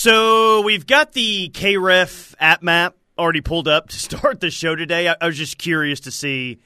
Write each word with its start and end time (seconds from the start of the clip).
So 0.00 0.60
we've 0.60 0.86
got 0.86 1.10
the 1.10 1.50
KREF 1.52 2.36
app 2.38 2.62
map 2.62 2.94
already 3.18 3.40
pulled 3.40 3.66
up 3.66 3.88
to 3.88 3.96
start 3.98 4.38
the 4.38 4.48
show 4.48 4.76
today. 4.76 5.08
I, 5.08 5.16
I 5.20 5.26
was 5.26 5.36
just 5.36 5.58
curious 5.58 5.98
to 6.02 6.12
see 6.12 6.60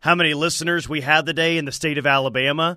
how 0.00 0.14
many 0.14 0.34
listeners 0.34 0.86
we 0.86 1.00
had 1.00 1.24
today 1.24 1.56
in 1.56 1.64
the 1.64 1.72
state 1.72 1.96
of 1.96 2.06
Alabama. 2.06 2.76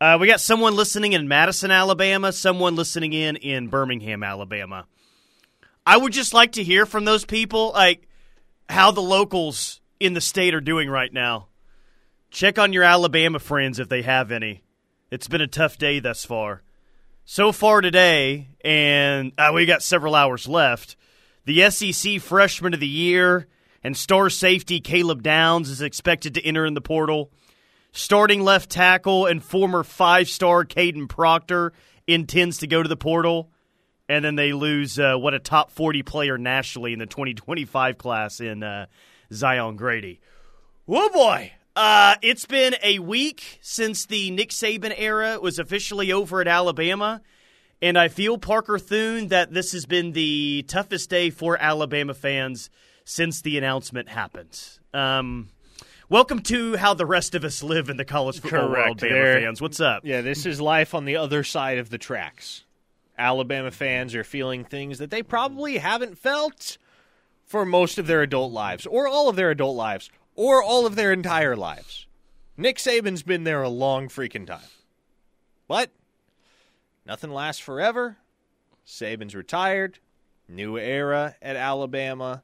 Uh, 0.00 0.16
we 0.18 0.28
got 0.28 0.40
someone 0.40 0.74
listening 0.74 1.12
in 1.12 1.28
Madison, 1.28 1.70
Alabama, 1.70 2.32
someone 2.32 2.74
listening 2.74 3.12
in 3.12 3.36
in 3.36 3.68
Birmingham, 3.68 4.22
Alabama. 4.22 4.86
I 5.84 5.98
would 5.98 6.14
just 6.14 6.32
like 6.32 6.52
to 6.52 6.64
hear 6.64 6.86
from 6.86 7.04
those 7.04 7.26
people, 7.26 7.72
like 7.74 8.08
how 8.70 8.92
the 8.92 9.02
locals 9.02 9.82
in 10.00 10.14
the 10.14 10.22
state 10.22 10.54
are 10.54 10.62
doing 10.62 10.88
right 10.88 11.12
now. 11.12 11.48
Check 12.30 12.58
on 12.58 12.72
your 12.72 12.84
Alabama 12.84 13.38
friends 13.38 13.78
if 13.78 13.90
they 13.90 14.00
have 14.00 14.32
any. 14.32 14.64
It's 15.10 15.28
been 15.28 15.42
a 15.42 15.46
tough 15.46 15.76
day 15.76 16.00
thus 16.00 16.24
far. 16.24 16.62
So 17.26 17.52
far 17.52 17.80
today, 17.80 18.48
and 18.62 19.32
uh, 19.38 19.50
we 19.54 19.64
got 19.64 19.82
several 19.82 20.14
hours 20.14 20.46
left. 20.46 20.94
The 21.46 21.70
SEC 21.70 22.20
Freshman 22.20 22.74
of 22.74 22.80
the 22.80 22.86
Year 22.86 23.46
and 23.82 23.96
star 23.96 24.28
safety 24.28 24.78
Caleb 24.78 25.22
Downs 25.22 25.70
is 25.70 25.80
expected 25.80 26.34
to 26.34 26.44
enter 26.44 26.66
in 26.66 26.74
the 26.74 26.82
portal. 26.82 27.30
Starting 27.92 28.42
left 28.42 28.68
tackle 28.68 29.24
and 29.24 29.42
former 29.42 29.82
five 29.82 30.28
star 30.28 30.66
Kadyn 30.66 31.08
Proctor 31.08 31.72
intends 32.06 32.58
to 32.58 32.66
go 32.66 32.82
to 32.82 32.88
the 32.90 32.96
portal. 32.96 33.50
And 34.06 34.22
then 34.22 34.34
they 34.34 34.52
lose 34.52 34.98
uh, 34.98 35.16
what 35.16 35.32
a 35.32 35.38
top 35.38 35.70
40 35.70 36.02
player 36.02 36.36
nationally 36.36 36.92
in 36.92 36.98
the 36.98 37.06
2025 37.06 37.96
class 37.96 38.38
in 38.38 38.62
uh, 38.62 38.84
Zion 39.32 39.76
Grady. 39.76 40.20
Oh 40.86 41.08
boy. 41.08 41.52
Uh, 41.76 42.14
it's 42.22 42.46
been 42.46 42.76
a 42.84 43.00
week 43.00 43.58
since 43.60 44.06
the 44.06 44.30
Nick 44.30 44.50
Saban 44.50 44.94
era 44.96 45.40
was 45.40 45.58
officially 45.58 46.12
over 46.12 46.40
at 46.40 46.46
Alabama. 46.46 47.20
And 47.82 47.98
I 47.98 48.08
feel, 48.08 48.38
Parker 48.38 48.78
Thune, 48.78 49.28
that 49.28 49.52
this 49.52 49.72
has 49.72 49.84
been 49.84 50.12
the 50.12 50.64
toughest 50.68 51.10
day 51.10 51.30
for 51.30 51.60
Alabama 51.60 52.14
fans 52.14 52.70
since 53.04 53.42
the 53.42 53.58
announcement 53.58 54.08
happened. 54.08 54.58
Um, 54.94 55.48
welcome 56.08 56.40
to 56.42 56.76
how 56.76 56.94
the 56.94 57.04
rest 57.06 57.34
of 57.34 57.42
us 57.42 57.62
live 57.62 57.88
in 57.88 57.96
the 57.96 58.04
college 58.04 58.40
football 58.40 58.68
Correct. 58.68 59.02
world, 59.02 59.12
Bama 59.12 59.42
fans. 59.42 59.60
What's 59.60 59.80
up? 59.80 60.02
Yeah, 60.04 60.20
this 60.20 60.46
is 60.46 60.60
life 60.60 60.94
on 60.94 61.04
the 61.04 61.16
other 61.16 61.42
side 61.42 61.78
of 61.78 61.90
the 61.90 61.98
tracks. 61.98 62.62
Alabama 63.18 63.72
fans 63.72 64.14
are 64.14 64.24
feeling 64.24 64.64
things 64.64 64.98
that 64.98 65.10
they 65.10 65.22
probably 65.24 65.78
haven't 65.78 66.18
felt 66.18 66.78
for 67.44 67.66
most 67.66 67.98
of 67.98 68.06
their 68.06 68.22
adult 68.22 68.52
lives, 68.52 68.86
or 68.86 69.06
all 69.06 69.28
of 69.28 69.36
their 69.36 69.50
adult 69.50 69.76
lives, 69.76 70.10
or 70.34 70.62
all 70.62 70.86
of 70.86 70.96
their 70.96 71.12
entire 71.12 71.56
lives. 71.56 72.06
Nick 72.56 72.78
Saban's 72.78 73.22
been 73.22 73.44
there 73.44 73.62
a 73.62 73.68
long 73.68 74.08
freaking 74.08 74.46
time. 74.46 74.60
But 75.66 75.90
nothing 77.06 77.30
lasts 77.30 77.60
forever. 77.60 78.18
Saban's 78.86 79.34
retired, 79.34 79.98
new 80.48 80.78
era 80.78 81.36
at 81.40 81.56
Alabama, 81.56 82.42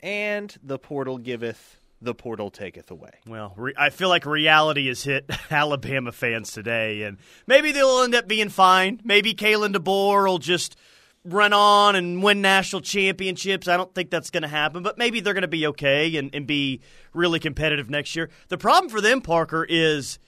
and 0.00 0.56
the 0.62 0.78
portal 0.78 1.18
giveth, 1.18 1.80
the 2.00 2.14
portal 2.14 2.50
taketh 2.50 2.90
away. 2.90 3.10
Well, 3.26 3.52
re- 3.56 3.74
I 3.76 3.90
feel 3.90 4.08
like 4.08 4.24
reality 4.24 4.86
has 4.88 5.02
hit 5.02 5.28
Alabama 5.50 6.12
fans 6.12 6.52
today, 6.52 7.02
and 7.02 7.18
maybe 7.46 7.72
they'll 7.72 8.02
end 8.02 8.14
up 8.14 8.28
being 8.28 8.48
fine. 8.48 9.00
Maybe 9.04 9.34
Kalen 9.34 9.74
DeBoer 9.74 10.26
will 10.26 10.38
just 10.38 10.76
run 11.24 11.52
on 11.52 11.94
and 11.94 12.22
win 12.22 12.40
national 12.40 12.82
championships. 12.82 13.68
I 13.68 13.76
don't 13.76 13.94
think 13.94 14.10
that's 14.10 14.30
going 14.30 14.42
to 14.42 14.48
happen, 14.48 14.82
but 14.82 14.98
maybe 14.98 15.20
they're 15.20 15.34
going 15.34 15.42
to 15.42 15.48
be 15.48 15.66
okay 15.68 16.16
and, 16.16 16.34
and 16.34 16.46
be 16.46 16.80
really 17.14 17.38
competitive 17.38 17.88
next 17.88 18.16
year. 18.16 18.30
The 18.48 18.58
problem 18.58 18.90
for 18.90 19.00
them, 19.00 19.20
Parker, 19.20 19.64
is 19.68 20.18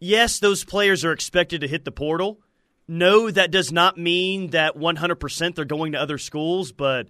yes, 0.00 0.38
those 0.40 0.64
players 0.64 1.04
are 1.04 1.12
expected 1.12 1.60
to 1.60 1.68
hit 1.68 1.84
the 1.84 1.92
portal. 1.92 2.40
No, 2.88 3.30
that 3.30 3.52
does 3.52 3.70
not 3.70 3.98
mean 3.98 4.50
that 4.50 4.76
100% 4.76 5.54
they're 5.54 5.64
going 5.64 5.92
to 5.92 6.00
other 6.00 6.18
schools, 6.18 6.72
but 6.72 7.06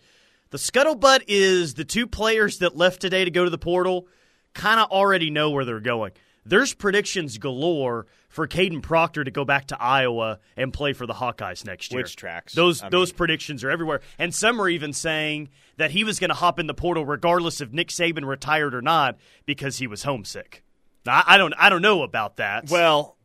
the 0.50 0.58
scuttlebutt 0.58 1.24
is 1.26 1.74
the 1.74 1.86
two 1.86 2.06
players 2.06 2.58
that 2.58 2.76
left 2.76 3.00
today 3.00 3.24
to 3.24 3.30
go 3.30 3.44
to 3.44 3.50
the 3.50 3.56
portal 3.56 4.06
kind 4.52 4.80
of 4.80 4.90
already 4.90 5.30
know 5.30 5.50
where 5.50 5.64
they're 5.64 5.80
going. 5.80 6.12
There's 6.44 6.72
predictions 6.74 7.38
galore 7.38 8.06
for 8.28 8.46
Kadyn 8.48 8.82
Proctor 8.82 9.24
to 9.24 9.30
go 9.30 9.44
back 9.44 9.66
to 9.66 9.80
Iowa 9.82 10.38
and 10.56 10.72
play 10.72 10.92
for 10.92 11.06
the 11.06 11.14
Hawkeyes 11.14 11.64
next 11.64 11.92
year. 11.92 12.02
Which 12.02 12.16
tracks. 12.16 12.54
Those 12.54 12.82
I 12.82 12.88
those 12.88 13.10
mean- 13.12 13.16
predictions 13.16 13.62
are 13.64 13.70
everywhere, 13.70 14.00
and 14.18 14.34
some 14.34 14.60
are 14.60 14.68
even 14.68 14.92
saying 14.92 15.50
that 15.76 15.90
he 15.90 16.04
was 16.04 16.18
going 16.18 16.30
to 16.30 16.34
hop 16.34 16.58
in 16.58 16.66
the 16.66 16.74
portal 16.74 17.04
regardless 17.04 17.60
if 17.60 17.72
Nick 17.72 17.88
Saban 17.88 18.24
retired 18.26 18.74
or 18.74 18.82
not 18.82 19.18
because 19.46 19.78
he 19.78 19.86
was 19.86 20.02
homesick. 20.04 20.62
Now, 21.06 21.22
I 21.26 21.38
don't 21.38 21.54
I 21.58 21.68
don't 21.70 21.82
know 21.82 22.02
about 22.02 22.36
that. 22.36 22.70
Well, 22.70 23.16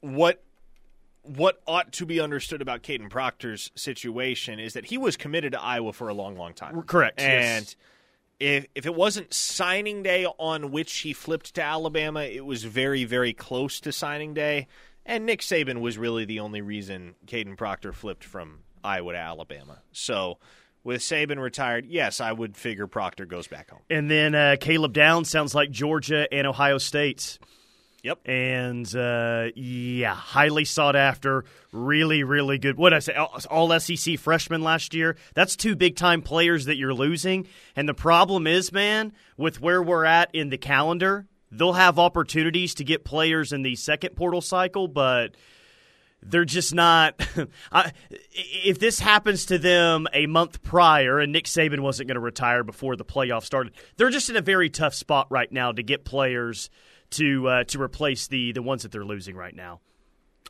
what 0.00 0.42
what 1.22 1.60
ought 1.66 1.92
to 1.92 2.06
be 2.06 2.20
understood 2.20 2.60
about 2.60 2.82
Kadyn 2.82 3.08
Proctor's 3.08 3.70
situation 3.74 4.58
is 4.58 4.72
that 4.72 4.86
he 4.86 4.98
was 4.98 5.16
committed 5.16 5.52
to 5.52 5.60
Iowa 5.62 5.92
for 5.92 6.08
a 6.08 6.14
long, 6.14 6.36
long 6.36 6.52
time. 6.52 6.82
correct, 6.82 7.20
yes. 7.20 7.76
If 8.42 8.66
if 8.74 8.86
it 8.86 8.94
wasn't 8.94 9.32
signing 9.32 10.02
day 10.02 10.26
on 10.26 10.72
which 10.72 10.92
he 10.98 11.12
flipped 11.12 11.54
to 11.54 11.62
Alabama, 11.62 12.22
it 12.22 12.44
was 12.44 12.64
very, 12.64 13.04
very 13.04 13.32
close 13.32 13.78
to 13.80 13.92
signing 13.92 14.34
day. 14.34 14.66
And 15.06 15.26
Nick 15.26 15.40
Saban 15.40 15.80
was 15.80 15.96
really 15.96 16.24
the 16.24 16.40
only 16.40 16.60
reason 16.60 17.14
Kadyn 17.26 17.56
Proctor 17.56 17.92
flipped 17.92 18.24
from 18.24 18.60
Iowa 18.82 19.12
to 19.12 19.18
Alabama. 19.18 19.82
So 19.92 20.38
with 20.82 21.02
Saban 21.02 21.40
retired, 21.40 21.86
yes, 21.86 22.20
I 22.20 22.32
would 22.32 22.56
figure 22.56 22.88
Proctor 22.88 23.26
goes 23.26 23.46
back 23.46 23.70
home. 23.70 23.82
and 23.88 24.10
then 24.10 24.34
uh, 24.34 24.56
Caleb 24.60 24.92
Downs 24.92 25.30
sounds 25.30 25.54
like 25.54 25.70
Georgia 25.70 26.26
and 26.32 26.44
Ohio 26.44 26.78
State. 26.78 27.38
Yep. 28.02 28.18
and 28.26 28.96
uh, 28.96 29.48
yeah, 29.54 30.14
highly 30.14 30.64
sought 30.64 30.96
after, 30.96 31.44
really, 31.70 32.24
really 32.24 32.58
good. 32.58 32.76
What 32.76 32.92
I 32.92 32.98
say? 32.98 33.14
All, 33.14 33.38
all 33.48 33.78
SEC 33.78 34.18
freshman 34.18 34.62
last 34.62 34.92
year. 34.92 35.16
That's 35.34 35.54
two 35.54 35.76
big 35.76 35.94
time 35.94 36.20
players 36.20 36.64
that 36.64 36.76
you're 36.76 36.94
losing. 36.94 37.46
And 37.76 37.88
the 37.88 37.94
problem 37.94 38.48
is, 38.48 38.72
man, 38.72 39.12
with 39.36 39.60
where 39.60 39.80
we're 39.80 40.04
at 40.04 40.34
in 40.34 40.48
the 40.48 40.58
calendar, 40.58 41.26
they'll 41.52 41.74
have 41.74 41.98
opportunities 41.98 42.74
to 42.74 42.84
get 42.84 43.04
players 43.04 43.52
in 43.52 43.62
the 43.62 43.76
second 43.76 44.16
portal 44.16 44.40
cycle, 44.40 44.88
but 44.88 45.36
they're 46.22 46.44
just 46.44 46.74
not. 46.74 47.24
I, 47.72 47.92
if 48.30 48.80
this 48.80 48.98
happens 48.98 49.46
to 49.46 49.58
them 49.58 50.08
a 50.12 50.26
month 50.26 50.60
prior, 50.62 51.20
and 51.20 51.32
Nick 51.32 51.44
Saban 51.44 51.80
wasn't 51.80 52.08
going 52.08 52.16
to 52.16 52.20
retire 52.20 52.64
before 52.64 52.96
the 52.96 53.04
playoff 53.04 53.44
started, 53.44 53.74
they're 53.96 54.10
just 54.10 54.28
in 54.28 54.36
a 54.36 54.40
very 54.42 54.70
tough 54.70 54.94
spot 54.94 55.28
right 55.30 55.50
now 55.52 55.70
to 55.70 55.84
get 55.84 56.04
players 56.04 56.68
to 57.12 57.48
uh, 57.48 57.64
to 57.64 57.80
replace 57.80 58.26
the 58.26 58.52
the 58.52 58.62
ones 58.62 58.82
that 58.82 58.92
they're 58.92 59.04
losing 59.04 59.36
right 59.36 59.54
now. 59.54 59.80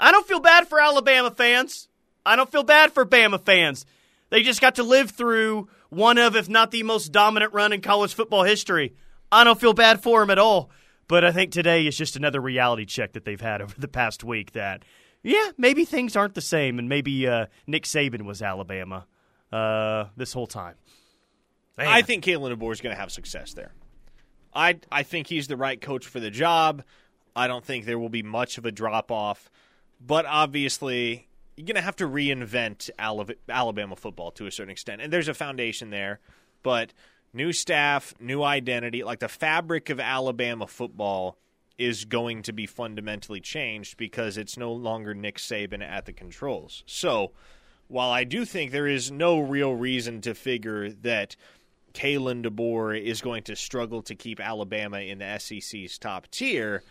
I 0.00 0.10
don't 0.10 0.26
feel 0.26 0.40
bad 0.40 0.68
for 0.68 0.80
Alabama 0.80 1.30
fans. 1.30 1.88
I 2.24 2.36
don't 2.36 2.50
feel 2.50 2.62
bad 2.62 2.92
for 2.92 3.04
Bama 3.04 3.44
fans. 3.44 3.84
They 4.30 4.42
just 4.42 4.60
got 4.60 4.76
to 4.76 4.82
live 4.82 5.10
through 5.10 5.68
one 5.90 6.16
of, 6.16 6.36
if 6.36 6.48
not 6.48 6.70
the 6.70 6.82
most 6.82 7.12
dominant 7.12 7.52
run 7.52 7.72
in 7.72 7.82
college 7.82 8.14
football 8.14 8.44
history. 8.44 8.94
I 9.30 9.44
don't 9.44 9.60
feel 9.60 9.74
bad 9.74 10.02
for 10.02 10.20
them 10.20 10.30
at 10.30 10.38
all. 10.38 10.70
But 11.08 11.24
I 11.24 11.32
think 11.32 11.52
today 11.52 11.86
is 11.86 11.96
just 11.96 12.16
another 12.16 12.40
reality 12.40 12.86
check 12.86 13.12
that 13.12 13.24
they've 13.24 13.40
had 13.40 13.60
over 13.62 13.74
the 13.78 13.88
past 13.88 14.24
week 14.24 14.52
that, 14.52 14.84
yeah, 15.22 15.50
maybe 15.58 15.84
things 15.84 16.16
aren't 16.16 16.34
the 16.34 16.40
same, 16.40 16.78
and 16.78 16.88
maybe 16.88 17.26
uh, 17.26 17.46
Nick 17.66 17.84
Saban 17.84 18.22
was 18.22 18.40
Alabama 18.40 19.06
uh, 19.52 20.06
this 20.16 20.32
whole 20.32 20.46
time. 20.46 20.76
Man. 21.76 21.88
I 21.88 22.02
think 22.02 22.24
Kalen 22.24 22.54
DeBoer 22.56 22.72
is 22.72 22.80
going 22.80 22.94
to 22.94 23.00
have 23.00 23.10
success 23.12 23.52
there. 23.54 23.72
I 24.54 24.78
I 24.90 25.02
think 25.02 25.26
he's 25.26 25.48
the 25.48 25.56
right 25.56 25.80
coach 25.80 26.06
for 26.06 26.20
the 26.20 26.30
job. 26.30 26.82
I 27.34 27.46
don't 27.46 27.64
think 27.64 27.84
there 27.84 27.98
will 27.98 28.08
be 28.08 28.22
much 28.22 28.58
of 28.58 28.66
a 28.66 28.72
drop 28.72 29.10
off, 29.10 29.50
but 30.00 30.26
obviously 30.26 31.28
you're 31.56 31.66
going 31.66 31.76
to 31.76 31.82
have 31.82 31.96
to 31.96 32.08
reinvent 32.08 32.90
Alabama 33.48 33.96
football 33.96 34.30
to 34.32 34.46
a 34.46 34.50
certain 34.50 34.70
extent, 34.70 35.02
and 35.02 35.12
there's 35.12 35.28
a 35.28 35.34
foundation 35.34 35.90
there. 35.90 36.20
But 36.62 36.92
new 37.32 37.52
staff, 37.52 38.14
new 38.20 38.42
identity, 38.42 39.04
like 39.04 39.20
the 39.20 39.28
fabric 39.28 39.90
of 39.90 40.00
Alabama 40.00 40.66
football 40.66 41.38
is 41.78 42.04
going 42.04 42.42
to 42.42 42.52
be 42.52 42.66
fundamentally 42.66 43.40
changed 43.40 43.96
because 43.96 44.36
it's 44.36 44.56
no 44.56 44.72
longer 44.72 45.14
Nick 45.14 45.38
Saban 45.38 45.82
at 45.82 46.06
the 46.06 46.12
controls. 46.12 46.84
So, 46.86 47.32
while 47.88 48.10
I 48.10 48.24
do 48.24 48.44
think 48.44 48.70
there 48.70 48.86
is 48.86 49.10
no 49.10 49.38
real 49.38 49.74
reason 49.74 50.20
to 50.22 50.34
figure 50.34 50.90
that 50.90 51.36
Kalen 51.92 52.44
DeBoer 52.44 53.00
is 53.00 53.20
going 53.20 53.44
to 53.44 53.56
struggle 53.56 54.02
to 54.02 54.14
keep 54.14 54.40
Alabama 54.40 54.98
in 54.98 55.18
the 55.18 55.38
SEC's 55.38 55.98
top 55.98 56.28
tier, 56.30 56.82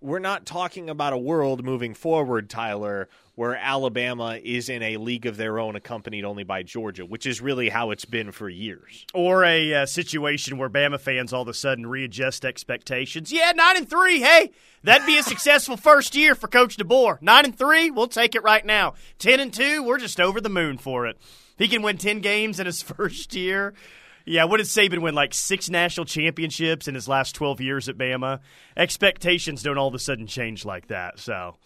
we're 0.00 0.18
not 0.18 0.46
talking 0.46 0.88
about 0.88 1.12
a 1.12 1.18
world 1.18 1.64
moving 1.64 1.94
forward, 1.94 2.48
Tyler, 2.48 3.08
where 3.34 3.56
Alabama 3.56 4.38
is 4.42 4.68
in 4.68 4.82
a 4.82 4.96
league 4.96 5.26
of 5.26 5.36
their 5.36 5.58
own 5.58 5.76
accompanied 5.76 6.24
only 6.24 6.44
by 6.44 6.62
Georgia, 6.62 7.04
which 7.04 7.26
is 7.26 7.40
really 7.40 7.68
how 7.68 7.90
it's 7.90 8.04
been 8.04 8.30
for 8.30 8.48
years. 8.48 9.04
or 9.12 9.44
a 9.44 9.74
uh, 9.74 9.86
situation 9.86 10.58
where 10.58 10.68
Bama 10.68 11.00
fans 11.00 11.32
all 11.32 11.42
of 11.42 11.48
a 11.48 11.54
sudden 11.54 11.86
readjust 11.86 12.44
expectations. 12.44 13.32
Yeah, 13.32 13.52
nine 13.54 13.76
and 13.76 13.90
three. 13.90 14.20
Hey, 14.20 14.52
that'd 14.84 15.06
be 15.06 15.18
a 15.18 15.22
successful 15.24 15.76
first 15.76 16.14
year 16.14 16.34
for 16.34 16.48
Coach 16.48 16.76
DeBoer. 16.76 17.20
Nine 17.20 17.46
and 17.46 17.58
three, 17.58 17.90
we'll 17.90 18.08
take 18.08 18.34
it 18.34 18.42
right 18.42 18.64
now. 18.64 18.94
Ten 19.18 19.40
and 19.40 19.52
two, 19.52 19.82
we're 19.82 19.98
just 19.98 20.20
over 20.20 20.40
the 20.40 20.48
moon 20.48 20.78
for 20.78 21.06
it. 21.06 21.18
He 21.56 21.66
can 21.66 21.82
win 21.82 21.98
ten 21.98 22.20
games 22.20 22.60
in 22.60 22.66
his 22.66 22.82
first 22.82 23.34
year. 23.34 23.74
Yeah, 24.28 24.44
what 24.44 24.58
did 24.58 24.66
Saban 24.66 24.98
win? 25.00 25.14
Like 25.14 25.32
six 25.32 25.70
national 25.70 26.04
championships 26.04 26.86
in 26.86 26.94
his 26.94 27.08
last 27.08 27.34
twelve 27.34 27.60
years 27.60 27.88
at 27.88 27.96
Bama. 27.96 28.40
Expectations 28.76 29.62
don't 29.62 29.78
all 29.78 29.88
of 29.88 29.94
a 29.94 29.98
sudden 29.98 30.26
change 30.26 30.64
like 30.66 30.88
that. 30.88 31.18
So 31.18 31.56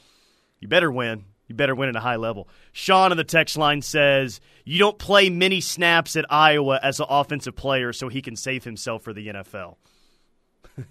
you 0.61 0.69
better 0.69 0.91
win. 0.91 1.19
You 1.19 1.25
You 1.49 1.55
better 1.57 1.75
win 1.75 1.89
at 1.89 1.97
a 1.97 2.01
high 2.01 2.17
level. 2.17 2.49
Sean 2.71 3.11
on 3.11 3.17
the 3.17 3.25
text 3.25 3.57
line 3.57 3.83
says 3.83 4.41
you 4.65 4.79
don't 4.79 4.97
play 4.97 5.29
many 5.29 5.61
snaps 5.61 6.15
at 6.15 6.25
Iowa 6.33 6.79
as 6.83 7.01
an 7.01 7.07
offensive 7.09 7.57
player, 7.57 7.93
so 7.93 8.09
he 8.09 8.23
can 8.23 8.37
save 8.37 8.63
himself 8.63 9.03
for 9.03 9.13
the 9.13 9.27
NFL. 9.27 9.77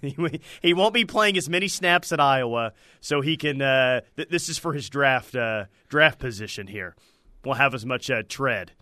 he 0.62 0.74
won't 0.74 0.94
be 0.94 1.04
playing 1.06 1.38
as 1.38 1.48
many 1.48 1.68
snaps 1.68 2.12
at 2.12 2.20
Iowa, 2.20 2.74
so 3.00 3.22
he 3.22 3.36
can. 3.36 3.62
Uh, 3.62 4.02
th- 4.16 4.28
this 4.28 4.48
is 4.50 4.58
for 4.58 4.74
his 4.74 4.90
draft 4.90 5.34
uh, 5.34 5.64
draft 5.88 6.18
position 6.18 6.66
here. 6.66 6.94
Won't 7.44 7.58
have 7.58 7.74
as 7.74 7.86
much 7.86 8.10
uh, 8.10 8.22
tread 8.28 8.72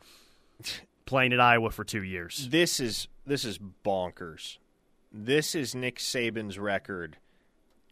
playing 1.11 1.33
at 1.33 1.41
Iowa 1.41 1.71
for 1.71 1.83
two 1.85 2.03
years. 2.05 2.49
This 2.51 2.79
is 2.81 3.09
this 3.27 3.45
is 3.45 3.59
bonkers. 3.85 4.59
This 5.13 5.55
is 5.57 5.75
Nick 5.75 5.99
Saban's 5.99 6.57
record 6.57 7.17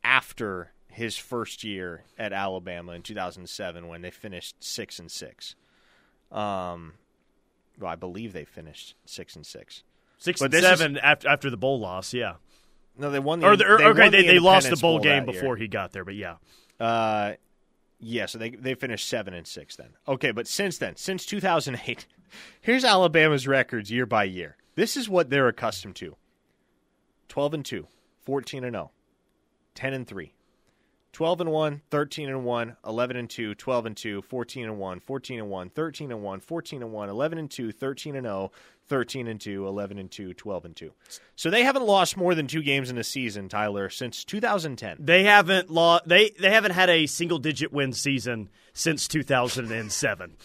after 0.05 0.71
his 0.87 1.17
first 1.17 1.65
year 1.65 2.05
at 2.17 2.33
Alabama 2.33 2.93
in 2.93 3.03
2007 3.03 3.89
when 3.89 4.03
they 4.03 4.13
finished 4.13 4.55
six 4.61 5.01
and 5.01 5.11
six. 5.11 5.57
Um, 6.31 6.95
well, 7.79 7.91
I 7.91 7.97
believe 7.97 8.33
they 8.33 8.45
finished 8.45 8.95
six 9.05 9.35
and 9.35 9.45
six. 9.45 9.83
Six 10.19 10.39
But 10.41 10.47
and 10.47 10.53
this 10.55 10.63
is- 10.63 10.79
seven 10.79 10.99
after 10.99 11.29
after 11.29 11.51
the 11.51 11.57
bowl 11.57 11.81
loss, 11.81 12.15
yeah. 12.15 12.35
No, 12.97 13.11
they 13.11 13.19
won 13.21 13.41
the. 13.41 13.47
Or, 13.49 13.57
the, 13.57 13.65
or 13.67 13.79
they 13.79 13.85
okay, 13.85 14.09
they, 14.11 14.23
the 14.23 14.29
they 14.29 14.39
lost 14.39 14.71
the 14.71 14.77
bowl 14.77 14.95
Bowl 14.95 15.01
game 15.01 15.27
that 15.27 15.33
year. 15.33 15.41
before 15.43 15.57
he 15.57 15.67
got 15.69 15.93
there, 15.93 16.05
but 16.05 16.15
yeah. 16.15 16.37
Uh, 16.81 17.33
yeah, 18.01 18.27
so 18.27 18.39
they 18.39 18.51
they 18.51 18.75
finished 18.75 19.09
seven 19.09 19.35
and 19.35 19.47
six 19.47 19.75
then. 19.77 19.91
Okay, 20.07 20.31
but 20.31 20.47
since 20.47 20.79
then, 20.79 20.95
since 20.97 21.27
2008, 21.27 22.07
here's 22.61 22.85
Alabama's 22.85 23.47
records 23.47 23.91
year 23.91 24.07
by 24.07 24.25
year. 24.25 24.57
This 24.75 24.97
is 24.97 25.09
what 25.09 25.31
they're 25.31 25.49
accustomed 25.49 25.97
to: 25.97 26.17
12 27.29 27.55
and 27.55 27.65
2, 27.65 27.87
14 28.23 28.65
and 28.65 28.75
0, 28.75 28.91
10 29.75 29.93
and 29.93 30.07
3, 30.07 30.33
12 31.13 31.41
and 31.41 31.51
1, 31.51 31.83
13 31.91 32.29
and 32.29 32.45
1, 32.45 32.77
11 32.87 33.17
and 33.17 33.31
2, 33.31 33.55
12 33.55 33.87
and 33.87 33.97
2, 33.97 34.23
14 34.23 34.65
and 34.65 34.79
1, 34.79 35.01
14 35.01 35.39
and 35.41 35.51
1, 35.51 35.71
13 35.71 36.13
and 36.13 36.23
1, 36.23 36.41
14 36.41 36.83
and 36.83 36.93
1, 36.93 37.09
11 37.09 37.39
and 37.39 37.51
2, 37.51 37.73
13 37.73 38.17
and 38.17 38.25
0, 38.25 38.53
13 38.89 39.27
and 39.27 39.41
2, 39.41 39.67
11 39.67 39.99
and 39.99 40.11
2, 40.11 40.35
12 40.35 40.65
and 40.65 40.77
2. 40.77 40.93
So 41.37 41.51
they 41.51 41.65
haven't 41.65 41.87
lost 41.87 42.17
more 42.17 42.35
than 42.35 42.47
two 42.47 42.63
games 42.63 42.91
in 42.91 42.99
a 42.99 43.05
season, 43.05 43.49
Tyler, 43.49 43.91
since 43.91 44.25
2010. 44.25 44.99
They 45.01 45.25
haven't 45.25 45.71
lost. 45.71 46.07
They 46.07 46.31
they 46.39 46.51
haven't 46.51 46.73
had 46.73 46.91
a 46.91 47.07
single 47.07 47.39
digit 47.39 47.73
win 47.73 47.93
season 47.93 48.49
since 48.73 49.09
2007. 49.09 50.37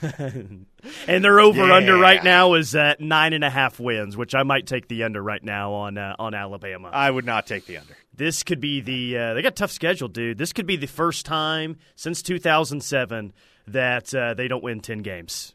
and 1.06 1.24
their 1.24 1.40
over 1.40 1.70
under 1.70 1.96
right 1.96 2.22
now 2.22 2.54
is 2.54 2.74
at 2.74 3.00
nine 3.00 3.32
and 3.32 3.44
a 3.44 3.50
half 3.50 3.78
wins, 3.78 4.16
which 4.16 4.34
I 4.34 4.42
might 4.42 4.66
take 4.66 4.88
the 4.88 5.04
under 5.04 5.22
right 5.22 5.42
now 5.42 5.72
on 5.72 5.98
uh, 5.98 6.16
on 6.18 6.34
Alabama. 6.34 6.90
I 6.92 7.10
would 7.10 7.26
not 7.26 7.46
take 7.46 7.66
the 7.66 7.78
under. 7.78 7.96
this 8.14 8.42
could 8.42 8.60
be 8.60 8.80
the 8.80 9.18
uh, 9.18 9.34
they 9.34 9.42
got 9.42 9.52
a 9.52 9.54
tough 9.54 9.72
schedule, 9.72 10.08
dude. 10.08 10.38
This 10.38 10.52
could 10.52 10.66
be 10.66 10.76
the 10.76 10.86
first 10.86 11.26
time 11.26 11.76
since 11.96 12.22
2007 12.22 13.32
that 13.68 14.14
uh, 14.14 14.34
they 14.34 14.48
don't 14.48 14.62
win 14.62 14.80
10 14.80 14.98
games. 14.98 15.54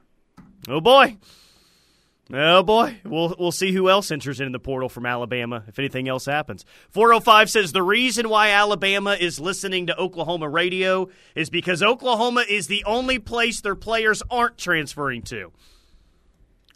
Oh 0.68 0.82
boy. 0.82 1.18
Oh 2.34 2.62
boy, 2.62 2.98
we'll 3.06 3.34
we'll 3.40 3.54
see 3.54 3.72
who 3.72 3.90
else 3.90 4.12
enters 4.12 4.42
in 4.42 4.52
the 4.52 4.60
portal 4.60 4.90
from 4.90 5.06
Alabama 5.06 5.64
if 5.68 5.80
anything 5.80 6.10
else 6.10 6.26
happens. 6.26 6.66
405 6.90 7.50
says 7.50 7.72
the 7.72 7.82
reason 7.82 8.28
why 8.28 8.50
Alabama 8.50 9.14
is 9.18 9.40
listening 9.40 9.88
to 9.88 9.98
Oklahoma 9.98 10.50
radio 10.50 11.08
is 11.36 11.50
because 11.50 11.82
Oklahoma 11.82 12.44
is 12.50 12.68
the 12.68 12.84
only 12.86 13.18
place 13.18 13.62
their 13.62 13.76
players 13.76 14.22
aren't 14.30 14.58
transferring 14.58 15.22
to. 15.24 15.54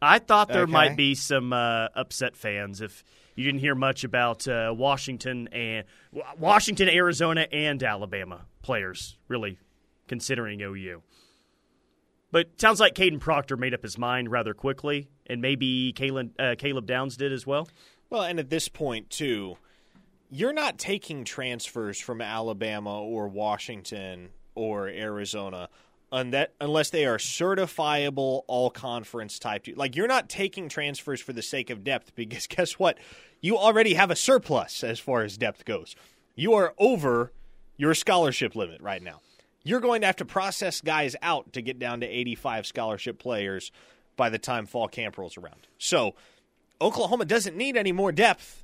I 0.01 0.19
thought 0.19 0.47
there 0.47 0.63
Okay. 0.63 0.71
might 0.71 0.95
be 0.95 1.15
some 1.15 1.51
uh, 1.51 1.89
upset 1.95 2.37
fans 2.37 2.79
if 2.81 3.03
you 3.35 3.43
didn't 3.43 3.59
hear 3.59 3.75
much 3.75 4.03
about 4.05 4.47
uh, 4.47 4.73
Washington 4.75 5.49
and 5.51 5.85
Washington, 6.39 6.87
Arizona, 6.87 7.41
and 7.51 7.83
Alabama 7.83 8.45
players 8.61 9.17
really 9.27 9.57
considering 10.07 10.61
OU. 10.61 11.01
But 12.31 12.59
sounds 12.59 12.79
like 12.79 12.95
Kadyn 12.95 13.19
Proctor 13.19 13.57
made 13.57 13.73
up 13.73 13.83
his 13.83 13.97
mind 13.97 14.31
rather 14.31 14.53
quickly, 14.53 15.09
and 15.27 15.41
maybe 15.41 15.91
Caleb, 15.93 16.31
uh, 16.39 16.55
Caleb 16.57 16.85
Downs 16.85 17.17
did 17.17 17.33
as 17.33 17.45
well. 17.45 17.67
Well, 18.09 18.23
and 18.23 18.39
at 18.39 18.49
this 18.49 18.69
point 18.69 19.09
too, 19.09 19.57
you're 20.29 20.53
not 20.53 20.77
taking 20.77 21.25
transfers 21.25 21.99
from 21.99 22.21
Alabama 22.21 23.01
or 23.01 23.27
Washington 23.27 24.29
or 24.55 24.87
Arizona 24.87 25.69
unless 26.13 26.89
they 26.89 27.05
are 27.05 27.17
certifiable 27.17 28.43
all 28.47 28.69
conference 28.69 29.39
type. 29.39 29.65
Like 29.75 29.95
you're 29.95 30.07
not 30.07 30.27
taking 30.27 30.67
transfers 30.67 31.21
for 31.21 31.31
the 31.31 31.41
sake 31.41 31.69
of 31.69 31.83
depth 31.83 32.15
because 32.15 32.47
guess 32.49 32.73
what? 32.73 32.97
You 33.39 33.57
already 33.57 33.93
have 33.93 34.11
a 34.11 34.15
surplus 34.15 34.83
as 34.83 34.99
far 34.99 35.23
as 35.23 35.37
depth 35.37 35.65
goes. 35.65 35.95
You 36.35 36.53
are 36.53 36.73
over 36.77 37.31
your 37.77 37.93
scholarship 37.93 38.55
limit 38.55 38.81
right 38.81 39.01
now. 39.01 39.21
You're 39.63 39.79
going 39.79 40.01
to 40.01 40.07
have 40.07 40.17
to 40.17 40.25
process 40.25 40.81
guys 40.81 41.15
out 41.21 41.53
to 41.53 41.61
get 41.61 41.79
down 41.79 42.01
to 42.01 42.07
85 42.07 42.65
scholarship 42.65 43.19
players 43.19 43.71
by 44.17 44.29
the 44.29 44.39
time 44.39 44.65
fall 44.65 44.87
camp 44.87 45.17
rolls 45.17 45.37
around. 45.37 45.67
So, 45.77 46.15
Oklahoma 46.79 47.25
doesn't 47.25 47.55
need 47.55 47.77
any 47.77 47.91
more 47.91 48.11
depth. 48.11 48.63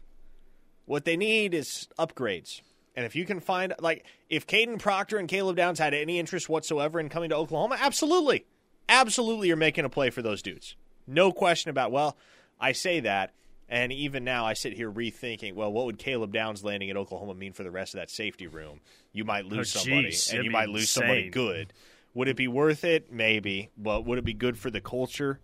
What 0.85 1.05
they 1.05 1.17
need 1.17 1.53
is 1.53 1.87
upgrades. 1.99 2.61
And 2.95 3.05
if 3.05 3.15
you 3.15 3.25
can 3.25 3.39
find, 3.39 3.75
like, 3.79 4.05
if 4.27 4.47
Kadyn 4.47 4.79
Proctor 4.79 5.17
and 5.17 5.29
Caleb 5.29 5.55
Downs 5.55 5.77
had 5.77 5.93
any 5.93 6.17
interest 6.17 6.49
whatsoever 6.49 6.99
in 6.99 7.09
coming 7.09 7.29
to 7.29 7.35
Oklahoma, 7.35 7.77
absolutely. 7.79 8.45
Absolutely, 8.89 9.49
you're 9.49 9.57
making 9.57 9.85
a 9.85 9.89
play 9.89 10.09
for 10.09 10.23
those 10.23 10.41
dudes. 10.41 10.75
No 11.05 11.31
question 11.31 11.69
about, 11.69 11.91
well, 11.91 12.17
I 12.59 12.71
say 12.71 13.01
that. 13.01 13.33
And 13.69 13.91
even 13.91 14.23
now, 14.23 14.45
I 14.45 14.53
sit 14.53 14.73
here 14.73 14.89
rethinking, 14.89 15.53
well, 15.53 15.71
what 15.71 15.85
would 15.85 15.97
Caleb 15.97 16.31
Downs 16.31 16.63
landing 16.63 16.89
at 16.89 16.95
Oklahoma 16.95 17.33
mean 17.33 17.51
for 17.51 17.63
the 17.63 17.71
rest 17.71 17.93
of 17.93 17.99
that 17.99 18.09
safety 18.09 18.47
room? 18.47 18.79
You 19.11 19.25
might 19.25 19.45
lose 19.45 19.75
Oh, 19.75 19.79
somebody, 19.79 20.15
and 20.31 20.45
you 20.45 20.51
might 20.51 20.69
lose 20.69 20.89
somebody 20.89 21.29
good. 21.29 21.73
Would 22.13 22.29
it 22.29 22.37
be 22.37 22.47
worth 22.47 22.83
it? 22.85 23.11
Maybe. 23.11 23.69
But 23.77 24.05
would 24.05 24.17
it 24.17 24.23
be 24.23 24.33
good 24.33 24.57
for 24.57 24.71
the 24.71 24.79
culture? 24.79 25.39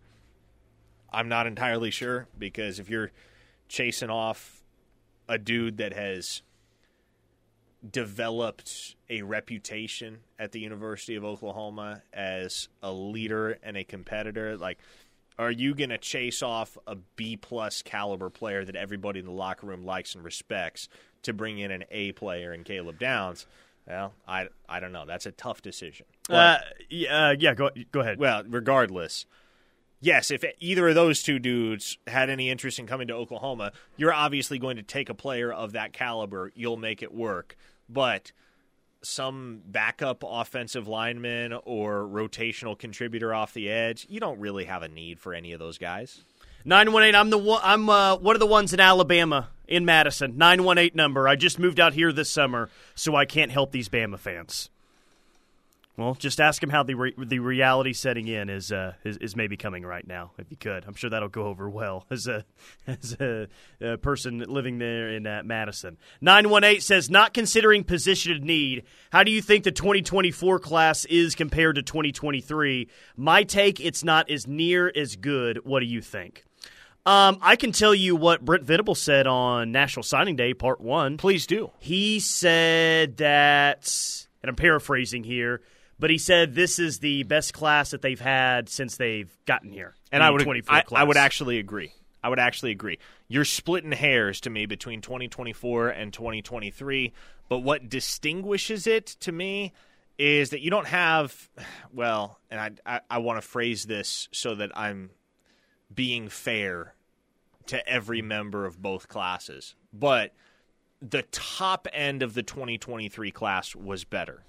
I'm 1.12 1.28
not 1.28 1.48
entirely 1.48 1.92
sure 1.92 2.28
because 2.40 2.80
if 2.80 2.90
you're 2.90 3.12
chasing 3.68 4.10
off 4.10 4.64
a 5.28 5.38
dude 5.38 5.78
that 5.78 5.94
has 5.94 6.42
developed 7.90 8.96
a 9.10 9.22
reputation 9.22 10.20
at 10.40 10.52
the 10.54 10.60
University 10.60 11.16
of 11.16 11.26
Oklahoma 11.26 12.02
as 12.14 12.70
a 12.82 12.92
leader 12.92 13.58
and 13.62 13.76
a 13.78 13.84
competitor, 13.84 14.58
like 14.58 14.80
are 15.40 15.52
you 15.52 15.74
going 15.76 15.90
to 15.90 15.98
chase 15.98 16.42
off 16.44 16.78
a 16.88 16.96
B 17.16 17.38
plus 17.38 17.82
caliber 17.82 18.30
player 18.30 18.64
that 18.66 18.76
everybody 18.76 19.20
in 19.20 19.26
the 19.26 19.32
locker 19.32 19.68
room 19.68 19.84
likes 19.86 20.16
and 20.16 20.24
respects 20.24 20.88
to 21.24 21.34
bring 21.34 21.60
in 21.60 21.72
an 21.72 21.84
A 21.92 22.12
player 22.14 22.54
in 22.54 22.64
Caleb 22.64 23.00
Downs? 23.00 23.46
Well, 23.88 24.14
I 24.28 24.48
I 24.70 24.80
don't 24.80 24.92
know. 24.94 25.06
That's 25.06 25.26
a 25.26 25.32
tough 25.32 25.62
decision. 25.62 26.06
But- 26.30 26.36
Uh, 26.36 26.58
yeah, 26.90 27.28
uh, 27.30 27.36
yeah, 27.38 27.54
go 27.54 27.70
go 27.92 28.00
ahead. 28.00 28.18
well, 28.18 28.44
regardless, 28.48 29.26
yes, 30.00 30.32
if 30.32 30.44
either 30.60 30.88
of 30.88 30.96
those 30.96 31.22
two 31.24 31.40
dudes 31.40 31.98
had 32.08 32.30
any 32.30 32.50
interest 32.50 32.80
in 32.80 32.88
coming 32.88 33.08
to 33.08 33.14
Oklahoma, 33.14 33.72
you're 33.98 34.14
obviously 34.14 34.58
going 34.60 34.78
to 34.78 34.84
take 34.84 35.10
a 35.10 35.14
player 35.14 35.52
of 35.52 35.74
that 35.74 35.92
caliber. 35.94 36.52
You'll 36.56 36.78
make 36.78 37.04
it 37.04 37.14
work. 37.14 37.58
But 37.90 38.32
some 39.04 39.62
backup 39.66 40.24
offensive 40.26 40.88
lineman 40.88 41.54
or 41.66 42.08
rotational 42.08 42.78
contributor 42.78 43.34
off 43.34 43.54
the 43.54 43.70
edge, 43.70 44.06
you 44.10 44.20
don't 44.20 44.40
really 44.40 44.66
have 44.66 44.82
a 44.82 44.88
need 44.88 45.20
for 45.20 45.34
any 45.34 45.54
of 45.54 45.60
those 45.60 45.78
guys. 45.78 46.24
Nine 46.66 46.94
one 46.94 47.04
eight. 47.04 47.16
I'm 47.16 47.30
the 47.30 47.38
one. 47.38 47.62
I'm 47.64 47.90
uh, 47.90 48.16
one 48.18 48.36
of 48.36 48.40
the 48.40 48.48
ones 48.48 48.74
in 48.74 48.80
Alabama 48.80 49.50
in 49.68 49.84
Madison. 49.84 50.38
Nine 50.38 50.64
one 50.64 50.78
eight 50.78 50.96
number. 50.96 51.28
I 51.28 51.36
just 51.36 51.60
moved 51.60 51.80
out 51.80 51.94
here 51.94 52.14
this 52.14 52.30
summer, 52.30 52.70
so 52.96 53.16
I 53.16 53.26
can't 53.26 53.52
help 53.52 53.72
these 53.72 53.90
Bama 53.90 54.18
fans. 54.18 54.70
Well, 55.96 56.16
just 56.16 56.42
ask 56.42 56.62
him 56.62 56.72
how 56.72 56.82
the 56.82 56.96
re- 56.96 57.14
the 57.16 57.38
reality 57.38 57.94
setting 57.94 58.28
in 58.28 58.50
is, 58.50 58.72
uh, 58.72 58.94
is 59.04 59.18
is 59.18 59.36
maybe 59.36 59.58
coming 59.58 59.86
right 59.86 60.06
now. 60.06 60.32
If 60.40 60.50
you 60.50 60.58
could, 60.58 60.86
I'm 60.88 60.96
sure 60.96 61.12
that'll 61.12 61.30
go 61.30 61.46
over 61.46 61.70
well 61.70 62.06
as 62.12 62.28
a 62.28 62.46
as 62.88 63.16
a, 63.20 63.48
a 63.80 63.98
person 63.98 64.40
living 64.40 64.80
there 64.80 65.10
in 65.10 65.28
uh, 65.28 65.44
Madison. 65.46 65.98
Nine 66.20 66.50
one 66.50 66.64
eight 66.64 66.82
says 66.82 67.12
not 67.12 67.36
considering 67.36 67.84
position 67.84 68.32
of 68.32 68.42
need. 68.42 68.86
How 69.12 69.24
do 69.24 69.30
you 69.30 69.42
think 69.42 69.66
the 69.66 69.72
2024 69.72 70.58
class 70.60 71.06
is 71.06 71.36
compared 71.36 71.76
to 71.76 71.84
2023? 71.84 72.90
My 73.16 73.44
take: 73.44 73.80
it's 73.80 74.04
not 74.04 74.32
as 74.32 74.48
near 74.48 74.92
as 74.96 75.16
good. 75.16 75.60
What 75.64 75.82
do 75.82 75.86
you 75.86 76.02
think? 76.02 76.44
Um, 77.06 77.38
I 77.42 77.58
can 77.58 77.72
tell 77.72 77.94
you 77.94 78.16
what 78.16 78.44
Brent 78.44 78.64
Venable 78.64 78.96
said 78.96 79.28
on 79.28 79.72
National 79.72 80.04
Signing 80.04 80.38
Day, 80.38 80.54
Part 80.54 80.80
One. 80.80 81.18
Please 81.18 81.46
do. 81.46 81.70
He 81.80 82.20
said 82.22 83.18
that, 83.18 84.26
and 84.42 84.50
I'm 84.50 84.56
paraphrasing 84.56 85.26
here, 85.26 85.62
but 86.00 86.10
he 86.10 86.18
said 86.18 86.56
this 86.56 86.80
is 86.80 87.00
the 87.00 87.24
best 87.24 87.54
class 87.54 87.92
that 87.92 88.02
they've 88.02 88.20
had 88.20 88.70
since 88.70 88.98
they've 88.98 89.36
gotten 89.46 89.72
here. 89.72 89.96
And 90.12 90.24
I 90.24 90.30
would 90.30 90.42
24 90.42 90.76
I, 90.76 90.84
I 90.94 91.04
would 91.04 91.18
actually 91.18 91.60
agree. 91.60 91.94
I 92.24 92.30
would 92.30 92.40
actually 92.40 92.72
agree. 92.72 93.00
You're 93.28 93.46
splitting 93.46 93.92
hairs 93.92 94.42
to 94.42 94.50
me 94.50 94.66
between 94.66 95.02
2024 95.02 95.90
and 95.90 96.14
2023, 96.14 97.12
but 97.50 97.60
what 97.60 97.90
distinguishes 97.90 98.88
it 98.88 99.08
to 99.22 99.32
me 99.32 99.74
is 100.18 100.52
that 100.52 100.62
you 100.62 100.70
don't 100.70 100.88
have 100.88 101.50
well, 101.92 102.40
and 102.50 102.60
I 102.60 102.72
I, 102.86 103.02
I 103.10 103.18
want 103.18 103.42
to 103.42 103.48
phrase 103.48 103.86
this 103.86 104.30
so 104.32 104.56
that 104.56 104.72
I'm 104.78 105.10
being 105.94 106.30
fair 106.30 106.96
to 107.68 107.88
every 107.88 108.22
member 108.22 108.66
of 108.66 108.82
both 108.82 109.08
classes. 109.08 109.76
But 109.92 110.34
the 111.02 111.24
top 111.24 111.88
end 111.94 112.24
of 112.24 112.34
the 112.34 112.44
2023 112.44 113.32
class 113.32 113.76
was 113.76 114.04
better. 114.04 114.44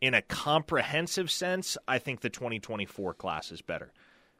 In 0.00 0.14
a 0.14 0.22
comprehensive 0.22 1.30
sense, 1.30 1.78
I 1.88 1.98
think 1.98 2.20
the 2.20 2.30
2024 2.30 3.14
class 3.14 3.50
is 3.50 3.62
better 3.62 3.92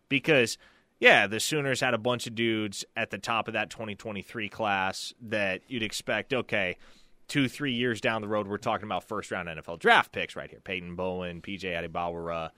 because 0.09 0.59
yeah, 1.01 1.27
the 1.27 1.41
Sooners 1.41 1.81
had 1.81 1.95
a 1.95 1.99
bunch 1.99 2.27
of 2.27 2.35
dudes 2.35 2.85
at 2.97 3.11
the 3.11 3.19
top 3.19 3.49
of 3.49 3.55
that 3.55 3.71
2023 3.71 4.49
class 4.49 5.13
that 5.23 5.63
you'd 5.69 5.83
expect. 5.83 6.33
Okay, 6.33 6.77
two, 7.29 7.49
three 7.49 7.73
years 7.73 8.01
down 8.01 8.23
the 8.23 8.29
road, 8.29 8.47
we're 8.47 8.59
talking 8.59 8.87
about 8.87 9.05
first 9.05 9.31
round 9.31 9.49
NFL 9.49 9.81
draft 9.81 10.13
picks 10.13 10.37
right 10.37 10.51
here: 10.51 10.61
Peyton 10.63 10.95
Bowen, 10.95 11.43
PJ 11.43 11.65
Adebawore, 11.65 12.51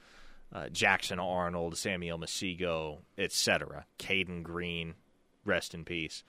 uh, 0.53 0.69
Jackson 0.69 1.19
Arnold, 1.19 1.76
Samuel 1.76 2.19
Omosigho, 2.19 2.99
etc. 3.17 3.87
Caden 3.99 4.43
Green, 4.43 4.95
rest 5.45 5.75
in 5.75 5.85
peace. 5.85 6.23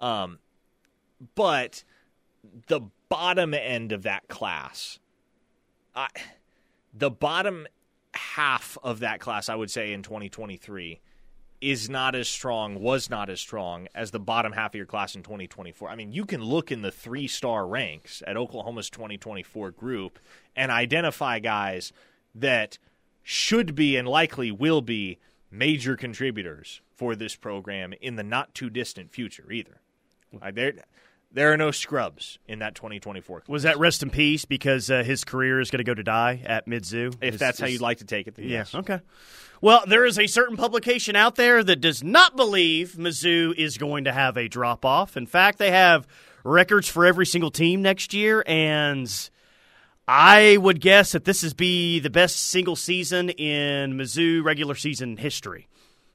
Um, 0.00 0.40
but 1.34 1.84
the 2.66 2.80
bottom 3.08 3.54
end 3.54 3.92
of 3.92 4.02
that 4.02 4.28
class, 4.28 4.98
I, 5.94 6.08
the 6.92 7.10
bottom 7.10 7.66
half 8.14 8.78
of 8.82 9.00
that 9.00 9.20
class, 9.20 9.48
I 9.48 9.54
would 9.54 9.70
say 9.70 9.92
in 9.92 10.02
2023 10.02 11.00
is 11.60 11.88
not 11.88 12.14
as 12.14 12.28
strong, 12.28 12.80
was 12.80 13.08
not 13.08 13.30
as 13.30 13.40
strong 13.40 13.86
as 13.94 14.10
the 14.10 14.18
bottom 14.18 14.52
half 14.52 14.72
of 14.72 14.74
your 14.74 14.86
class 14.86 15.14
in 15.14 15.22
2024. 15.22 15.88
I 15.88 15.94
mean, 15.94 16.12
you 16.12 16.24
can 16.24 16.42
look 16.42 16.72
in 16.72 16.82
the 16.82 16.90
three 16.90 17.28
star 17.28 17.66
ranks 17.66 18.22
at 18.26 18.36
Oklahoma's 18.36 18.90
2024 18.90 19.70
group 19.70 20.18
and 20.56 20.72
identify 20.72 21.38
guys 21.38 21.92
that 22.34 22.78
should 23.22 23.74
be 23.74 23.96
and 23.96 24.08
likely 24.08 24.50
will 24.50 24.82
be 24.82 25.18
major 25.50 25.96
contributors 25.96 26.80
for 26.96 27.14
this 27.14 27.36
program 27.36 27.94
in 28.00 28.16
the 28.16 28.24
not 28.24 28.54
too 28.54 28.68
distant 28.68 29.12
future 29.12 29.50
either. 29.52 29.80
There 31.32 31.52
are 31.52 31.56
no 31.56 31.70
scrubs 31.70 32.38
in 32.46 32.58
that 32.60 32.74
2024. 32.74 33.40
Class. 33.40 33.48
Was 33.48 33.62
that 33.64 33.78
rest 33.78 34.02
in 34.02 34.10
peace 34.10 34.44
because 34.44 34.90
uh, 34.90 35.02
his 35.02 35.24
career 35.24 35.60
is 35.60 35.70
going 35.70 35.78
to 35.78 35.84
go 35.84 35.94
to 35.94 36.02
die 36.02 36.42
at 36.44 36.66
Mizzou? 36.66 37.14
If 37.20 37.34
Is- 37.34 37.40
that's 37.40 37.58
how 37.60 37.66
you'd 37.66 37.80
like 37.80 37.98
to 37.98 38.04
take 38.04 38.26
it, 38.26 38.34
then 38.34 38.46
Yeah. 38.46 38.58
yes. 38.58 38.74
Okay. 38.74 39.00
Well, 39.60 39.84
there 39.86 40.04
is 40.04 40.18
a 40.18 40.26
certain 40.26 40.56
publication 40.56 41.14
out 41.14 41.36
there 41.36 41.62
that 41.62 41.76
does 41.80 42.02
not 42.02 42.34
believe 42.36 42.94
Mizzou 42.98 43.54
is 43.56 43.78
going 43.78 44.04
to 44.04 44.12
have 44.12 44.36
a 44.36 44.48
drop 44.48 44.84
off. 44.84 45.16
In 45.16 45.26
fact, 45.26 45.58
they 45.58 45.70
have 45.70 46.06
records 46.44 46.88
for 46.88 47.06
every 47.06 47.26
single 47.26 47.50
team 47.52 47.80
next 47.80 48.12
year, 48.12 48.42
and 48.46 49.08
I 50.08 50.56
would 50.56 50.80
guess 50.80 51.12
that 51.12 51.24
this 51.24 51.44
is 51.44 51.54
be 51.54 52.00
the 52.00 52.10
best 52.10 52.36
single 52.48 52.74
season 52.74 53.30
in 53.30 53.94
Mizzou 53.94 54.42
regular 54.42 54.74
season 54.74 55.16
history. 55.16 55.68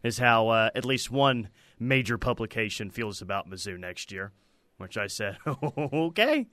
Is 0.03 0.19
how 0.19 0.49
uh, 0.49 0.69
at 0.75 0.85
least 0.85 1.09
one 1.09 1.49
major 1.79 2.17
publication 2.17 2.89
feels 2.91 3.21
about 3.21 3.49
Mizzou 3.49 3.79
next 3.79 4.11
year. 4.11 4.31
Which 4.77 4.97
I 4.97 5.07
said, 5.07 5.37
okay, 5.63 6.47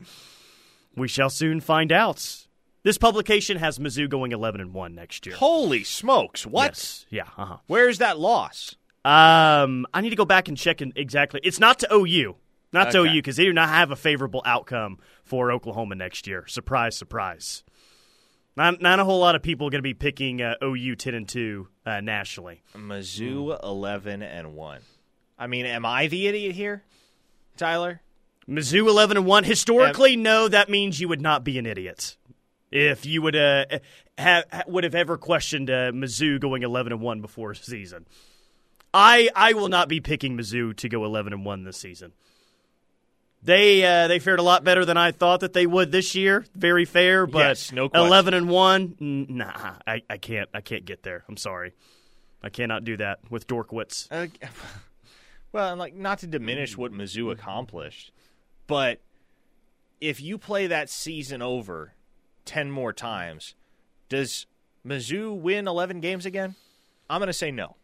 we 0.96 1.08
shall 1.08 1.30
soon 1.30 1.60
find 1.60 1.92
out. 1.92 2.46
This 2.82 2.98
publication 2.98 3.56
has 3.58 3.78
Mizzou 3.78 4.08
going 4.08 4.32
eleven 4.32 4.60
and 4.60 4.72
one 4.74 4.94
next 4.94 5.26
year. 5.26 5.36
Holy 5.36 5.84
smokes! 5.84 6.46
What? 6.46 6.70
Yes. 6.72 7.06
Yeah. 7.10 7.28
Uh-huh. 7.36 7.56
Where's 7.66 7.98
that 7.98 8.18
loss? 8.18 8.76
Um, 9.04 9.86
I 9.92 10.00
need 10.00 10.10
to 10.10 10.16
go 10.16 10.24
back 10.24 10.48
and 10.48 10.56
check 10.56 10.80
in 10.80 10.92
exactly. 10.96 11.40
It's 11.44 11.60
not 11.60 11.78
to 11.80 11.94
OU, 11.94 12.36
not 12.72 12.90
to 12.92 13.00
OU, 13.02 13.12
because 13.16 13.36
they 13.36 13.44
do 13.44 13.52
not 13.52 13.68
have 13.68 13.90
a 13.90 13.96
favorable 13.96 14.42
outcome 14.46 14.98
for 15.24 15.52
Oklahoma 15.52 15.94
next 15.94 16.26
year. 16.26 16.46
Surprise, 16.46 16.96
surprise. 16.96 17.64
Not 18.56 18.80
not 18.80 19.00
a 19.00 19.04
whole 19.04 19.18
lot 19.20 19.34
of 19.34 19.42
people 19.42 19.66
are 19.66 19.70
going 19.70 19.80
to 19.80 19.82
be 19.82 19.94
picking 19.94 20.40
uh, 20.40 20.54
OU 20.62 20.96
ten 20.96 21.14
and 21.14 21.28
two 21.28 21.68
uh, 21.84 22.00
nationally. 22.00 22.62
Mizzou 22.74 23.62
eleven 23.62 24.22
and 24.22 24.54
one. 24.54 24.80
I 25.38 25.46
mean, 25.48 25.66
am 25.66 25.84
I 25.84 26.06
the 26.06 26.26
idiot 26.26 26.54
here, 26.54 26.84
Tyler? 27.56 28.00
Mizzou 28.48 28.88
eleven 28.88 29.16
and 29.16 29.26
one. 29.26 29.44
Historically, 29.44 30.16
no, 30.16 30.48
that 30.48 30.68
means 30.68 31.00
you 31.00 31.08
would 31.08 31.20
not 31.22 31.44
be 31.44 31.58
an 31.58 31.66
idiot 31.66 32.16
if 32.70 33.06
you 33.06 33.22
would 33.22 33.36
uh, 33.36 33.64
have 34.18 34.44
would 34.66 34.84
have 34.84 34.94
ever 34.94 35.16
questioned 35.16 35.70
uh, 35.70 35.92
Mizzou 35.92 36.40
going 36.40 36.62
eleven 36.62 36.92
and 36.92 37.00
one 37.00 37.20
before 37.20 37.54
season. 37.54 38.06
I 38.92 39.28
I 39.34 39.54
will 39.54 39.68
not 39.68 39.88
be 39.88 40.00
picking 40.00 40.36
Mizzou 40.36 40.76
to 40.76 40.88
go 40.88 41.04
eleven 41.04 41.32
and 41.32 41.44
one 41.44 41.64
this 41.64 41.76
season. 41.78 42.12
They 43.42 43.84
uh, 43.84 44.08
they 44.08 44.18
fared 44.18 44.38
a 44.38 44.42
lot 44.42 44.64
better 44.64 44.84
than 44.84 44.96
I 44.96 45.12
thought 45.12 45.40
that 45.40 45.52
they 45.52 45.66
would 45.66 45.92
this 45.92 46.14
year. 46.14 46.44
Very 46.54 46.84
fair, 46.84 47.26
but 47.26 47.38
Yes, 47.40 47.72
no 47.72 47.88
question. 47.88 48.06
eleven 48.06 48.34
and 48.34 48.48
one. 48.48 48.96
Nah, 49.00 49.74
I, 49.86 50.02
I 50.08 50.16
can't 50.16 50.48
I 50.54 50.60
can't 50.62 50.84
get 50.84 51.02
there. 51.02 51.24
I'm 51.28 51.36
sorry, 51.36 51.74
I 52.42 52.48
cannot 52.48 52.84
do 52.84 52.96
that 52.96 53.18
with 53.30 53.46
Dorkwitz. 53.46 54.08
Uh, 54.10 54.28
well, 55.52 55.70
and 55.70 55.78
like 55.78 55.94
not 55.94 56.20
to 56.20 56.26
diminish 56.26 56.76
what 56.78 56.92
Mizzou 56.92 57.30
accomplished, 57.32 58.12
but 58.66 59.00
if 60.00 60.20
you 60.20 60.38
play 60.38 60.66
that 60.66 60.90
season 60.90 61.42
over 61.42 61.94
ten 62.44 62.70
more 62.70 62.92
times, 62.92 63.54
does 64.08 64.46
Mizzou 64.86 65.38
win 65.38 65.66
eleven 65.68 66.00
games 66.00 66.26
again? 66.26 66.54
I'm 67.08 67.20
going 67.20 67.26
to 67.28 67.32
say 67.32 67.50
no. 67.50 67.76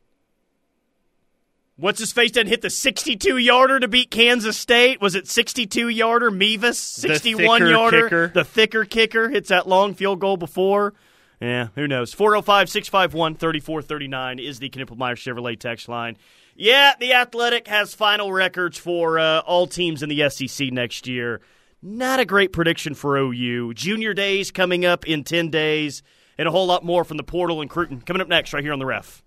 What's 1.76 1.98
his 1.98 2.12
face 2.12 2.30
didn't 2.30 2.50
hit 2.50 2.60
the 2.60 2.68
62 2.68 3.38
yarder 3.38 3.80
to 3.80 3.88
beat 3.88 4.10
Kansas 4.10 4.58
State? 4.58 5.00
Was 5.00 5.14
it 5.14 5.26
62 5.26 5.88
yarder? 5.88 6.30
Mevis, 6.30 6.78
61 6.78 7.60
thicker 7.60 7.70
yarder. 7.70 8.02
kicker. 8.02 8.28
The 8.28 8.44
thicker 8.44 8.84
kicker 8.84 9.30
hits 9.30 9.48
that 9.48 9.66
long 9.66 9.94
field 9.94 10.20
goal 10.20 10.36
before. 10.36 10.92
Yeah, 11.40 11.68
who 11.74 11.88
knows? 11.88 12.12
405 12.12 12.68
651 12.68 13.36
3439 13.36 14.38
is 14.38 14.58
the 14.58 14.68
Knippelmeyer 14.68 15.14
Chevrolet 15.16 15.58
text 15.58 15.88
line. 15.88 16.18
Yeah, 16.60 16.92
the 17.00 17.14
Athletic 17.14 17.68
has 17.68 17.94
final 17.94 18.30
records 18.30 18.76
for 18.76 19.18
uh, 19.18 19.40
all 19.40 19.66
teams 19.66 20.02
in 20.02 20.10
the 20.10 20.28
SEC 20.28 20.70
next 20.70 21.06
year. 21.06 21.40
Not 21.80 22.20
a 22.20 22.26
great 22.26 22.52
prediction 22.52 22.92
for 22.92 23.16
OU. 23.16 23.72
Junior 23.72 24.12
days 24.12 24.50
coming 24.50 24.84
up 24.84 25.08
in 25.08 25.24
10 25.24 25.48
days, 25.48 26.02
and 26.36 26.46
a 26.46 26.50
whole 26.50 26.66
lot 26.66 26.84
more 26.84 27.02
from 27.02 27.16
the 27.16 27.22
portal 27.22 27.62
and 27.62 27.70
Cruton. 27.70 28.02
Coming 28.02 28.20
up 28.20 28.28
next, 28.28 28.52
right 28.52 28.62
here 28.62 28.74
on 28.74 28.78
the 28.78 28.84
ref. 28.84 29.22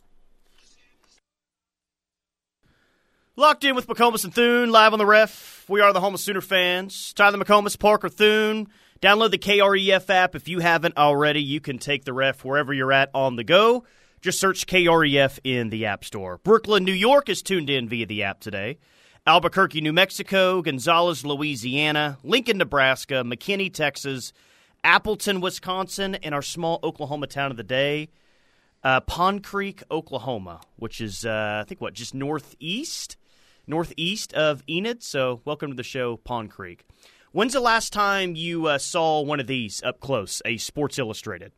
Locked 3.36 3.64
in 3.64 3.74
with 3.74 3.88
McComas 3.88 4.24
and 4.24 4.36
Thune, 4.36 4.70
live 4.70 4.94
on 4.94 5.00
the 5.00 5.06
ref. 5.08 5.66
We 5.68 5.82
are 5.82 5.92
the 5.92 6.02
home 6.02 6.14
of 6.14 6.20
Sooner 6.20 6.40
fans. 6.40 7.14
Tyler 7.14 7.40
McComas, 7.40 7.80
Parker 7.80 8.10
Thune. 8.10 8.68
Download 9.02 9.32
the 9.32 9.40
KREF 9.40 10.08
app 10.12 10.36
if 10.36 10.48
you 10.48 10.60
haven't 10.60 10.98
already. 10.98 11.42
You 11.42 11.62
can 11.62 11.80
take 11.80 12.06
the 12.06 12.14
ref 12.14 12.46
wherever 12.46 12.76
you're 12.76 12.94
at 12.94 13.10
on 13.16 13.38
the 13.38 13.44
go. 13.44 13.86
Just 14.24 14.40
search 14.40 14.68
KREF 14.68 15.40
in 15.44 15.70
the 15.70 15.86
App 15.86 16.06
Store. 16.06 16.38
Brooklyn, 16.46 16.86
New 16.86 16.94
York 16.94 17.28
is 17.28 17.42
tuned 17.42 17.70
in 17.70 17.90
via 17.90 18.06
the 18.06 18.24
app 18.24 18.40
today. 18.40 18.78
Albuquerque, 19.28 19.82
New 19.82 19.92
Mexico, 19.92 20.62
Gonzales, 20.62 21.26
Louisiana, 21.26 22.18
Lincoln, 22.24 22.58
Nebraska, 22.58 23.16
McKinney, 23.16 23.72
Texas, 23.72 24.32
Appleton, 24.82 25.42
Wisconsin, 25.42 26.16
and 26.16 26.34
our 26.34 26.42
small 26.42 26.80
Oklahoma 26.84 27.28
town 27.28 27.52
of 27.52 27.58
the 27.58 27.64
day, 27.64 28.08
uh, 28.82 29.02
Pond 29.02 29.44
Creek, 29.44 29.84
Oklahoma, 29.92 30.62
which 30.78 31.02
is, 31.02 31.26
uh, 31.26 31.60
I 31.62 31.68
think, 31.68 31.82
what, 31.82 31.94
just 31.94 32.14
northeast? 32.14 33.18
Northeast 33.68 34.32
of 34.36 34.64
Enid. 34.70 35.04
So, 35.04 35.42
welcome 35.44 35.72
to 35.72 35.76
the 35.76 35.84
show, 35.84 36.16
Pond 36.16 36.50
Creek. 36.50 36.86
When's 37.34 37.52
the 37.52 37.60
last 37.60 37.92
time 37.92 38.38
you 38.38 38.68
uh, 38.68 38.78
saw 38.78 39.20
one 39.20 39.42
of 39.42 39.48
these 39.48 39.84
up 39.84 40.00
close, 40.00 40.42
a 40.46 40.56
Sports 40.56 40.98
Illustrated? 40.98 41.52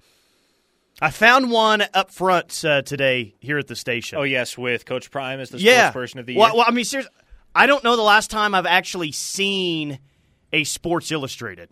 I 1.02 1.10
found 1.12 1.52
one 1.52 1.84
up 1.94 2.12
front 2.12 2.64
uh, 2.64 2.82
today 2.82 3.36
here 3.40 3.58
at 3.58 3.68
the 3.68 3.76
station. 3.76 4.18
Oh 4.18 4.24
yes, 4.24 4.58
with 4.58 4.86
Coach 4.86 5.12
Prime 5.12 5.40
as 5.40 5.50
the 5.50 5.58
yeah. 5.58 5.90
sports 5.90 5.94
person 5.94 6.20
of 6.20 6.26
the 6.26 6.34
year. 6.34 6.40
Well, 6.40 6.58
well, 6.58 6.66
I 6.68 6.72
mean, 6.72 6.86
seriously, 6.86 7.12
I 7.54 7.68
don't 7.68 7.84
know 7.84 7.96
the 7.96 8.02
last 8.02 8.32
time 8.32 8.56
I've 8.56 8.66
actually 8.66 9.12
seen 9.12 10.00
a 10.54 10.64
Sports 10.64 11.12
Illustrated, 11.12 11.70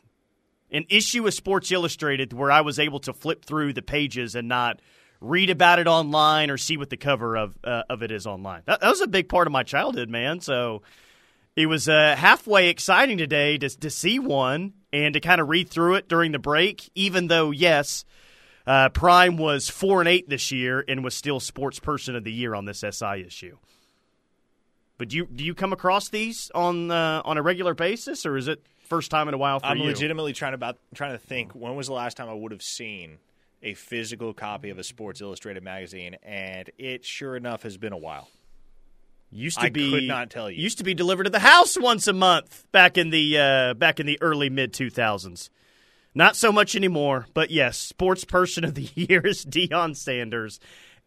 an 0.72 0.86
issue 0.89 1.25
of 1.25 1.34
Sports 1.34 1.72
Illustrated 1.72 2.34
where 2.34 2.51
I 2.51 2.62
was 2.62 2.80
able 2.80 3.00
to 3.01 3.13
flip 3.13 3.46
through 3.46 3.74
the 3.74 3.82
pages 3.82 4.36
and 4.36 4.48
not 4.50 4.82
read 5.22 5.50
about 5.50 5.80
it 5.80 5.88
online 5.88 6.50
or 6.50 6.58
see 6.58 6.75
what 6.75 6.89
the 6.89 6.98
cover 6.98 7.38
of 7.38 7.58
uh, 7.63 7.84
of 7.89 8.03
it 8.03 8.12
is 8.12 8.27
online. 8.27 8.63
That, 8.65 8.82
that 8.82 8.89
was 8.89 9.01
a 9.01 9.08
big 9.08 9.30
part 9.30 9.48
of 9.48 9.53
my 9.53 9.63
childhood, 9.63 10.10
man. 10.10 10.42
So 10.42 10.82
it 11.56 11.68
was 11.68 11.88
uh, 11.88 12.15
halfway 12.18 12.68
exciting 12.68 13.18
today 13.18 13.58
to 13.58 13.70
to 13.70 13.89
see 13.89 14.20
one 14.20 14.74
and 14.92 15.13
to 15.13 15.22
kind 15.22 15.39
of 15.39 15.48
read 15.48 15.70
through 15.70 15.96
it 15.96 16.10
during 16.10 16.34
the 16.34 16.39
break. 16.39 16.89
Even 16.94 17.27
though, 17.27 17.51
yes, 17.51 18.03
uh, 18.65 18.89
Prime 18.89 19.38
was 19.38 19.70
four 19.70 20.00
and 20.00 20.08
eight 20.08 20.29
this 20.29 20.51
year 20.51 20.84
and 20.88 21.03
was 21.03 21.15
still 21.15 21.39
Sports 21.39 21.79
Person 21.79 22.15
of 22.15 22.24
the 22.24 22.32
Year 22.32 22.55
on 22.55 22.65
this 22.65 22.84
SI 22.89 23.24
issue. 23.25 23.58
But 24.98 25.10
do 25.10 25.17
you 25.17 25.25
do 25.27 25.43
you 25.43 25.53
come 25.53 25.74
across 25.74 26.10
these 26.10 26.51
on 26.53 26.91
uh, 26.91 27.22
on 27.25 27.38
a 27.38 27.41
regular 27.41 27.74
basis, 27.74 28.25
or 28.25 28.38
is 28.38 28.48
it 28.48 28.63
first 28.88 29.12
time 29.12 29.27
in 29.27 29.34
a 29.34 29.38
while 29.38 29.60
for 29.60 29.65
I'm 29.65 29.79
you? 29.79 29.86
legitimately 29.86 30.34
trying 30.34 30.51
to 30.51 30.55
about 30.55 30.77
trying 30.93 31.12
to 31.13 31.17
think 31.17 31.53
when 31.53 31.75
was 31.75 31.88
the 31.88 31.93
last 31.93 32.15
time 32.15 32.29
I 32.29 32.34
would 32.34 32.51
have 32.51 32.62
seen 32.62 33.17
a 33.62 33.74
physical 33.74 34.34
copy 34.34 34.70
of 34.70 34.77
a 34.77 34.84
Sports 34.84 35.20
Illustrated 35.22 35.63
magazine, 35.63 36.17
and 36.24 36.70
it 36.77 37.05
sure 37.05 37.36
enough 37.36 37.63
has 37.63 37.77
been 37.77 37.93
a 37.93 37.98
while. 37.98 38.29
Used 39.32 39.60
to 39.60 39.65
I 39.65 39.70
be 39.70 39.89
could 39.89 40.03
not 40.03 40.29
tell 40.29 40.50
you. 40.50 40.62
Used 40.62 40.77
to 40.77 40.84
be 40.84 40.93
delivered 40.93 41.24
to 41.24 41.29
the 41.32 41.39
house 41.39 41.75
once 41.77 42.08
a 42.08 42.13
month 42.13 42.65
back 42.72 42.98
in 42.98 43.10
the 43.10 43.38
uh, 43.39 43.74
back 43.74 44.00
in 44.00 44.05
the 44.05 44.22
early 44.22 44.50
mid 44.50 44.74
two 44.74 44.91
thousands. 44.91 45.50
Not 46.15 46.36
so 46.36 46.51
much 46.51 46.75
anymore, 46.75 47.25
but 47.34 47.50
yes, 47.50 47.77
sports 47.77 48.24
person 48.24 48.63
of 48.63 48.75
the 48.75 48.89
year 48.96 49.22
is 49.25 49.46
Deion 49.46 49.96
Sanders. 49.96 50.60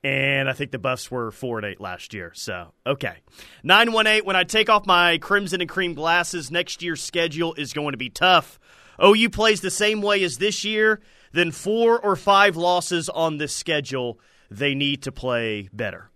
And 0.05 0.49
I 0.49 0.53
think 0.53 0.71
the 0.71 0.79
Buffs 0.79 1.11
were 1.11 1.31
four 1.33 1.59
and 1.59 1.67
eight 1.67 1.81
last 1.81 2.13
year. 2.15 2.31
So 2.35 2.73
okay, 2.87 3.17
nine 3.63 3.93
one 3.93 4.07
eight. 4.07 4.25
When 4.25 4.37
I 4.37 4.45
take 4.45 4.69
off 4.69 4.87
my 4.87 5.19
crimson 5.19 5.61
and 5.61 5.71
cream 5.71 5.95
glasses, 5.95 6.51
next 6.51 6.83
year's 6.83 7.03
schedule 7.03 7.55
is 7.55 7.73
going 7.73 7.93
to 7.93 7.99
be 7.99 8.11
tough. 8.11 8.59
OU 9.03 9.31
plays 9.31 9.61
the 9.61 9.71
same 9.71 10.03
way 10.03 10.23
as 10.23 10.39
this 10.39 10.65
year. 10.65 11.01
then 11.33 11.51
four 11.51 11.99
or 12.01 12.15
five 12.17 12.57
losses 12.57 13.09
on 13.11 13.37
this 13.39 13.55
schedule, 13.55 14.19
they 14.51 14.75
need 14.75 15.03
to 15.03 15.13
play 15.13 15.69
better. 15.73 16.11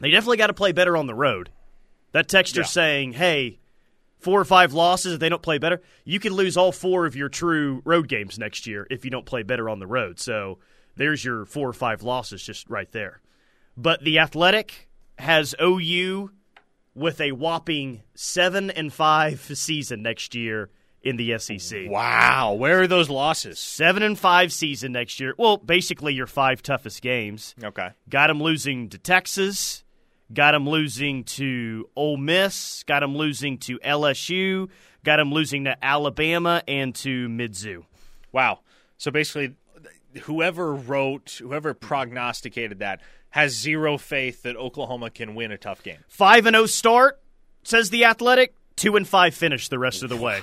They 0.00 0.10
definitely 0.10 0.36
got 0.38 0.48
to 0.48 0.54
play 0.54 0.72
better 0.72 0.96
on 0.96 1.06
the 1.06 1.14
road. 1.14 1.50
That 2.12 2.28
texter 2.28 2.58
Yeah. 2.58 2.62
saying, 2.64 3.12
hey, 3.12 3.58
four 4.18 4.40
or 4.40 4.44
five 4.44 4.72
losses 4.72 5.14
if 5.14 5.20
they 5.20 5.28
don't 5.28 5.42
play 5.42 5.58
better, 5.58 5.80
you 6.04 6.20
could 6.20 6.32
lose 6.32 6.56
all 6.56 6.72
four 6.72 7.06
of 7.06 7.16
your 7.16 7.28
true 7.28 7.82
road 7.84 8.08
games 8.08 8.38
next 8.38 8.66
year 8.66 8.86
if 8.90 9.04
you 9.04 9.10
don't 9.10 9.26
play 9.26 9.42
better 9.42 9.68
on 9.68 9.78
the 9.78 9.86
road. 9.86 10.18
So 10.18 10.58
there's 10.96 11.24
your 11.24 11.44
four 11.44 11.68
or 11.68 11.72
five 11.72 12.02
losses 12.02 12.42
just 12.42 12.68
right 12.68 12.90
there. 12.92 13.20
But 13.76 14.02
the 14.02 14.18
Athletic 14.18 14.88
has 15.18 15.54
OU 15.62 16.30
with 16.94 17.20
a 17.20 17.32
whopping 17.32 18.02
seven 18.14 18.70
and 18.70 18.92
five 18.92 19.40
season 19.40 20.02
next 20.02 20.34
year 20.34 20.70
in 21.02 21.16
the 21.16 21.38
SEC. 21.38 21.88
Wow, 21.88 22.54
where 22.54 22.82
are 22.82 22.86
those 22.86 23.08
losses? 23.08 23.58
Seven 23.58 24.02
and 24.02 24.18
five 24.18 24.52
season 24.52 24.92
next 24.92 25.20
year. 25.20 25.34
Well, 25.38 25.56
basically 25.56 26.14
your 26.14 26.26
five 26.26 26.62
toughest 26.62 27.00
games. 27.02 27.54
Okay. 27.62 27.90
Got 28.08 28.26
them 28.26 28.42
losing 28.42 28.88
to 28.90 28.98
Texas. 28.98 29.84
Got 30.32 30.54
him 30.54 30.68
losing 30.68 31.24
to 31.24 31.88
Ole 31.96 32.18
Miss. 32.18 32.82
Got 32.84 33.02
him 33.02 33.16
losing 33.16 33.58
to 33.58 33.78
LSU. 33.78 34.68
Got 35.04 35.20
him 35.20 35.32
losing 35.32 35.64
to 35.64 35.82
Alabama 35.82 36.62
and 36.68 36.94
to 36.96 37.28
Mizzou. 37.28 37.84
Wow. 38.30 38.60
So 38.98 39.10
basically, 39.10 39.54
whoever 40.22 40.74
wrote, 40.74 41.38
whoever 41.40 41.72
prognosticated 41.72 42.80
that, 42.80 43.00
has 43.30 43.54
zero 43.54 43.98
faith 43.98 44.42
that 44.42 44.56
Oklahoma 44.56 45.10
can 45.10 45.34
win 45.34 45.52
a 45.52 45.58
tough 45.58 45.82
game. 45.82 45.98
Five 46.08 46.46
and 46.46 46.54
zero 46.54 46.66
start 46.66 47.20
says 47.62 47.90
the 47.90 48.04
Athletic. 48.04 48.54
Two 48.76 48.96
and 48.96 49.08
five 49.08 49.34
finish 49.34 49.68
the 49.68 49.78
rest 49.78 50.04
of 50.04 50.08
the 50.08 50.16
way, 50.16 50.40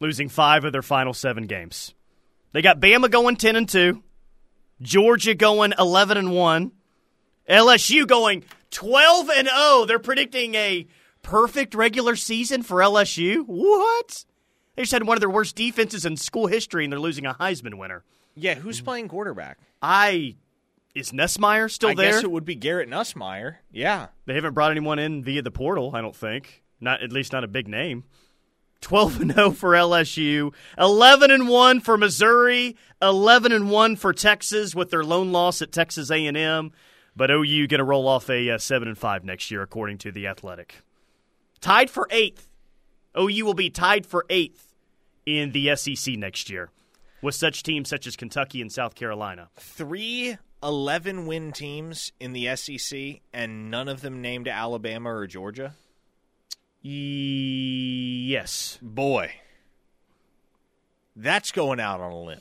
losing 0.00 0.30
five 0.30 0.64
of 0.64 0.72
their 0.72 0.80
final 0.80 1.12
seven 1.12 1.46
games. 1.46 1.94
They 2.52 2.62
got 2.62 2.80
Bama 2.80 3.10
going 3.10 3.36
ten 3.36 3.56
and 3.56 3.68
two, 3.68 4.02
Georgia 4.80 5.34
going 5.34 5.74
eleven 5.78 6.16
and 6.16 6.32
one, 6.32 6.72
LSU 7.46 8.06
going 8.06 8.44
twelve 8.72 9.30
and 9.30 9.46
zero. 9.46 9.84
They're 9.84 10.00
predicting 10.00 10.56
a 10.56 10.88
perfect 11.22 11.74
regular 11.76 12.16
season 12.16 12.64
for 12.64 12.78
LSU. 12.78 13.44
What? 13.46 14.24
They 14.74 14.82
just 14.82 14.92
had 14.92 15.06
one 15.06 15.16
of 15.16 15.20
their 15.20 15.30
worst 15.30 15.54
defenses 15.54 16.04
in 16.04 16.16
school 16.16 16.48
history, 16.48 16.82
and 16.84 16.92
they're 16.92 16.98
losing 16.98 17.26
a 17.26 17.34
Heisman 17.34 17.74
winner. 17.78 18.02
Yeah, 18.34 18.54
who's 18.54 18.80
playing 18.80 19.08
quarterback? 19.08 19.58
I 19.80 20.36
is 20.94 21.12
Nessmeyer 21.12 21.70
still 21.70 21.90
I 21.90 21.94
there? 21.94 22.12
guess 22.12 22.22
it 22.22 22.30
would 22.30 22.44
be 22.44 22.54
Garrett 22.54 22.88
Nussmeier. 22.90 23.56
Yeah. 23.70 24.08
They 24.26 24.34
haven't 24.34 24.54
brought 24.54 24.70
anyone 24.72 24.98
in 24.98 25.22
via 25.24 25.42
the 25.42 25.50
portal, 25.50 25.92
I 25.94 26.00
don't 26.00 26.16
think. 26.16 26.62
Not 26.80 27.02
at 27.02 27.12
least 27.12 27.32
not 27.32 27.44
a 27.44 27.48
big 27.48 27.68
name. 27.68 28.04
12 28.82 29.20
and 29.20 29.32
0 29.32 29.52
for 29.52 29.70
LSU, 29.70 30.52
11 30.76 31.30
and 31.30 31.48
1 31.48 31.80
for 31.80 31.96
Missouri, 31.96 32.76
11 33.00 33.52
and 33.52 33.70
1 33.70 33.96
for 33.96 34.12
Texas 34.12 34.74
with 34.74 34.90
their 34.90 35.04
lone 35.04 35.30
loss 35.30 35.62
at 35.62 35.70
Texas 35.70 36.10
A&M, 36.10 36.72
but 37.14 37.30
OU 37.30 37.66
going 37.66 37.78
to 37.78 37.84
roll 37.84 38.08
off 38.08 38.28
a 38.30 38.50
uh, 38.50 38.58
7 38.58 38.88
and 38.88 38.98
5 38.98 39.24
next 39.24 39.50
year 39.50 39.62
according 39.62 39.98
to 39.98 40.12
the 40.12 40.26
Athletic. 40.26 40.76
Tied 41.60 41.90
for 41.90 42.08
8th. 42.10 42.46
OU 43.18 43.44
will 43.44 43.54
be 43.54 43.70
tied 43.70 44.06
for 44.06 44.24
8th 44.30 44.72
in 45.26 45.52
the 45.52 45.74
SEC 45.76 46.14
next 46.14 46.50
year 46.50 46.70
with 47.20 47.34
such 47.34 47.62
teams 47.62 47.88
such 47.88 48.06
as 48.06 48.16
Kentucky 48.16 48.60
and 48.60 48.72
South 48.72 48.94
Carolina. 48.94 49.48
Three 49.56 50.36
11 50.62 51.26
win 51.26 51.52
teams 51.52 52.12
in 52.20 52.32
the 52.32 52.54
SEC, 52.56 53.20
and 53.32 53.70
none 53.70 53.88
of 53.88 54.00
them 54.00 54.20
named 54.20 54.46
Alabama 54.48 55.12
or 55.12 55.26
Georgia. 55.26 55.74
Yes. 56.82 58.78
Boy, 58.82 59.32
that's 61.16 61.52
going 61.52 61.80
out 61.80 62.00
on 62.00 62.12
a 62.12 62.20
limb. 62.20 62.40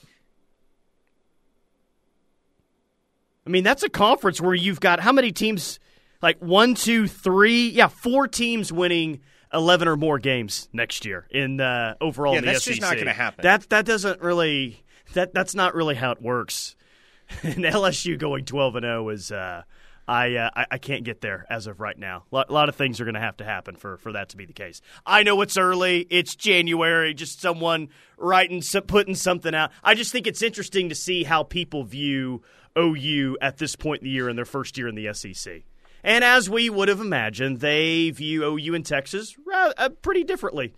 I 3.52 3.54
mean, 3.54 3.66
that's 3.66 3.84
a 3.84 3.90
conference 3.90 4.40
where 4.40 4.54
you've 4.54 4.80
got 4.80 5.02
how 5.02 5.12
many 5.12 5.34
teams? 5.34 5.78
Like 6.22 6.38
one, 6.40 6.74
two, 6.74 7.06
three, 7.06 7.68
yeah, 7.68 7.90
four 7.90 8.26
teams 8.26 8.72
winning 8.72 9.20
eleven 9.54 9.90
or 9.90 9.98
more 9.98 10.20
games 10.20 10.70
next 10.72 11.04
year 11.04 11.28
in 11.30 11.60
uh, 11.60 11.96
overall. 12.00 12.32
Yeah, 12.32 12.40
in 12.40 12.46
the 12.46 12.54
that's 12.54 12.64
just 12.64 12.80
not 12.80 12.98
gonna 12.98 13.12
happen. 13.12 13.44
That 13.44 13.68
that 13.68 13.86
doesn't 13.86 14.22
really 14.22 14.86
that 15.16 15.34
that's 15.34 15.54
not 15.54 15.76
really 15.76 15.96
how 15.96 16.12
it 16.12 16.22
works. 16.22 16.78
and 17.44 17.66
LSU 17.66 18.18
going 18.18 18.46
twelve 18.46 18.78
and 18.78 18.86
zero 18.86 19.10
is. 19.10 19.34
Uh, 19.34 19.64
I, 20.08 20.36
uh, 20.36 20.50
I 20.56 20.66
I 20.72 20.78
can't 20.78 21.04
get 21.04 21.22
there 21.22 21.46
as 21.50 21.68
of 21.68 21.80
right 21.80 21.98
now. 21.98 22.24
A 22.32 22.36
lot, 22.36 22.50
lot 22.50 22.70
of 22.70 22.76
things 22.76 23.00
are 23.00 23.06
going 23.06 23.16
to 23.16 23.22
have 23.22 23.38
to 23.38 23.46
happen 23.46 23.76
for, 23.76 23.98
for 23.98 24.12
that 24.14 24.30
to 24.30 24.38
be 24.38 24.46
the 24.46 24.52
case. 24.52 24.82
I 25.06 25.24
know 25.24 25.40
it's 25.42 25.58
early. 25.58 26.08
It's 26.10 26.36
January. 26.36 27.14
Just 27.14 27.40
someone 27.40 27.90
writing, 28.18 28.64
putting 28.88 29.16
something 29.16 29.54
out. 29.54 29.72
I 29.84 29.94
just 29.94 30.12
think 30.12 30.26
it's 30.26 30.42
interesting 30.42 30.90
to 30.90 30.96
see 30.96 31.24
how 31.24 31.44
people 31.44 31.84
view 31.84 32.42
OU 32.78 33.38
at 33.42 33.58
this 33.58 33.76
point 33.76 34.02
in 34.02 34.06
the 34.06 34.12
year 34.12 34.30
in 34.30 34.36
their 34.36 34.46
first 34.46 34.78
year 34.78 34.88
in 34.88 34.96
the 34.96 35.14
SEC. 35.14 35.64
And 36.04 36.24
as 36.24 36.50
we 36.50 36.70
would 36.70 36.88
have 36.90 37.00
imagined, 37.00 37.60
they 37.60 38.10
view 38.10 38.44
OU 38.44 38.74
in 38.74 38.84
Texas 38.84 39.36
ra- 39.46 39.72
uh, 39.78 39.90
pretty 39.90 40.24
differently 40.24 40.74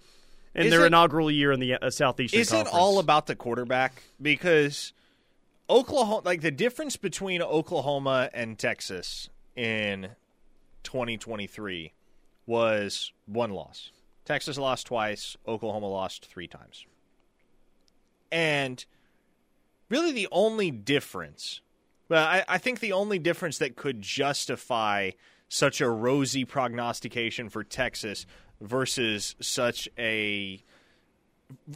in 0.53 0.65
Is 0.65 0.71
their 0.71 0.83
it- 0.83 0.87
inaugural 0.87 1.31
year 1.31 1.51
in 1.51 1.59
the 1.59 1.75
uh, 1.75 1.89
Southeastern 1.89 2.39
Is 2.41 2.49
Conference. 2.49 2.75
it 2.75 2.77
all 2.77 2.99
about 2.99 3.27
the 3.27 3.35
quarterback? 3.35 4.03
Because 4.21 4.91
Oklahoma, 5.69 6.21
like 6.25 6.41
the 6.41 6.51
difference 6.51 6.97
between 6.97 7.41
Oklahoma 7.41 8.29
and 8.33 8.59
Texas 8.59 9.29
in 9.55 10.09
2023 10.83 11.93
was 12.45 13.13
one 13.25 13.51
loss. 13.51 13.91
Texas 14.25 14.57
lost 14.57 14.87
twice, 14.87 15.37
Oklahoma 15.47 15.87
lost 15.87 16.25
three 16.25 16.47
times. 16.47 16.85
And 18.31 18.83
really 19.89 20.11
the 20.11 20.27
only 20.31 20.71
difference, 20.71 21.61
well, 22.13 22.27
I, 22.27 22.45
I 22.47 22.57
think 22.59 22.79
the 22.79 22.91
only 22.91 23.17
difference 23.17 23.57
that 23.57 23.75
could 23.75 23.99
justify 23.99 25.11
such 25.49 25.81
a 25.81 25.89
rosy 25.89 26.45
prognostication 26.45 27.49
for 27.49 27.63
Texas 27.63 28.27
versus 28.61 29.35
such 29.41 29.89
a 29.97 30.63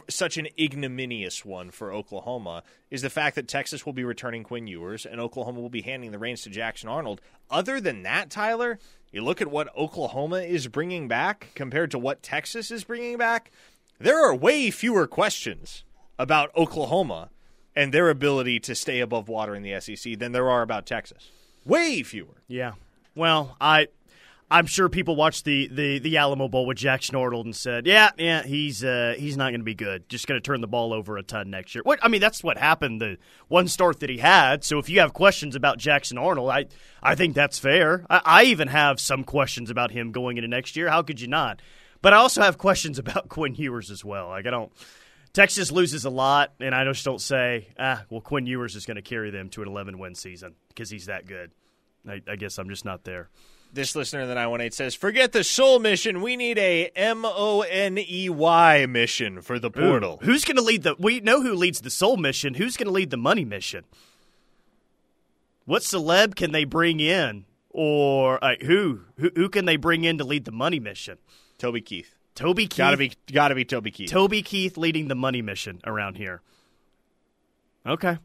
such 0.08 0.36
an 0.36 0.46
ignominious 0.56 1.44
one 1.44 1.72
for 1.72 1.92
Oklahoma 1.92 2.62
is 2.88 3.02
the 3.02 3.10
fact 3.10 3.34
that 3.34 3.48
Texas 3.48 3.84
will 3.84 3.92
be 3.92 4.04
returning 4.04 4.44
Quinn 4.44 4.68
Ewers 4.68 5.04
and 5.04 5.20
Oklahoma 5.20 5.60
will 5.60 5.70
be 5.70 5.82
handing 5.82 6.12
the 6.12 6.20
reins 6.20 6.42
to 6.42 6.50
Jackson 6.50 6.88
Arnold. 6.88 7.20
Other 7.50 7.80
than 7.80 8.04
that, 8.04 8.30
Tyler, 8.30 8.78
you 9.10 9.24
look 9.24 9.40
at 9.40 9.50
what 9.50 9.76
Oklahoma 9.76 10.42
is 10.42 10.68
bringing 10.68 11.08
back 11.08 11.48
compared 11.56 11.90
to 11.90 11.98
what 11.98 12.22
Texas 12.22 12.70
is 12.70 12.84
bringing 12.84 13.18
back, 13.18 13.50
there 13.98 14.24
are 14.24 14.36
way 14.36 14.70
fewer 14.70 15.08
questions 15.08 15.82
about 16.16 16.54
Oklahoma 16.56 17.30
and 17.74 17.92
their 17.92 18.10
ability 18.10 18.60
to 18.60 18.74
stay 18.74 19.00
above 19.00 19.28
water 19.28 19.54
in 19.54 19.62
the 19.62 19.80
SEC 19.80 20.18
than 20.18 20.32
there 20.32 20.50
are 20.50 20.62
about 20.62 20.86
Texas. 20.86 21.30
Way 21.64 22.02
fewer. 22.02 22.42
Yeah. 22.46 22.72
Well, 23.14 23.56
I 23.60 23.88
I'm 24.50 24.66
sure 24.66 24.88
people 24.88 25.14
watched 25.14 25.44
the, 25.44 25.68
the, 25.68 25.98
the 25.98 26.16
Alamo 26.16 26.48
Bowl 26.48 26.64
with 26.64 26.78
Jackson 26.78 27.16
Arnold 27.16 27.44
and 27.44 27.54
said, 27.54 27.86
"Yeah, 27.86 28.10
yeah, 28.16 28.42
he's 28.42 28.82
uh, 28.82 29.14
he's 29.18 29.36
not 29.36 29.50
going 29.50 29.60
to 29.60 29.64
be 29.64 29.74
good. 29.74 30.08
Just 30.08 30.26
going 30.26 30.40
to 30.40 30.44
turn 30.44 30.62
the 30.62 30.66
ball 30.66 30.94
over 30.94 31.18
a 31.18 31.22
ton 31.22 31.50
next 31.50 31.74
year." 31.74 31.82
What 31.84 31.98
I 32.02 32.08
mean, 32.08 32.22
that's 32.22 32.42
what 32.42 32.56
happened 32.56 33.02
the 33.02 33.18
one 33.48 33.68
start 33.68 34.00
that 34.00 34.08
he 34.08 34.18
had. 34.18 34.64
So 34.64 34.78
if 34.78 34.88
you 34.88 35.00
have 35.00 35.12
questions 35.12 35.54
about 35.54 35.76
Jackson 35.76 36.16
Arnold, 36.16 36.50
I 36.50 36.66
I 37.02 37.14
think 37.14 37.34
that's 37.34 37.58
fair. 37.58 38.06
I, 38.08 38.22
I 38.24 38.44
even 38.44 38.68
have 38.68 39.00
some 39.00 39.22
questions 39.22 39.68
about 39.68 39.90
him 39.90 40.12
going 40.12 40.38
into 40.38 40.48
next 40.48 40.76
year. 40.76 40.88
How 40.88 41.02
could 41.02 41.20
you 41.20 41.28
not? 41.28 41.60
But 42.00 42.14
I 42.14 42.16
also 42.16 42.40
have 42.40 42.56
questions 42.56 42.98
about 42.98 43.28
Quinn 43.28 43.54
Ewers 43.54 43.90
as 43.90 44.02
well. 44.02 44.28
Like 44.28 44.46
I 44.46 44.50
don't. 44.50 44.72
Texas 45.38 45.70
loses 45.70 46.04
a 46.04 46.10
lot, 46.10 46.52
and 46.58 46.74
I 46.74 46.82
just 46.82 47.04
don't 47.04 47.20
say, 47.20 47.68
ah, 47.78 48.02
well, 48.10 48.20
Quinn 48.20 48.44
Ewers 48.44 48.74
is 48.74 48.86
going 48.86 48.96
to 48.96 49.02
carry 49.02 49.30
them 49.30 49.48
to 49.50 49.62
an 49.62 49.68
11 49.68 49.96
win 49.96 50.16
season 50.16 50.56
because 50.66 50.90
he's 50.90 51.06
that 51.06 51.28
good. 51.28 51.52
I, 52.08 52.20
I 52.26 52.34
guess 52.34 52.58
I'm 52.58 52.68
just 52.68 52.84
not 52.84 53.04
there. 53.04 53.28
This 53.72 53.94
listener 53.94 54.22
in 54.22 54.28
the 54.28 54.34
918 54.34 54.72
says, 54.72 54.96
Forget 54.96 55.30
the 55.30 55.44
soul 55.44 55.78
mission. 55.78 56.22
We 56.22 56.36
need 56.36 56.58
a 56.58 56.86
M 56.96 57.24
O 57.24 57.60
N 57.60 57.98
E 57.98 58.28
Y 58.28 58.86
mission 58.86 59.40
for 59.40 59.60
the 59.60 59.70
portal. 59.70 60.18
Ooh, 60.20 60.26
who's 60.26 60.44
going 60.44 60.56
to 60.56 60.62
lead 60.62 60.82
the? 60.82 60.96
We 60.98 61.20
know 61.20 61.40
who 61.40 61.54
leads 61.54 61.82
the 61.82 61.90
soul 61.90 62.16
mission. 62.16 62.54
Who's 62.54 62.76
going 62.76 62.88
to 62.88 62.92
lead 62.92 63.10
the 63.10 63.16
money 63.16 63.44
mission? 63.44 63.84
What 65.66 65.82
celeb 65.82 66.34
can 66.34 66.50
they 66.50 66.64
bring 66.64 66.98
in, 66.98 67.44
or 67.70 68.42
uh, 68.42 68.56
who, 68.62 69.02
who 69.18 69.30
who 69.36 69.48
can 69.48 69.66
they 69.66 69.76
bring 69.76 70.02
in 70.02 70.18
to 70.18 70.24
lead 70.24 70.46
the 70.46 70.52
money 70.52 70.80
mission? 70.80 71.18
Toby 71.58 71.80
Keith. 71.80 72.17
Toby 72.38 72.68
Keith. 72.68 72.78
Gotta 72.78 72.96
be, 72.96 73.12
gotta 73.32 73.54
be 73.54 73.64
Toby 73.64 73.90
Keith. 73.90 74.10
Toby 74.10 74.42
Keith 74.42 74.76
leading 74.76 75.08
the 75.08 75.16
money 75.16 75.42
mission 75.42 75.80
around 75.84 76.16
here. 76.16 76.40
Okay. 77.84 78.18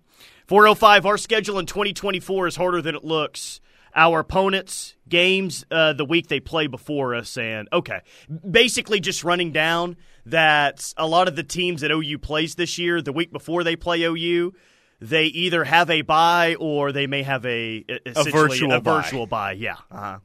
405, 0.48 1.06
our 1.06 1.18
schedule 1.18 1.58
in 1.58 1.66
2024 1.66 2.48
is 2.48 2.56
harder 2.56 2.82
than 2.82 2.96
it 2.96 3.04
looks. 3.04 3.60
Our 3.96 4.20
opponents, 4.20 4.96
games 5.08 5.66
uh, 5.72 5.94
the 5.94 6.06
week 6.06 6.28
they 6.28 6.40
play 6.40 6.68
before 6.68 7.16
us, 7.16 7.38
and 7.38 7.68
okay. 7.72 8.02
Basically, 8.50 9.00
just 9.00 9.24
running 9.24 9.52
down 9.52 9.98
that 10.26 10.94
a 10.98 11.08
lot 11.08 11.28
of 11.28 11.36
the 11.36 11.44
teams 11.44 11.82
that 11.82 11.92
OU 11.92 12.20
plays 12.20 12.56
this 12.56 12.78
year, 12.78 13.02
the 13.02 13.14
week 13.14 13.32
before 13.32 13.64
they 13.64 13.76
play 13.76 14.02
OU, 14.02 14.54
they 15.00 15.26
either 15.26 15.64
have 15.64 15.90
a 15.90 16.02
bye 16.02 16.56
or 16.60 16.92
they 16.92 17.08
may 17.08 17.24
have 17.24 17.46
a, 17.46 17.86
essentially 18.06 18.32
virtual 18.32 18.74
a 18.74 18.82
bye. 18.82 19.02
virtual 19.02 19.28
bye. 19.28 19.52
Yeah. 19.52 19.76
Uh-huh. 19.92 20.20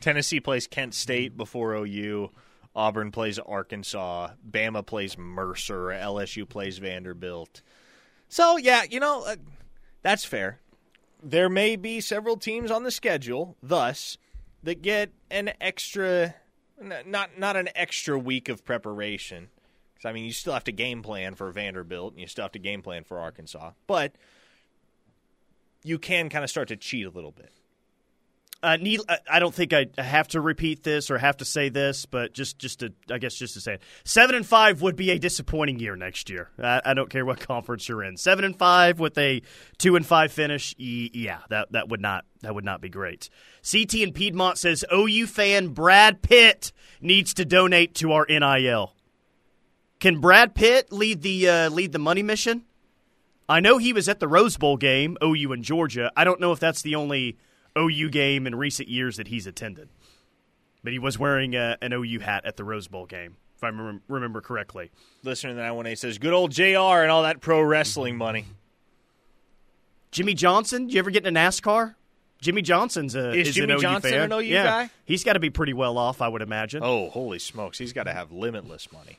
Tennessee 0.00 0.40
plays 0.40 0.66
Kent 0.66 0.94
State 0.94 1.36
before 1.36 1.74
OU. 1.74 2.30
Auburn 2.74 3.10
plays 3.10 3.38
Arkansas. 3.38 4.30
Bama 4.48 4.84
plays 4.84 5.18
Mercer. 5.18 5.86
LSU 5.86 6.48
plays 6.48 6.78
Vanderbilt. 6.78 7.62
So 8.28 8.56
yeah, 8.56 8.84
you 8.88 9.00
know 9.00 9.24
uh, 9.24 9.36
that's 10.02 10.24
fair. 10.24 10.60
There 11.22 11.48
may 11.48 11.76
be 11.76 12.00
several 12.00 12.36
teams 12.36 12.70
on 12.70 12.84
the 12.84 12.90
schedule, 12.90 13.56
thus, 13.62 14.16
that 14.62 14.80
get 14.80 15.10
an 15.30 15.52
extra, 15.60 16.34
not 16.80 17.38
not 17.38 17.56
an 17.56 17.68
extra 17.74 18.18
week 18.18 18.48
of 18.48 18.64
preparation. 18.64 19.48
Because 19.92 20.08
I 20.08 20.12
mean, 20.12 20.24
you 20.24 20.32
still 20.32 20.54
have 20.54 20.64
to 20.64 20.72
game 20.72 21.02
plan 21.02 21.34
for 21.34 21.50
Vanderbilt, 21.50 22.12
and 22.12 22.20
you 22.20 22.26
still 22.26 22.44
have 22.44 22.52
to 22.52 22.58
game 22.58 22.80
plan 22.80 23.04
for 23.04 23.18
Arkansas, 23.18 23.72
but 23.86 24.14
you 25.82 25.98
can 25.98 26.28
kind 26.28 26.44
of 26.44 26.50
start 26.50 26.68
to 26.68 26.76
cheat 26.76 27.06
a 27.06 27.10
little 27.10 27.32
bit. 27.32 27.52
Uh, 28.62 28.76
need, 28.76 29.00
I 29.30 29.38
don't 29.38 29.54
think 29.54 29.72
I 29.72 29.86
have 29.96 30.28
to 30.28 30.40
repeat 30.40 30.82
this 30.82 31.10
or 31.10 31.16
have 31.16 31.38
to 31.38 31.46
say 31.46 31.70
this, 31.70 32.04
but 32.04 32.34
just, 32.34 32.58
just 32.58 32.80
to, 32.80 32.92
I 33.10 33.16
guess, 33.16 33.34
just 33.34 33.54
to 33.54 33.60
say 33.60 33.74
it, 33.74 33.82
seven 34.04 34.36
and 34.36 34.44
five 34.44 34.82
would 34.82 34.96
be 34.96 35.10
a 35.10 35.18
disappointing 35.18 35.78
year 35.78 35.96
next 35.96 36.28
year. 36.28 36.50
I, 36.62 36.82
I 36.84 36.94
don't 36.94 37.08
care 37.08 37.24
what 37.24 37.40
conference 37.48 37.88
you're 37.88 38.02
in. 38.02 38.18
Seven 38.18 38.44
and 38.44 38.54
five 38.54 39.00
with 39.00 39.16
a 39.16 39.40
two 39.78 39.96
and 39.96 40.04
five 40.04 40.30
finish, 40.30 40.74
yeah, 40.78 41.38
that 41.48 41.72
that 41.72 41.88
would 41.88 42.02
not 42.02 42.26
that 42.42 42.54
would 42.54 42.64
not 42.64 42.82
be 42.82 42.90
great. 42.90 43.30
CT 43.70 43.94
and 43.94 44.14
Piedmont 44.14 44.58
says 44.58 44.84
OU 44.92 45.26
fan 45.26 45.68
Brad 45.68 46.20
Pitt 46.20 46.72
needs 47.00 47.32
to 47.34 47.46
donate 47.46 47.94
to 47.96 48.12
our 48.12 48.26
NIL. 48.28 48.94
Can 50.00 50.20
Brad 50.20 50.54
Pitt 50.54 50.92
lead 50.92 51.22
the 51.22 51.48
uh, 51.48 51.70
lead 51.70 51.92
the 51.92 51.98
money 51.98 52.22
mission? 52.22 52.64
I 53.48 53.60
know 53.60 53.78
he 53.78 53.92
was 53.92 54.08
at 54.08 54.20
the 54.20 54.28
Rose 54.28 54.56
Bowl 54.56 54.76
game, 54.76 55.16
OU 55.24 55.52
and 55.52 55.64
Georgia. 55.64 56.12
I 56.16 56.24
don't 56.24 56.40
know 56.40 56.52
if 56.52 56.60
that's 56.60 56.82
the 56.82 56.94
only 56.94 57.36
OU 57.78 58.10
game 58.10 58.46
in 58.46 58.54
recent 58.54 58.88
years 58.88 59.16
that 59.16 59.28
he's 59.28 59.46
attended. 59.46 59.88
But 60.82 60.92
he 60.92 60.98
was 60.98 61.18
wearing 61.18 61.54
a, 61.54 61.76
an 61.82 61.92
OU 61.92 62.20
hat 62.20 62.44
at 62.46 62.56
the 62.56 62.64
Rose 62.64 62.88
Bowl 62.88 63.06
game, 63.06 63.36
if 63.56 63.64
I 63.64 63.68
remember, 63.68 64.00
remember 64.08 64.40
correctly. 64.40 64.90
Listener 65.22 65.50
to 65.50 65.56
that 65.56 65.76
one, 65.76 65.86
he 65.86 65.94
says, 65.94 66.18
"Good 66.18 66.32
old 66.32 66.52
Jr. 66.52 66.64
and 67.02 67.10
all 67.10 67.22
that 67.24 67.40
pro 67.40 67.60
wrestling 67.60 68.16
money." 68.16 68.46
Jimmie 70.10 70.34
Johnson, 70.34 70.86
did 70.86 70.94
you 70.94 70.98
ever 70.98 71.10
get 71.10 71.24
in 71.26 71.36
a 71.36 71.40
NASCAR? 71.40 71.94
Jimmie 72.40 72.62
Johnson's 72.62 73.14
a 73.14 73.32
is, 73.32 73.48
is 73.48 73.54
Jimmy 73.54 73.74
an 73.74 73.78
OU 73.78 73.82
Johnson 73.82 74.10
fan. 74.10 74.20
an 74.22 74.32
OU 74.32 74.40
yeah. 74.40 74.64
guy? 74.64 74.90
He's 75.04 75.24
got 75.24 75.34
to 75.34 75.40
be 75.40 75.50
pretty 75.50 75.74
well 75.74 75.98
off, 75.98 76.22
I 76.22 76.28
would 76.28 76.42
imagine. 76.42 76.82
Oh, 76.82 77.10
holy 77.10 77.38
smokes! 77.38 77.78
He's 77.78 77.92
got 77.92 78.04
to 78.04 78.12
have 78.12 78.32
limitless 78.32 78.90
money. 78.92 79.18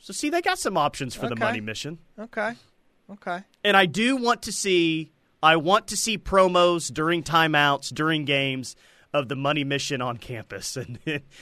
So 0.00 0.12
see, 0.12 0.30
they 0.30 0.42
got 0.42 0.58
some 0.58 0.76
options 0.76 1.14
for 1.14 1.28
the 1.28 1.36
money 1.36 1.60
mission. 1.60 1.98
Okay, 2.18 2.54
okay. 3.10 3.44
And 3.62 3.76
I 3.76 3.86
do 3.86 4.16
want 4.16 4.42
to 4.42 4.52
see 4.52 5.12
I 5.42 5.56
want 5.56 5.88
to 5.88 5.96
see 5.96 6.18
promos 6.18 6.92
during 6.92 7.24
timeouts, 7.24 7.92
during 7.92 8.24
games 8.24 8.76
of 9.12 9.28
the 9.28 9.36
money 9.36 9.64
mission 9.64 10.00
on 10.00 10.16
campus 10.16 10.76
and 10.76 10.98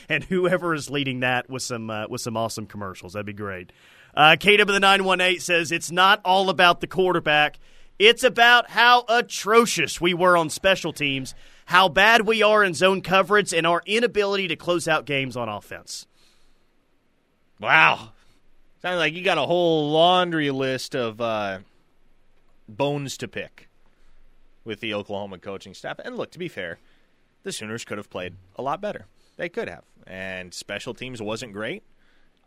and 0.09 0.25
whoever 0.25 0.75
is 0.75 0.91
leading 0.91 1.21
that 1.21 1.49
with 1.49 1.63
some 1.63 1.91
uh, 1.91 2.07
with 2.09 2.21
some 2.21 2.37
awesome 2.37 2.67
commercials. 2.67 3.13
That'd 3.13 3.27
be 3.27 3.33
great. 3.33 3.73
Uh, 4.15 4.37
KW 4.41 4.67
the 4.67 4.81
918 4.81 5.41
says 5.41 5.71
it's 5.71 5.91
not 5.91 6.21
all 6.25 6.51
about 6.51 6.81
the 6.81 6.87
quarterback. 6.87 7.59
It's 7.99 8.25
about 8.25 8.71
how 8.71 9.05
atrocious 9.09 10.01
we 10.01 10.15
were 10.15 10.37
on 10.37 10.49
special 10.49 10.93
teams, 10.93 11.35
how 11.67 11.91
bad 11.91 12.27
we 12.27 12.43
are 12.43 12.65
in 12.65 12.73
zone 12.73 13.03
coverage, 13.03 13.53
and 13.53 13.67
our 13.67 13.83
inability 13.85 14.49
to 14.49 14.57
close 14.57 14.89
out 14.89 15.05
games 15.05 15.37
on 15.37 15.51
offense. 15.51 16.07
Wow. 17.61 18.13
Sounds 18.81 18.97
like 18.97 19.13
you 19.13 19.23
got 19.23 19.37
a 19.37 19.43
whole 19.43 19.91
laundry 19.91 20.51
list 20.51 20.97
of 20.97 21.21
uh, 21.21 21.59
bones 22.67 23.19
to 23.19 23.29
pick 23.29 23.69
with 24.71 24.79
the 24.79 24.95
Oklahoma 24.95 25.37
coaching 25.37 25.75
staff. 25.75 25.99
And 25.99 26.17
look, 26.17 26.31
to 26.31 26.39
be 26.39 26.47
fair, 26.47 26.79
the 27.43 27.51
Sooners 27.51 27.85
could 27.85 27.99
have 27.99 28.09
played 28.09 28.37
a 28.55 28.63
lot 28.63 28.81
better. 28.81 29.07
They 29.37 29.49
could 29.49 29.69
have. 29.69 29.83
And 30.07 30.55
special 30.55 30.95
teams 30.95 31.21
wasn't 31.21 31.53
great. 31.53 31.83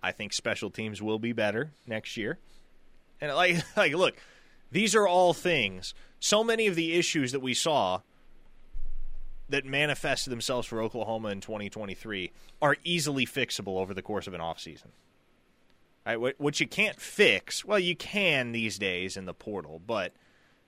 I 0.01 0.13
think 0.13 0.31
special 0.31 0.69
teams 0.69 1.01
will 1.01 1.19
be 1.19 1.33
better 1.33 1.73
next 1.85 2.15
year. 2.15 2.39
And 3.19 3.35
like 3.35 3.57
like 3.77 3.93
look, 3.93 4.15
these 4.71 4.95
are 4.95 5.05
all 5.05 5.33
things. 5.33 5.93
So 6.21 6.45
many 6.45 6.65
of 6.67 6.75
the 6.75 6.93
issues 6.93 7.33
that 7.33 7.41
we 7.41 7.53
saw 7.53 7.99
that 9.49 9.65
manifested 9.65 10.31
themselves 10.31 10.65
for 10.65 10.81
Oklahoma 10.81 11.27
in 11.27 11.41
2023 11.41 12.31
are 12.61 12.77
easily 12.85 13.25
fixable 13.25 13.79
over 13.79 13.93
the 13.93 14.01
course 14.01 14.27
of 14.27 14.33
an 14.33 14.39
offseason. 14.39 14.91
Right, 16.05 16.19
what, 16.19 16.35
what 16.37 16.59
you 16.61 16.67
can't 16.67 16.99
fix, 16.99 17.65
well, 17.65 17.79
you 17.79 17.97
can 17.97 18.53
these 18.53 18.77
days 18.77 19.17
in 19.17 19.25
the 19.25 19.33
portal, 19.33 19.81
but 19.85 20.13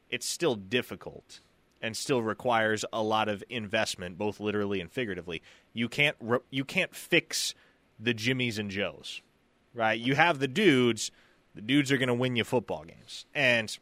it's 0.09 0.25
still 0.25 0.55
difficult 0.55 1.39
and 1.81 1.95
still 1.95 2.21
requires 2.21 2.83
a 2.91 3.03
lot 3.03 3.29
of 3.29 3.43
investment, 3.49 4.17
both 4.17 4.39
literally 4.39 4.81
and 4.81 4.91
figuratively. 4.91 5.41
You 5.73 5.87
can't 5.87 6.15
re- 6.19 6.39
you 6.49 6.65
can't 6.65 6.95
fix 6.95 7.53
the 7.99 8.13
Jimmies 8.13 8.57
and 8.57 8.69
Joes, 8.69 9.21
right? 9.73 9.99
You 9.99 10.15
have 10.15 10.39
the 10.39 10.47
dudes. 10.47 11.11
The 11.53 11.61
dudes 11.61 11.91
are 11.91 11.97
going 11.97 12.07
to 12.07 12.13
win 12.13 12.35
you 12.35 12.43
football 12.43 12.83
games, 12.83 13.25
and 13.33 13.77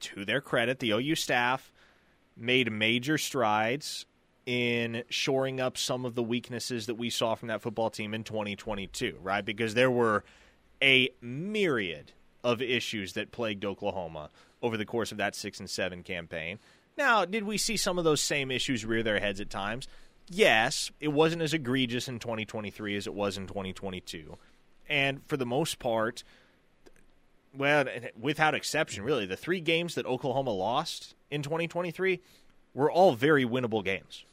to 0.00 0.24
their 0.24 0.40
credit, 0.40 0.80
the 0.80 0.90
OU 0.90 1.14
staff 1.14 1.72
made 2.36 2.70
major 2.70 3.18
strides 3.18 4.06
in 4.46 5.02
shoring 5.08 5.60
up 5.60 5.76
some 5.76 6.04
of 6.04 6.14
the 6.14 6.22
weaknesses 6.22 6.86
that 6.86 6.94
we 6.94 7.10
saw 7.10 7.34
from 7.34 7.48
that 7.48 7.60
football 7.60 7.90
team 7.90 8.14
in 8.14 8.24
2022, 8.24 9.18
right? 9.22 9.44
Because 9.44 9.74
there 9.74 9.90
were 9.90 10.24
a 10.82 11.10
myriad 11.20 12.12
of 12.42 12.62
issues 12.62 13.12
that 13.12 13.30
plagued 13.30 13.64
Oklahoma 13.64 14.30
over 14.62 14.76
the 14.76 14.84
course 14.84 15.12
of 15.12 15.18
that 15.18 15.34
6 15.34 15.60
and 15.60 15.70
7 15.70 16.02
campaign. 16.02 16.58
Now, 16.96 17.24
did 17.24 17.44
we 17.44 17.58
see 17.58 17.76
some 17.76 17.98
of 17.98 18.04
those 18.04 18.20
same 18.20 18.50
issues 18.50 18.84
rear 18.84 19.02
their 19.02 19.20
heads 19.20 19.40
at 19.40 19.50
times? 19.50 19.86
Yes, 20.28 20.90
it 21.00 21.08
wasn't 21.08 21.42
as 21.42 21.54
egregious 21.54 22.08
in 22.08 22.18
2023 22.18 22.96
as 22.96 23.06
it 23.06 23.14
was 23.14 23.36
in 23.36 23.46
2022. 23.46 24.36
And 24.88 25.24
for 25.26 25.36
the 25.36 25.46
most 25.46 25.78
part, 25.78 26.24
well, 27.56 27.86
without 28.18 28.54
exception, 28.54 29.04
really, 29.04 29.26
the 29.26 29.36
three 29.36 29.60
games 29.60 29.94
that 29.94 30.06
Oklahoma 30.06 30.50
lost 30.50 31.14
in 31.30 31.42
2023 31.42 32.20
were 32.74 32.90
all 32.90 33.14
very 33.14 33.44
winnable 33.44 33.84
games. 33.84 34.24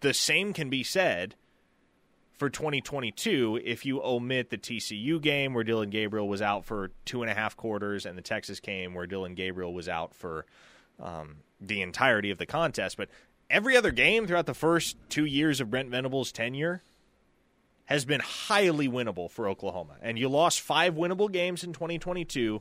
The 0.00 0.14
same 0.14 0.52
can 0.52 0.70
be 0.70 0.82
said 0.82 1.34
for 2.36 2.50
2022 2.50 3.60
if 3.64 3.86
you 3.86 4.02
omit 4.02 4.50
the 4.50 4.58
TCU 4.58 5.20
game 5.20 5.54
where 5.54 5.64
Dillon 5.64 5.90
Gabriel 5.90 6.28
was 6.28 6.42
out 6.42 6.64
for 6.64 6.90
two 7.04 7.22
and 7.22 7.30
a 7.30 7.34
half 7.34 7.56
quarters 7.56 8.04
and 8.04 8.16
the 8.16 8.22
Texas 8.22 8.60
game 8.60 8.94
where 8.94 9.06
Dillon 9.06 9.34
Gabriel 9.34 9.72
was 9.72 9.88
out 9.88 10.14
for 10.14 10.44
um, 11.00 11.36
the 11.60 11.80
entirety 11.80 12.30
of 12.30 12.38
the 12.38 12.46
contest. 12.46 12.96
But 12.96 13.08
every 13.48 13.76
other 13.76 13.90
game 13.90 14.26
throughout 14.26 14.46
the 14.46 14.54
first 14.54 14.96
two 15.08 15.24
years 15.24 15.60
of 15.60 15.70
Brent 15.70 15.90
Venables' 15.90 16.30
tenure 16.30 16.82
has 17.86 18.04
been 18.04 18.20
highly 18.20 18.88
winnable 18.88 19.30
for 19.30 19.48
Oklahoma. 19.48 19.94
And 20.02 20.18
you 20.18 20.28
lost 20.28 20.60
five 20.60 20.94
winnable 20.94 21.30
games 21.30 21.64
in 21.64 21.72
2022. 21.72 22.60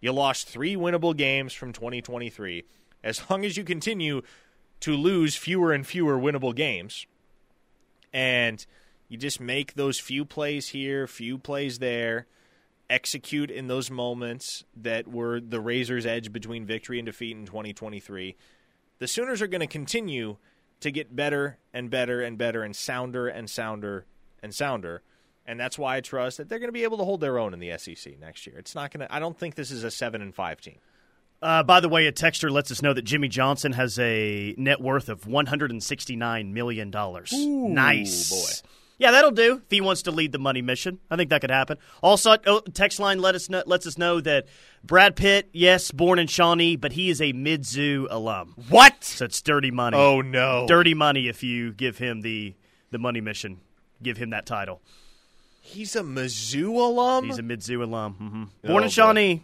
You 0.00 0.12
lost 0.12 0.48
three 0.48 0.76
winnable 0.76 1.16
games 1.16 1.54
from 1.54 1.72
2023. 1.72 2.64
As 3.02 3.30
long 3.30 3.44
as 3.44 3.56
you 3.56 3.64
continue 3.64 4.22
to 4.80 4.96
lose 4.96 5.36
fewer 5.36 5.72
and 5.72 5.86
fewer 5.86 6.18
winnable 6.18 6.54
games, 6.54 7.06
and 8.12 8.66
you 9.08 9.18
just 9.18 9.40
make 9.40 9.74
those 9.74 9.98
few 9.98 10.24
plays 10.24 10.68
here, 10.68 11.06
few 11.06 11.38
plays 11.38 11.78
there, 11.78 12.26
execute 12.90 13.50
in 13.50 13.66
those 13.66 13.90
moments 13.90 14.64
that 14.76 15.08
were 15.08 15.40
the 15.40 15.60
razor's 15.60 16.06
edge 16.06 16.32
between 16.32 16.66
victory 16.66 16.98
and 16.98 17.06
defeat 17.06 17.36
in 17.36 17.46
2023, 17.46 18.36
the 18.98 19.08
Sooners 19.08 19.42
are 19.42 19.46
going 19.46 19.60
to 19.60 19.66
continue 19.66 20.36
to 20.80 20.90
get 20.90 21.14
better 21.14 21.58
and 21.72 21.90
better 21.90 22.20
and 22.20 22.36
better 22.36 22.62
and 22.62 22.76
sounder 22.76 23.28
and 23.28 23.48
sounder 23.48 24.06
and 24.42 24.54
sounder. 24.54 25.02
And 25.46 25.60
that's 25.60 25.78
why 25.78 25.96
I 25.96 26.00
trust 26.00 26.38
that 26.38 26.48
they're 26.48 26.58
going 26.58 26.68
to 26.68 26.72
be 26.72 26.84
able 26.84 26.98
to 26.98 27.04
hold 27.04 27.20
their 27.20 27.38
own 27.38 27.52
in 27.52 27.60
the 27.60 27.76
SEC 27.78 28.18
next 28.18 28.46
year. 28.46 28.58
It's 28.58 28.74
not 28.74 28.90
going 28.90 29.06
to. 29.06 29.14
I 29.14 29.18
don't 29.18 29.38
think 29.38 29.56
this 29.56 29.70
is 29.70 29.84
a 29.84 29.90
seven 29.90 30.22
and 30.22 30.34
five 30.34 30.60
team. 30.60 30.78
Uh, 31.42 31.62
by 31.62 31.80
the 31.80 31.88
way, 31.90 32.06
a 32.06 32.12
texter 32.12 32.50
lets 32.50 32.70
us 32.70 32.80
know 32.80 32.94
that 32.94 33.02
Jimmie 33.02 33.28
Johnson 33.28 33.72
has 33.72 33.98
a 33.98 34.54
net 34.56 34.80
worth 34.80 35.10
of 35.10 35.26
one 35.26 35.44
hundred 35.46 35.70
and 35.70 35.82
sixty 35.82 36.16
nine 36.16 36.54
million 36.54 36.90
dollars. 36.90 37.30
Nice, 37.34 38.30
boy. 38.30 38.68
Yeah, 38.96 39.10
that'll 39.10 39.32
do. 39.32 39.56
If 39.64 39.70
he 39.70 39.80
wants 39.80 40.02
to 40.02 40.12
lead 40.12 40.30
the 40.32 40.38
money 40.38 40.62
mission, 40.62 41.00
I 41.10 41.16
think 41.16 41.30
that 41.30 41.40
could 41.40 41.50
happen. 41.50 41.78
Also, 42.02 42.36
oh, 42.46 42.60
text 42.72 43.00
line 43.00 43.18
let 43.18 43.34
us 43.34 43.48
know, 43.50 43.62
lets 43.66 43.86
us 43.86 43.98
know 43.98 44.20
that 44.20 44.46
Brad 44.84 45.16
Pitt, 45.16 45.48
yes, 45.52 45.90
born 45.90 46.18
in 46.20 46.28
Shawnee, 46.28 46.76
but 46.76 46.92
he 46.92 47.10
is 47.10 47.20
a 47.20 47.32
Mizzou 47.32 48.06
alum. 48.08 48.54
What? 48.68 49.02
So 49.02 49.24
it's 49.24 49.42
dirty 49.42 49.72
money. 49.72 49.96
Oh 49.96 50.20
no! 50.20 50.66
dirty 50.68 50.94
money 50.94 51.26
if 51.28 51.42
you 51.42 51.72
give 51.72 51.98
him 51.98 52.20
the 52.20 52.54
the 52.92 52.98
money 52.98 53.20
mission. 53.20 53.60
Give 54.02 54.16
him 54.16 54.30
that 54.30 54.46
title. 54.46 54.80
He's 55.60 55.96
a 55.96 56.02
Mizzou 56.02 56.68
alum. 56.76 57.24
He's 57.24 57.38
a 57.38 57.42
Mizzou 57.42 57.82
alum. 57.82 58.14
hmm 58.14 58.44
Oh, 58.64 58.68
Born 58.68 58.82
in 58.84 58.88
boy. 58.88 58.92
Shawnee. 58.92 59.42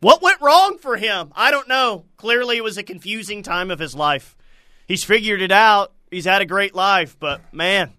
What 0.00 0.22
went 0.22 0.40
wrong 0.40 0.78
for 0.78 0.96
him? 0.96 1.32
I 1.34 1.50
don't 1.50 1.66
know. 1.68 2.04
Clearly, 2.16 2.58
it 2.58 2.64
was 2.64 2.78
a 2.78 2.82
confusing 2.84 3.42
time 3.42 3.70
of 3.72 3.78
his 3.80 3.94
life. 3.96 4.36
He's 4.86 5.02
figured 5.02 5.40
it 5.42 5.50
out. 5.50 5.92
He's 6.10 6.24
had 6.26 6.40
a 6.42 6.46
great 6.46 6.74
life, 6.74 7.16
but 7.18 7.52
man, 7.52 7.92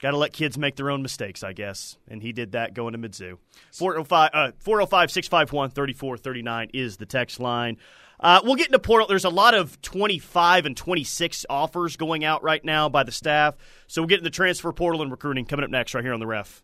got 0.00 0.12
to 0.12 0.16
let 0.16 0.32
kids 0.32 0.56
make 0.58 0.76
their 0.76 0.90
own 0.90 1.02
mistakes, 1.02 1.42
I 1.42 1.52
guess. 1.52 1.96
And 2.08 2.22
he 2.22 2.32
did 2.32 2.52
that 2.52 2.74
going 2.74 2.92
to 2.92 2.98
Mizzou. 2.98 3.38
405 3.72 4.30
uh, 4.32 4.52
405 4.58 5.10
651 5.10 5.70
3439 5.70 6.70
is 6.74 6.96
the 6.96 7.06
text 7.06 7.40
line. 7.40 7.76
Uh, 8.18 8.40
we'll 8.44 8.54
get 8.54 8.66
into 8.66 8.78
portal. 8.78 9.06
There's 9.06 9.24
a 9.24 9.30
lot 9.30 9.54
of 9.54 9.80
25 9.80 10.66
and 10.66 10.76
26 10.76 11.46
offers 11.48 11.96
going 11.96 12.22
out 12.22 12.42
right 12.42 12.62
now 12.62 12.88
by 12.88 13.02
the 13.02 13.12
staff. 13.12 13.56
So 13.86 14.02
we'll 14.02 14.08
get 14.08 14.18
into 14.18 14.24
the 14.24 14.34
transfer 14.34 14.72
portal 14.72 15.00
and 15.00 15.10
recruiting 15.10 15.46
coming 15.46 15.64
up 15.64 15.70
next 15.70 15.94
right 15.94 16.04
here 16.04 16.12
on 16.12 16.20
the 16.20 16.26
ref. 16.26 16.62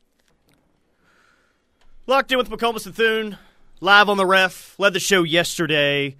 Locked 2.06 2.30
in 2.30 2.38
with 2.38 2.50
McComas 2.50 2.84
and 2.86 2.94
Thune. 2.94 3.38
live 3.80 4.08
on 4.08 4.16
the 4.16 4.26
ref, 4.26 4.78
led 4.78 4.92
the 4.92 5.00
show 5.00 5.22
yesterday 5.22 6.16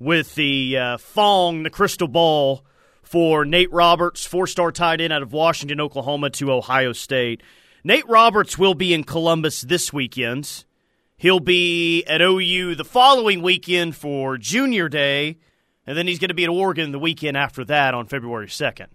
with 0.00 0.34
the 0.34 0.76
uh, 0.76 0.96
Fong, 0.98 1.62
the 1.62 1.70
crystal 1.70 2.08
ball 2.08 2.64
for 3.10 3.44
Nate 3.44 3.72
Roberts, 3.72 4.24
four 4.24 4.46
star 4.46 4.70
tight 4.70 5.00
end 5.00 5.12
out 5.12 5.20
of 5.20 5.32
Washington, 5.32 5.80
Oklahoma 5.80 6.30
to 6.30 6.52
Ohio 6.52 6.92
State. 6.92 7.42
Nate 7.82 8.08
Roberts 8.08 8.56
will 8.56 8.74
be 8.74 8.94
in 8.94 9.02
Columbus 9.02 9.62
this 9.62 9.92
weekend. 9.92 10.64
He'll 11.16 11.40
be 11.40 12.04
at 12.04 12.22
OU 12.22 12.76
the 12.76 12.84
following 12.84 13.42
weekend 13.42 13.96
for 13.96 14.38
Junior 14.38 14.88
Day, 14.88 15.38
and 15.88 15.98
then 15.98 16.06
he's 16.06 16.20
going 16.20 16.28
to 16.28 16.34
be 16.34 16.44
at 16.44 16.50
Oregon 16.50 16.92
the 16.92 17.00
weekend 17.00 17.36
after 17.36 17.64
that 17.64 17.94
on 17.94 18.06
February 18.06 18.46
2nd. 18.46 18.86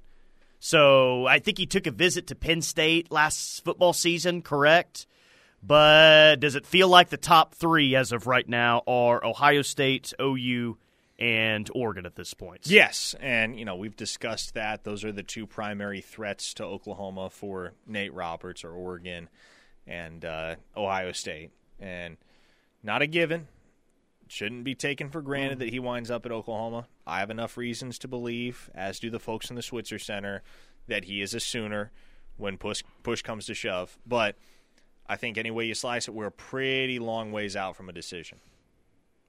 So 0.60 1.28
I 1.28 1.39
think 1.39 1.58
he 1.58 1.65
took 1.65 1.86
a 1.86 1.91
visit 1.91 2.28
to 2.28 2.36
Penn 2.36 2.62
State 2.62 3.12
last 3.12 3.65
football 3.65 3.91
season, 3.91 4.41
correct? 4.41 5.08
But 5.62 6.38
does 6.38 6.56
it 6.56 6.65
feel 6.65 6.88
like 6.88 7.10
the 7.10 7.17
top 7.17 7.54
three 7.54 7.97
as 7.97 8.13
of 8.13 8.28
right 8.28 8.47
now 8.47 8.82
are 8.88 9.25
Ohio 9.25 9.62
State, 9.62 10.13
OU, 10.21 10.78
and 11.17 11.69
Oregon 11.73 12.06
at 12.06 12.15
this 12.15 12.34
point? 12.34 12.62
Yes, 12.65 13.15
and 13.19 13.58
you 13.58 13.65
know 13.65 13.75
we've 13.75 13.95
discussed 13.95 14.54
that. 14.54 14.84
Those 14.84 15.04
are 15.04 15.12
the 15.12 15.23
two 15.23 15.47
primary 15.47 16.01
threats 16.01 16.54
to 16.56 16.63
Oklahoma 16.63 17.30
for 17.30 17.73
Nate 17.88 18.13
Roberts 18.13 18.63
or 18.63 18.71
Oregon 18.71 19.30
and 19.88 20.25
uh, 20.25 20.56
Ohio 20.75 21.12
State, 21.12 21.51
and 21.80 22.17
not 22.84 23.01
a 23.01 23.08
given. 23.08 23.47
Shouldn't 24.28 24.63
be 24.63 24.73
taken 24.73 25.10
for 25.12 25.21
granted 25.21 25.60
that 25.60 25.69
he 25.69 25.80
winds 25.80 26.10
up 26.10 26.25
at 26.25 26.32
Oklahoma. 26.32 26.88
I 27.06 27.19
have 27.19 27.30
enough 27.30 27.58
reasons 27.58 27.99
to 27.99 28.08
believe, 28.08 28.71
as 28.73 28.99
do 28.99 29.12
the 29.12 29.19
folks 29.19 29.51
in 29.51 29.56
the 29.56 29.62
Switzer 29.62 29.99
Center, 29.99 30.41
that 30.88 31.06
he 31.06 31.21
is 31.21 31.36
a 31.36 31.39
Sooner 31.39 31.91
when 32.38 32.58
push 32.58 32.84
push 33.04 33.21
comes 33.21 33.45
to 33.45 33.54
shove. 33.54 33.97
But 34.06 34.36
I 35.08 35.15
think 35.15 35.38
any 35.38 35.51
way 35.51 35.65
you 35.65 35.75
slice 35.75 36.08
it, 36.08 36.13
we're 36.13 36.32
pretty 36.32 36.97
long 36.97 37.32
ways 37.32 37.56
out 37.56 37.75
from 37.75 37.88
a 37.88 37.93
decision. 37.93 38.39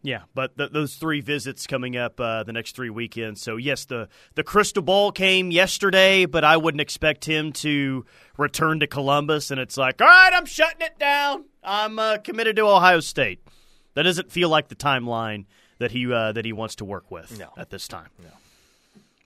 Yeah, 0.03 0.23
but 0.35 0.57
th- 0.57 0.71
those 0.71 0.95
three 0.97 1.21
visits 1.21 1.67
coming 1.67 1.97
up 1.97 2.21
uh, 2.21 2.45
the 2.45 2.53
next 2.53 2.77
three 2.77 2.91
weekends. 2.91 3.41
So 3.43 3.57
yes, 3.57 3.87
the 3.87 4.09
the 4.35 4.45
crystal 4.45 4.83
ball 4.83 5.11
came 5.11 5.51
yesterday, 5.51 6.27
but 6.27 6.45
I 6.45 6.57
wouldn't 6.57 6.81
expect 6.81 7.25
him 7.25 7.53
to 7.55 8.05
return 8.39 8.81
to 8.81 8.87
Columbus. 8.87 9.51
And 9.51 9.59
it's 9.61 9.77
like, 9.77 10.01
all 10.01 10.07
right, 10.07 10.31
I'm 10.33 10.45
shutting 10.47 10.83
it 10.83 10.99
down. 10.99 11.45
I'm 11.65 11.99
uh, 11.99 12.19
committed 12.19 12.55
to 12.57 12.63
Ohio 12.67 13.01
State. 13.01 13.41
That 13.95 14.03
doesn't 14.05 14.31
feel 14.31 14.49
like 14.49 14.69
the 14.69 14.77
timeline 14.77 15.47
that 15.79 15.91
he 15.91 16.13
uh, 16.13 16.33
that 16.33 16.45
he 16.45 16.53
wants 16.53 16.77
to 16.77 16.85
work 16.85 17.11
with 17.11 17.37
No. 17.39 17.49
at 17.57 17.71
this 17.71 17.89
time. 17.89 18.09
No. 18.23 18.29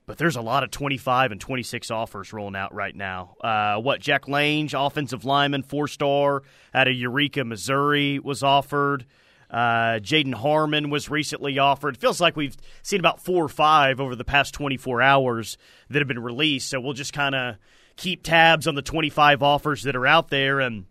But 0.07 0.17
there's 0.17 0.35
a 0.35 0.41
lot 0.41 0.63
of 0.63 0.71
25 0.71 1.31
and 1.31 1.39
26 1.39 1.91
offers 1.91 2.33
rolling 2.33 2.55
out 2.55 2.73
right 2.73 2.95
now. 2.95 3.35
Uh, 3.39 3.77
what 3.77 4.01
Jack 4.01 4.27
Lange, 4.27 4.69
offensive 4.73 5.23
lineman, 5.25 5.61
four 5.63 5.87
star 5.87 6.41
out 6.73 6.87
of 6.87 6.95
Eureka, 6.95 7.45
Missouri, 7.45 8.17
was 8.19 8.41
offered. 8.41 9.05
Uh, 9.51 9.99
Jaden 9.99 10.33
Harmon 10.33 10.89
was 10.89 11.09
recently 11.09 11.59
offered. 11.59 11.97
Feels 11.97 12.21
like 12.21 12.37
we've 12.37 12.55
seen 12.83 12.99
about 12.99 13.21
four 13.21 13.43
or 13.43 13.49
five 13.49 13.99
over 13.99 14.15
the 14.15 14.23
past 14.23 14.53
24 14.53 15.01
hours 15.01 15.57
that 15.89 15.99
have 15.99 16.07
been 16.07 16.23
released. 16.23 16.69
So 16.69 16.79
we'll 16.79 16.93
just 16.93 17.11
kind 17.11 17.35
of 17.35 17.57
keep 17.97 18.23
tabs 18.23 18.65
on 18.65 18.75
the 18.75 18.81
25 18.81 19.43
offers 19.43 19.83
that 19.83 19.95
are 19.95 20.07
out 20.07 20.29
there. 20.29 20.61
And 20.61 20.85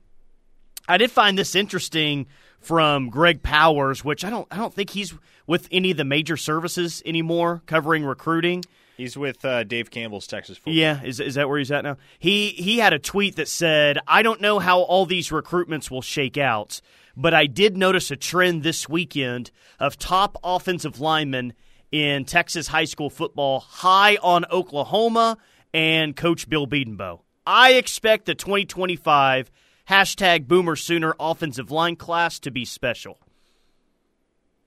I 0.87 0.99
did 0.99 1.11
find 1.11 1.39
this 1.39 1.55
interesting 1.55 2.27
from 2.61 3.09
Greg 3.09 3.43
Powers, 3.43 4.05
which 4.05 4.25
I 4.25 4.31
don't 4.31 4.47
I 4.51 4.57
don't 4.57 4.75
think 4.75 4.91
he's 4.91 5.15
with 5.47 5.67
any 5.73 5.93
of 5.93 5.97
the 5.97 6.05
major 6.05 6.37
services 6.37 7.03
anymore 7.07 7.63
covering 7.67 8.05
recruiting. 8.05 8.65
He's 8.97 9.17
with 9.17 9.43
uh, 9.47 9.65
Dave 9.65 9.91
Campbell's 9.91 10.27
Texas 10.27 10.59
football. 10.59 10.75
Yeah, 10.75 11.03
is 11.03 11.21
is 11.21 11.37
that 11.37 11.49
where 11.49 11.59
he's 11.59 11.73
at 11.73 11.85
now? 11.85 11.97
He 12.19 12.49
he 12.51 12.79
had 12.79 12.93
a 12.93 12.99
tweet 12.99 13.37
that 13.37 13.49
said, 13.49 13.99
"I 14.07 14.21
don't 14.23 14.43
know 14.43 14.59
how 14.59 14.81
all 14.81 15.07
these 15.07 15.31
recruitments 15.31 15.91
will 15.91 16.03
shake 16.03 16.37
out, 16.37 16.83
but 17.21 17.35
I 17.35 17.47
did 17.47 17.77
notice 17.77 18.11
a 18.11 18.17
trend 18.17 18.63
this 18.63 18.89
weekend 18.89 19.51
of 19.79 19.99
top 19.99 20.39
offensive 20.43 21.01
linemen 21.01 21.53
in 21.93 22.25
Texas 22.25 22.69
high 22.69 22.85
school 22.85 23.11
football 23.11 23.61
high 23.61 24.17
on 24.23 24.47
Oklahoma 24.47 25.37
and 25.75 26.17
Coach 26.17 26.49
Bill 26.49 26.67
Bedenbaugh. 26.67 27.21
I 27.47 27.75
expect 27.75 28.25
the 28.25 28.35
2025 28.35 29.51
hashtag 29.91 30.49
Boomer 30.49 30.77
Sooner 30.77 31.15
offensive 31.21 31.71
line 31.71 31.97
class 31.97 32.39
to 32.41 32.51
be 32.51 32.65
special. 32.65 33.19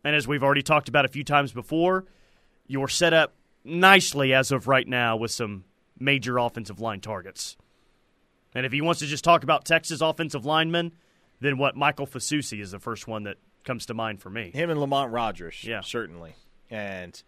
And 0.03 0.15
as 0.15 0.27
we've 0.27 0.43
already 0.43 0.61
talked 0.61 0.89
about 0.89 1.05
a 1.05 1.09
few 1.09 1.23
times 1.23 1.53
before, 1.53 2.05
you're 2.67 2.87
set 2.87 3.13
up 3.13 3.33
nicely 3.63 4.31
as 4.31 4.51
of 4.51 4.67
right 4.67 4.87
now 4.87 5.15
with 5.17 5.31
some 5.31 5.63
major 5.97 6.37
offensive 6.37 6.79
line 6.79 7.01
targets. 7.01 7.57
And 8.53 8.63
if 8.63 8.71
he 8.71 8.81
wants 8.81 8.99
to 8.99 9.07
just 9.07 9.23
talk 9.23 9.41
about 9.43 9.65
Texas 9.65 10.01
offensive 10.01 10.45
linemen, 10.45 10.91
then 11.43 11.57
what 11.57 11.75
Michael 11.75 12.07
Fasusi 12.07 12.61
is 12.61 12.71
the 12.71 12.79
first 12.79 13.07
one 13.07 13.23
that 13.23 13.37
comes 13.63 13.85
to 13.87 13.93
mind 13.93 14.21
for 14.21 14.29
me. 14.29 14.51
Him 14.53 14.69
and 14.69 14.79
Lamont 14.79 15.11
Rogers, 15.11 15.63
Yeah. 15.63 15.81
certainly. 15.81 16.35
And 16.69 17.21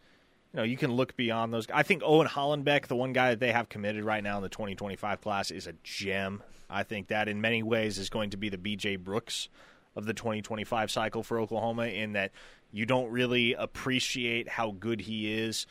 you 0.53 0.57
know, 0.57 0.63
you 0.63 0.77
can 0.77 0.91
look 0.93 1.15
beyond 1.17 1.53
those. 1.53 1.67
I 1.73 1.83
think 1.83 2.01
Owen 2.05 2.27
Hollenbeck, 2.27 2.87
the 2.87 2.95
one 2.95 3.11
guy 3.13 3.31
that 3.31 3.39
they 3.41 3.51
have 3.51 3.67
committed 3.69 4.03
right 4.05 4.23
now 4.23 4.37
in 4.37 4.43
the 4.43 4.49
2025 4.49 5.19
class, 5.21 5.51
is 5.51 5.67
a 5.67 5.73
gem. 5.83 6.41
I 6.69 6.83
think 6.83 7.07
that 7.09 7.27
in 7.27 7.41
many 7.41 7.61
ways 7.61 7.97
is 7.97 8.09
going 8.09 8.29
to 8.31 8.37
be 8.37 8.49
the 8.49 8.57
BJ 8.57 8.97
Brooks 8.97 9.49
of 9.95 10.05
the 10.05 10.13
2025 10.13 10.89
cycle 10.89 11.23
for 11.23 11.39
Oklahoma 11.39 11.87
in 11.87 12.13
that 12.13 12.31
you 12.71 12.85
don't 12.85 13.09
really 13.11 13.53
appreciate 13.53 14.47
how 14.49 14.71
good 14.71 15.01
he 15.01 15.31
is 15.33 15.67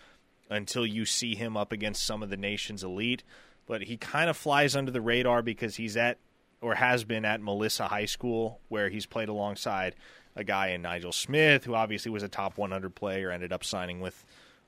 until 0.51 0.87
you 0.87 1.05
see 1.07 1.35
him 1.35 1.57
up 1.57 1.73
against 1.73 2.07
some 2.07 2.23
of 2.23 2.31
the 2.31 2.37
nation's 2.37 2.85
elite. 2.85 3.25
But 3.67 3.83
he 3.83 3.97
kind 3.97 4.29
of 4.31 4.37
flies 4.37 4.77
under 4.77 4.91
the 4.91 5.01
radar 5.01 5.43
because 5.43 5.77
he's 5.77 5.97
at 5.97 6.19
or 6.65 6.75
has 6.75 7.05
been 7.05 7.27
at 7.27 7.43
Melissa 7.43 7.89
High 7.89 8.07
School, 8.07 8.59
where 8.69 8.89
he's 8.89 9.05
played 9.05 9.29
alongside 9.29 9.95
a 10.35 10.43
guy 10.43 10.69
in 10.69 10.81
Nigel 10.81 11.13
Smith, 11.13 11.65
who 11.65 11.75
obviously 11.75 12.11
was 12.11 12.23
a 12.23 12.29
top 12.29 12.57
100 12.57 12.95
player, 12.95 13.31
ended 13.31 13.53
up 13.53 13.63
signing 13.63 14.01
with 14.01 14.25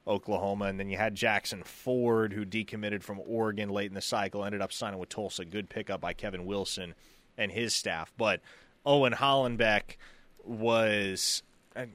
Oklahoma. 0.06 0.66
And 0.66 0.78
then 0.78 0.90
you 0.90 0.98
had 0.98 1.14
Jackson 1.14 1.62
Ford, 1.62 2.34
who 2.34 2.44
decommitted 2.44 3.02
from 3.02 3.18
Oregon 3.26 3.70
late 3.70 3.88
in 3.88 3.94
the 3.94 4.02
cycle, 4.02 4.44
ended 4.44 4.60
up 4.60 4.74
signing 4.74 4.98
with 4.98 5.08
Tulsa. 5.08 5.46
Good 5.46 5.70
pickup 5.70 6.02
by 6.02 6.12
Kevin 6.12 6.44
Wilson 6.44 6.94
and 7.38 7.50
his 7.50 7.72
staff. 7.72 8.12
But 8.18 8.42
Owen 8.84 9.14
Hollenbeck 9.14 9.96
was 10.44 11.42
uh, 11.74 11.86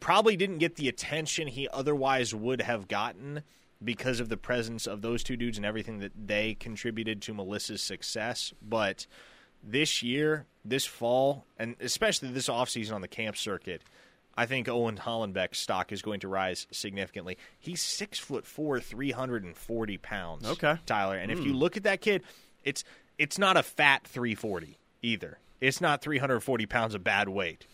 probably 0.00 0.38
didn't 0.38 0.56
get 0.56 0.76
the 0.76 0.88
attention 0.88 1.48
he 1.48 1.68
otherwise 1.68 2.34
would 2.34 2.62
have 2.62 2.88
gotten 2.88 3.42
because 3.84 4.20
of 4.20 4.30
the 4.30 4.38
presence 4.38 4.86
of 4.86 5.02
those 5.02 5.22
two 5.22 5.36
dudes 5.36 5.58
and 5.58 5.66
everything 5.66 5.98
that 5.98 6.12
they 6.16 6.54
contributed 6.54 7.20
to 7.20 7.34
Melissa's 7.34 7.82
success. 7.82 8.54
But 8.62 9.06
this 9.62 10.02
year, 10.02 10.46
this 10.64 10.86
fall, 10.86 11.44
and 11.58 11.76
especially 11.80 12.30
this 12.30 12.48
offseason 12.48 12.94
on 12.94 13.00
the 13.00 13.08
camp 13.08 13.36
circuit, 13.36 13.82
I 14.36 14.46
think 14.46 14.68
Owen 14.68 14.96
Hollenbeck's 14.96 15.58
stock 15.58 15.92
is 15.92 16.02
going 16.02 16.20
to 16.20 16.28
rise 16.28 16.66
significantly. 16.70 17.36
He's 17.58 17.82
six 17.82 18.18
foot 18.18 18.46
four, 18.46 18.80
three 18.80 19.10
hundred 19.10 19.44
and 19.44 19.56
forty 19.56 19.98
pounds. 19.98 20.46
Okay. 20.46 20.76
Tyler. 20.86 21.16
And 21.16 21.30
if 21.30 21.40
you 21.40 21.52
hmm. 21.52 21.58
look 21.58 21.76
at 21.76 21.82
that 21.82 22.00
kid, 22.00 22.22
it's 22.64 22.84
it's 23.18 23.38
not 23.38 23.56
a 23.56 23.62
fat 23.62 24.06
three 24.06 24.34
forty 24.34 24.78
either. 25.02 25.38
It's 25.60 25.80
not 25.80 26.00
three 26.00 26.18
hundred 26.18 26.40
forty 26.40 26.66
pounds 26.66 26.94
of 26.94 27.04
bad 27.04 27.28
weight. 27.28 27.66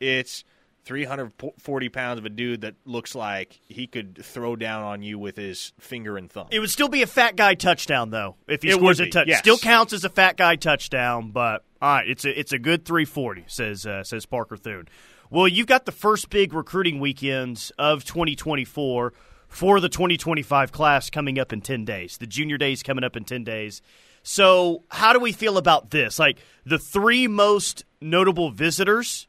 It's 0.00 0.44
340 0.84 1.88
pounds 1.88 2.18
of 2.18 2.24
a 2.26 2.28
dude 2.28 2.62
that 2.62 2.74
looks 2.84 3.14
like 3.14 3.58
he 3.68 3.86
could 3.86 4.18
throw 4.24 4.56
down 4.56 4.82
on 4.82 5.02
you 5.02 5.18
with 5.18 5.36
his 5.36 5.72
finger 5.78 6.16
and 6.16 6.30
thumb. 6.30 6.48
It 6.50 6.60
would 6.60 6.70
still 6.70 6.88
be 6.88 7.02
a 7.02 7.06
fat 7.06 7.36
guy 7.36 7.54
touchdown 7.54 8.10
though 8.10 8.36
if 8.48 8.62
he 8.62 8.70
It 8.70 8.74
scores 8.76 9.00
a 9.00 9.04
be, 9.04 9.10
touch. 9.10 9.28
yes. 9.28 9.38
Still 9.38 9.58
counts 9.58 9.92
as 9.92 10.04
a 10.04 10.08
fat 10.08 10.36
guy 10.36 10.56
touchdown, 10.56 11.30
but 11.30 11.64
all 11.80 11.94
right, 11.96 12.08
it's 12.08 12.24
a 12.24 12.38
it's 12.38 12.52
a 12.52 12.58
good 12.58 12.84
340 12.84 13.44
says 13.46 13.86
uh, 13.86 14.02
says 14.04 14.26
Parker 14.26 14.56
Thune. 14.56 14.88
Well, 15.30 15.48
you've 15.48 15.66
got 15.66 15.86
the 15.86 15.92
first 15.92 16.28
big 16.28 16.52
recruiting 16.52 17.00
weekends 17.00 17.72
of 17.78 18.04
2024 18.04 19.12
for 19.48 19.80
the 19.80 19.88
2025 19.88 20.72
class 20.72 21.08
coming 21.10 21.38
up 21.38 21.52
in 21.52 21.60
10 21.62 21.84
days. 21.86 22.18
The 22.18 22.26
junior 22.26 22.58
days 22.58 22.82
coming 22.82 23.02
up 23.04 23.16
in 23.16 23.24
10 23.24 23.42
days. 23.44 23.80
So, 24.22 24.84
how 24.88 25.12
do 25.12 25.18
we 25.20 25.32
feel 25.32 25.56
about 25.58 25.90
this? 25.90 26.18
Like 26.18 26.38
the 26.64 26.78
three 26.78 27.26
most 27.28 27.84
notable 28.00 28.50
visitors 28.50 29.26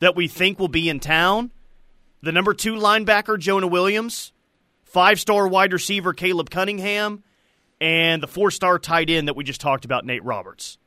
that 0.00 0.16
we 0.16 0.28
think 0.28 0.58
will 0.58 0.68
be 0.68 0.88
in 0.88 1.00
town 1.00 1.50
the 2.24 2.32
number 2.32 2.54
two 2.54 2.72
linebacker, 2.72 3.38
Jonah 3.38 3.66
Williams, 3.66 4.32
five 4.82 5.20
star 5.20 5.46
wide 5.46 5.72
receiver, 5.74 6.14
Caleb 6.14 6.48
Cunningham, 6.48 7.22
and 7.80 8.22
the 8.22 8.26
four 8.26 8.50
star 8.50 8.78
tight 8.78 9.10
end 9.10 9.28
that 9.28 9.36
we 9.36 9.44
just 9.44 9.60
talked 9.60 9.84
about, 9.84 10.06
Nate 10.06 10.24
Roberts. 10.24 10.78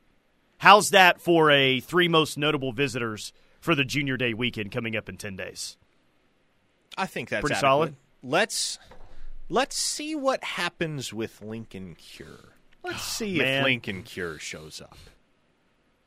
How's 0.58 0.90
that 0.90 1.20
for 1.20 1.50
a 1.52 1.78
three 1.78 2.08
most 2.08 2.36
notable 2.36 2.72
visitors 2.72 3.32
for 3.60 3.76
the 3.76 3.84
junior 3.84 4.16
day 4.16 4.34
weekend 4.34 4.72
coming 4.72 4.96
up 4.96 5.08
in 5.08 5.16
10 5.16 5.36
days? 5.36 5.76
I 6.96 7.06
think 7.06 7.28
that's 7.28 7.42
Pretty 7.42 7.54
adequate. 7.54 7.68
solid? 7.68 7.96
Let's 8.24 8.78
let's 9.48 9.76
see 9.76 10.16
what 10.16 10.42
happens 10.42 11.14
with 11.14 11.40
Lincoln 11.40 11.94
Cure. 11.94 12.56
Let's 12.82 13.02
see 13.16 13.40
if 13.40 13.62
Lincoln 13.62 14.02
Cure 14.02 14.40
shows 14.40 14.80
up. 14.80 14.98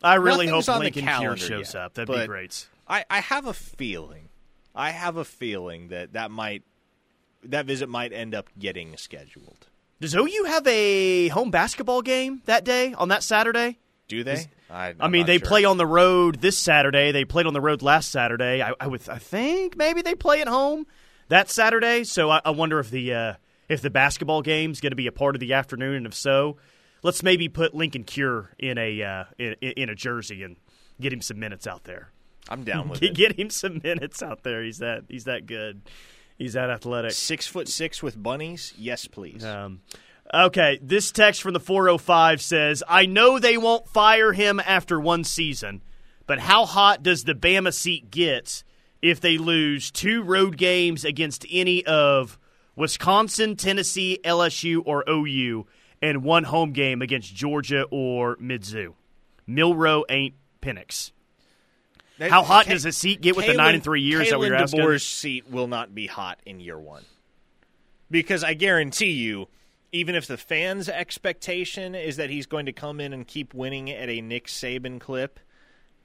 I 0.04 0.16
really 0.16 0.48
Nothing's 0.48 0.68
hope 0.68 0.80
Lincoln 0.80 1.06
Cure 1.06 1.38
shows 1.38 1.74
yet, 1.74 1.82
up. 1.82 1.94
That'd 1.94 2.14
be 2.14 2.28
great. 2.28 2.68
I, 2.92 3.06
I 3.10 3.22
have 3.22 3.46
a 3.48 3.54
feeling. 3.54 4.28
I 4.76 4.92
have 4.92 5.16
a 5.16 5.24
feeling 5.24 5.88
that 5.88 6.14
that 6.14 6.30
might 6.30 6.64
that 7.44 7.66
visit 7.66 7.88
might 7.88 8.12
end 8.12 8.36
up 8.36 8.50
getting 8.60 8.98
scheduled. 8.98 9.68
Does 10.02 10.14
OU 10.14 10.44
have 10.48 10.68
a 10.68 11.30
home 11.30 11.52
basketball 11.52 12.02
game 12.02 12.42
that 12.46 12.66
day 12.66 12.94
on 12.94 13.08
that 13.10 13.24
Saturday? 13.24 13.80
Do 14.10 14.26
they? 14.26 14.48
I, 14.70 14.94
I 15.00 15.08
mean, 15.08 15.26
they 15.26 15.40
play 15.40 15.64
on 15.64 15.78
the 15.78 15.86
road 15.86 16.42
this 16.42 16.58
Saturday. 16.58 17.14
They 17.14 17.24
played 17.24 17.46
on 17.46 17.54
the 17.54 17.62
road 17.62 17.82
last 17.82 18.12
Saturday. 18.12 18.62
I, 18.62 18.74
I 18.80 18.88
would, 18.88 19.08
I 19.08 19.20
think 19.20 19.78
maybe 19.78 20.02
they 20.02 20.16
play 20.16 20.42
at 20.42 20.50
home 20.50 20.86
that 21.30 21.50
Saturday. 21.50 22.04
So 22.04 22.30
I, 22.30 22.42
I 22.44 22.50
wonder 22.50 22.80
if 22.80 22.90
the 22.90 23.14
uh, 23.14 23.34
if 23.70 23.82
the 23.82 23.90
basketball 23.90 24.42
game's 24.42 24.82
going 24.82 24.92
to 24.92 24.98
be 24.98 25.08
a 25.08 25.14
part 25.14 25.36
of 25.36 25.40
the 25.40 25.54
afternoon, 25.54 25.96
and 25.96 26.06
if 26.08 26.14
so, 26.14 26.58
let's 27.04 27.24
maybe 27.24 27.48
put 27.48 27.74
Lincoln 27.74 28.04
Cure 28.04 28.52
in 28.60 28.78
a 28.78 29.02
uh, 29.02 29.24
in, 29.38 29.54
in 29.62 29.90
a 29.90 29.96
jersey 29.96 30.44
and 30.44 30.58
get 31.00 31.14
him 31.14 31.22
some 31.22 31.40
minutes 31.40 31.66
out 31.66 31.86
there. 31.86 32.12
I'm 32.50 32.64
down 32.64 32.90
with 32.90 33.00
get, 33.02 33.12
it. 33.12 33.16
Get 33.16 33.40
him 33.40 33.50
some 33.50 33.82
minutes 33.84 34.22
out 34.22 34.44
there. 34.44 34.64
He's 34.64 34.80
that 34.80 35.04
he's 35.08 35.26
that 35.26 35.46
good. 35.46 35.82
He's 36.38 36.54
that 36.54 36.70
athletic. 36.70 37.12
Six 37.12 37.48
foot 37.48 37.68
six 37.68 38.02
with 38.02 38.22
bunnies. 38.22 38.74
Yes, 38.78 39.08
please. 39.08 39.44
Um, 39.46 39.82
Okay, 40.34 40.80
this 40.82 41.12
text 41.12 41.42
from 41.42 41.54
the 41.54 41.60
405 41.60 42.42
says, 42.42 42.84
I 42.88 43.06
know 43.06 43.38
they 43.38 43.58
won't 43.58 43.90
fire 43.90 44.32
him 44.32 44.62
after 44.62 44.98
one 44.98 45.26
season, 45.26 45.82
but 46.26 46.40
how 46.40 46.66
hot 46.66 47.04
does 47.04 47.26
the 47.26 47.34
Bama 47.34 47.74
seat 47.74 48.10
get 48.10 48.64
if 49.02 49.20
they 49.20 49.38
lose 49.38 49.92
two 49.92 50.24
road 50.24 50.56
games 50.56 51.04
against 51.04 51.46
any 51.52 51.86
of 51.86 52.40
Wisconsin, 52.78 53.58
Tennessee, 53.58 54.20
LSU, 54.24 54.82
or 54.86 55.04
OU, 55.10 55.68
and 56.02 56.24
one 56.24 56.46
home 56.46 56.72
game 56.72 57.02
against 57.02 57.36
Georgia 57.36 57.84
or 57.92 58.38
Mizzou? 58.38 58.94
Milroe 59.46 60.06
ain't 60.08 60.36
How 62.30 62.44
hot 62.44 62.68
does 62.68 62.86
a 62.86 62.92
seat 62.92 63.22
get 63.22 63.36
with 63.36 63.48
the 63.48 63.54
nine 63.54 63.76
and 63.76 63.84
three 63.84 64.02
years 64.02 64.28
Kalen 64.28 64.30
that 64.32 64.40
we 64.40 64.50
were 64.50 64.56
asking? 64.56 64.80
DeBoer's 64.80 65.06
seat 65.06 65.50
will 65.50 65.68
not 65.68 65.96
be 65.96 66.08
hot 66.08 66.40
in 66.46 66.60
year 66.60 66.78
one, 66.80 67.04
because 68.10 68.44
I 68.44 68.54
guarantee 68.54 69.12
you 69.12 69.48
even 69.92 70.16
if 70.16 70.26
the 70.26 70.38
fans' 70.38 70.88
expectation 70.88 71.96
is 71.96 72.16
that 72.18 72.30
he's 72.30 72.46
going 72.46 72.66
to 72.66 72.72
come 72.72 73.00
in 73.00 73.12
and 73.12 73.28
keep 73.28 73.54
winning 73.54 73.90
at 73.90 74.10
a 74.10 74.22
Nick 74.22 74.48
Saban 74.48 75.00
clip, 75.00 75.40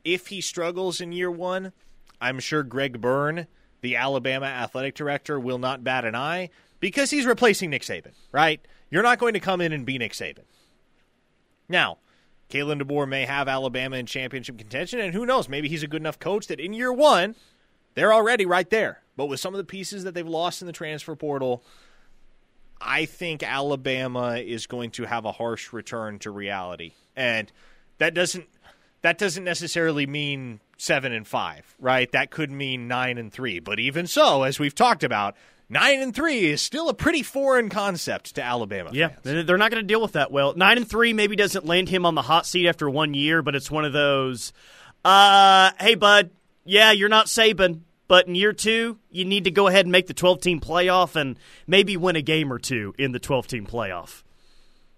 if 0.05 0.27
he 0.29 0.41
struggles 0.41 1.01
in 1.01 1.13
year 1.13 1.31
one, 1.31 1.73
I'm 2.21 2.41
sure 2.41 2.63
Greg 2.63 3.01
Byrne, 3.01 3.47
the 3.83 3.97
Alabama 3.97 4.47
athletic 4.47 4.95
director, 4.95 5.39
will 5.39 5.59
not 5.59 5.85
bat 5.85 6.05
an 6.05 6.15
eye 6.17 6.51
because 6.81 7.11
he's 7.11 7.27
replacing 7.27 7.71
Nick 7.71 7.83
Saban, 7.83 8.13
right? 8.33 8.61
You're 8.91 9.03
not 9.03 9.19
going 9.19 9.35
to 9.35 9.41
come 9.41 9.61
in 9.61 9.73
and 9.73 9.87
be 9.87 9.99
Nick 9.99 10.13
Saban. 10.13 10.45
Now, 11.69 11.99
Kalen 12.51 12.81
DeBoer 12.81 13.09
may 13.09 13.25
have 13.25 13.49
Alabama 13.49 13.97
in 13.97 14.07
championship 14.07 14.59
contention, 14.59 15.01
and 15.01 15.13
who 15.13 15.27
knows, 15.27 15.49
maybe 15.49 15.69
he's 15.69 15.83
a 15.83 15.89
good 15.89 16.03
enough 16.03 16.19
coach 16.19 16.47
that 16.47 16.61
in 16.61 16.73
year 16.73 16.93
one, 16.93 17.35
they're 17.95 18.13
already 18.13 18.47
right 18.47 18.69
there. 18.71 19.03
But 19.17 19.27
with 19.27 19.41
some 19.41 19.55
of 19.55 19.59
the 19.59 19.65
pieces 19.65 20.05
that 20.05 20.15
they've 20.15 20.27
lost 20.27 20.61
in 20.61 20.67
the 20.67 20.73
transfer 20.73 21.17
portal, 21.17 21.65
I 22.81 23.07
think 23.07 23.43
Alabama 23.43 24.37
is 24.37 24.67
going 24.67 24.91
to 24.93 25.05
have 25.05 25.25
a 25.25 25.33
harsh 25.33 25.73
return 25.73 26.19
to 26.21 26.31
reality, 26.31 26.93
and 27.17 27.51
that 27.99 28.15
doesn't 28.15 28.47
that 29.03 29.19
doesn't 29.19 29.45
necessarily 29.45 30.07
mean 30.07 30.61
seven 30.77 31.13
and 31.13 31.27
five, 31.27 31.75
right? 31.79 32.11
That 32.13 32.31
could 32.31 32.51
mean 32.51 32.89
nine 32.89 33.19
and 33.19 33.33
three. 33.33 33.61
But 33.61 33.79
even 33.81 34.07
so, 34.07 34.43
as 34.43 34.59
we've 34.59 34.75
talked 34.75 35.05
about, 35.05 35.37
nine 35.69 36.01
and 36.01 36.15
three 36.15 36.47
is 36.47 36.61
still 36.61 36.89
a 36.89 36.95
pretty 36.95 37.23
foreign 37.23 37.69
concept 37.69 38.35
to 38.37 38.43
Alabama. 38.43 38.91
Yeah, 38.93 39.09
fans. 39.23 39.47
they're 39.47 39.59
not 39.59 39.71
going 39.71 39.83
to 39.83 39.87
deal 39.87 40.01
with 40.01 40.13
that 40.13 40.31
well. 40.31 40.55
Nine 40.57 40.79
and 40.79 40.89
three 40.89 41.13
maybe 41.13 41.37
doesn't 41.37 41.67
land 41.67 41.89
him 41.89 42.07
on 42.07 42.15
the 42.15 42.23
hot 42.23 42.47
seat 42.47 42.69
after 42.69 42.89
one 42.89 43.15
year, 43.15 43.43
but 43.43 43.55
it's 43.55 43.71
one 43.71 43.85
of 43.85 43.93
those. 43.93 44.53
Uh, 45.05 45.71
hey, 45.81 45.95
bud. 45.95 46.31
Yeah, 46.65 46.93
you're 46.93 47.09
not 47.09 47.27
Saban. 47.27 47.83
But 48.09 48.29
in 48.29 48.35
year 48.35 48.53
two, 48.53 48.99
you 49.11 49.25
need 49.25 49.45
to 49.45 49.51
go 49.51 49.67
ahead 49.67 49.85
and 49.85 49.93
make 49.93 50.07
the 50.07 50.15
12 50.15 50.41
team 50.41 50.61
playoff 50.61 51.17
and 51.17 51.37
maybe 51.67 51.97
win 51.97 52.17
a 52.17 52.23
game 52.23 52.53
or 52.53 52.59
two 52.59 52.95
in 52.99 53.13
the 53.13 53.19
12 53.19 53.49
team 53.49 53.67
playoff. 53.67 54.23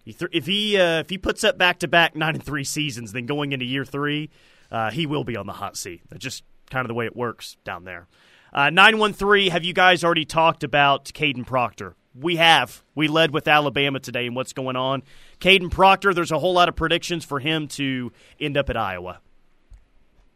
If 0.05 0.47
he 0.47 0.79
uh, 0.79 1.01
if 1.01 1.11
he 1.11 1.19
puts 1.19 1.45
up 1.45 1.59
back 1.59 1.81
to 1.81 1.89
back 1.89 2.17
nine 2.17 2.35
and 2.35 2.43
three 2.43 2.65
seasons, 2.65 3.13
then 3.13 3.27
going 3.27 3.53
into 3.53 3.67
year 3.67 3.85
three, 3.85 4.31
uh, 4.71 4.91
he 4.91 5.07
will 5.07 5.25
be 5.25 5.37
on 5.37 5.47
the 5.47 5.53
hot 5.53 5.77
seat. 5.77 6.01
That's 6.09 6.23
just 6.23 6.45
kind 6.71 6.85
of 6.85 6.89
the 6.89 6.95
way 6.95 7.05
it 7.05 7.15
works 7.15 7.57
down 7.65 7.85
there. 7.85 8.07
Uh, 8.53 8.71
nine 8.71 8.99
one 8.99 9.13
three. 9.13 9.49
Have 9.49 9.65
you 9.65 9.73
guys 9.73 10.05
already 10.05 10.25
talked 10.25 10.65
about 10.65 11.07
Kadyn 11.07 11.47
Proctor? 11.47 11.95
We 12.15 12.37
have. 12.37 12.83
We 12.95 13.07
led 13.07 13.31
with 13.33 13.47
Alabama 13.47 14.01
today 14.01 14.27
and 14.27 14.35
what's 14.35 14.53
going 14.53 14.77
on. 14.77 15.03
Kadyn 15.41 15.71
Proctor. 15.71 16.15
There's 16.15 16.33
a 16.33 16.39
whole 16.39 16.55
lot 16.55 16.69
of 16.69 16.75
predictions 16.75 17.25
for 17.25 17.39
him 17.39 17.69
to 17.69 18.13
end 18.41 18.57
up 18.57 18.71
at 18.71 18.77
Iowa. 18.77 19.21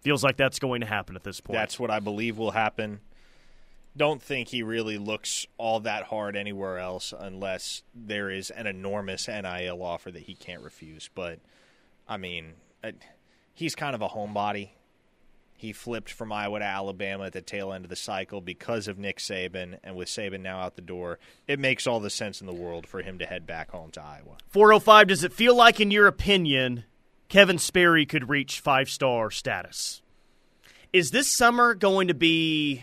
Feels 0.03 0.22
like 0.22 0.37
that's 0.37 0.59
going 0.59 0.81
to 0.81 0.87
happen 0.87 1.16
at 1.16 1.25
this 1.25 1.40
point. 1.40 1.59
That's 1.59 1.79
what 1.79 1.90
I 1.90 2.01
believe 2.01 2.37
will 2.37 2.51
happen. 2.51 3.01
Don't 3.96 4.22
think 4.22 4.48
he 4.48 4.62
really 4.62 4.98
looks 4.98 5.46
all 5.59 5.81
that 5.81 6.05
hard 6.05 6.35
anywhere 6.35 6.79
else 6.79 7.12
unless 7.16 7.83
there 7.94 8.31
is 8.31 8.51
an 8.51 8.66
enormous 8.66 9.29
NIL 9.29 9.83
offer 9.83 10.11
that 10.11 10.22
he 10.22 10.35
can't 10.35 10.62
refuse. 10.62 11.11
But, 11.14 11.40
I 12.09 12.16
mean, 12.16 12.55
uh, 12.83 12.92
he's 13.55 13.75
kind 13.75 13.94
of 13.94 14.03
a 14.03 14.09
homebody. 14.09 14.70
He 15.62 15.72
flipped 15.72 16.11
from 16.11 16.33
Iowa 16.33 16.59
to 16.59 16.64
Alabama 16.64 17.27
at 17.27 17.35
the 17.35 17.40
tail 17.40 17.72
end 17.72 17.85
of 17.85 17.88
the 17.88 17.94
cycle 17.94 18.40
because 18.40 18.88
of 18.88 18.98
Nick 18.98 19.18
Saban, 19.18 19.79
and 19.85 19.94
with 19.94 20.09
Saban 20.09 20.40
now 20.40 20.59
out 20.59 20.75
the 20.75 20.83
door, 20.83 21.20
it 21.46 21.61
makes 21.61 21.87
all 21.87 22.01
the 22.01 22.11
sense 22.11 22.40
in 22.40 22.48
the 22.48 22.53
world 22.53 22.85
for 22.85 23.01
him 23.01 23.16
to 23.20 23.27
head 23.27 23.46
back 23.46 23.70
home 23.70 23.92
to 23.92 24.03
Iowa. 24.03 24.38
405, 24.48 25.07
does 25.07 25.22
it 25.22 25.33
feel 25.33 25.55
like, 25.55 25.79
in 25.79 25.92
your 25.92 26.09
opinion, 26.09 26.83
Kevin 27.29 27.59
Sperry 27.59 28.05
could 28.05 28.29
reach 28.29 28.59
five 28.59 28.90
star 28.90 29.31
status. 29.31 30.03
Is 30.92 31.12
this 31.12 31.29
summer 31.29 31.75
going 31.75 32.09
to 32.09 32.14
be? 32.14 32.83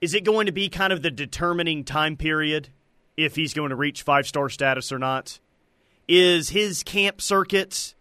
Is 0.00 0.14
it 0.14 0.24
going 0.24 0.46
to 0.46 0.52
be 0.52 0.70
kind 0.70 0.90
of 0.90 1.02
the 1.02 1.10
determining 1.10 1.84
time 1.84 2.16
period 2.16 2.70
if 3.14 3.36
he's 3.36 3.52
going 3.52 3.70
to 3.70 3.76
reach 3.76 4.00
five 4.00 4.26
star 4.26 4.48
status 4.48 4.90
or 4.90 4.98
not? 4.98 5.38
Is 6.08 6.48
his 6.48 6.82
camp 6.82 7.20
circuit 7.20 7.94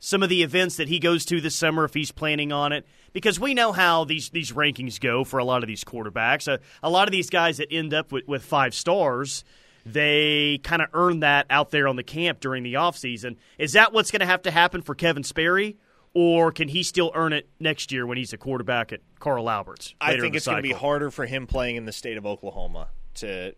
some 0.00 0.22
of 0.22 0.28
the 0.28 0.42
events 0.42 0.76
that 0.76 0.88
he 0.88 0.98
goes 0.98 1.24
to 1.26 1.40
this 1.40 1.54
summer 1.54 1.84
if 1.84 1.94
he's 1.94 2.10
planning 2.10 2.50
on 2.50 2.72
it? 2.72 2.84
Because 3.12 3.38
we 3.38 3.54
know 3.54 3.70
how 3.70 4.04
these 4.04 4.30
these 4.30 4.52
rankings 4.52 4.98
go 4.98 5.22
for 5.22 5.38
a 5.38 5.44
lot 5.44 5.62
of 5.62 5.68
these 5.68 5.84
quarterbacks. 5.84 6.48
A, 6.48 6.58
a 6.82 6.90
lot 6.90 7.06
of 7.06 7.12
these 7.12 7.30
guys 7.30 7.58
that 7.58 7.68
end 7.70 7.94
up 7.94 8.10
with, 8.10 8.26
with 8.26 8.42
five 8.42 8.74
stars 8.74 9.44
they 9.86 10.58
kind 10.62 10.82
of 10.82 10.88
earn 10.92 11.20
that 11.20 11.46
out 11.50 11.70
there 11.70 11.88
on 11.88 11.96
the 11.96 12.02
camp 12.02 12.40
during 12.40 12.62
the 12.62 12.74
offseason. 12.74 13.36
Is 13.58 13.72
that 13.72 13.92
what's 13.92 14.10
going 14.10 14.20
to 14.20 14.26
have 14.26 14.42
to 14.42 14.50
happen 14.50 14.82
for 14.82 14.94
Kevin 14.94 15.24
Sperry? 15.24 15.78
Or 16.12 16.50
can 16.50 16.68
he 16.68 16.82
still 16.82 17.12
earn 17.14 17.32
it 17.32 17.48
next 17.60 17.92
year 17.92 18.04
when 18.04 18.18
he's 18.18 18.32
a 18.32 18.36
quarterback 18.36 18.92
at 18.92 19.00
Carl 19.20 19.48
Alberts? 19.48 19.94
I 20.00 20.18
think 20.18 20.34
it's 20.34 20.46
going 20.46 20.56
to 20.56 20.62
be 20.62 20.72
harder 20.72 21.10
for 21.10 21.24
him 21.24 21.46
playing 21.46 21.76
in 21.76 21.84
the 21.84 21.92
state 21.92 22.16
of 22.16 22.26
Oklahoma 22.26 22.88
to 23.14 23.54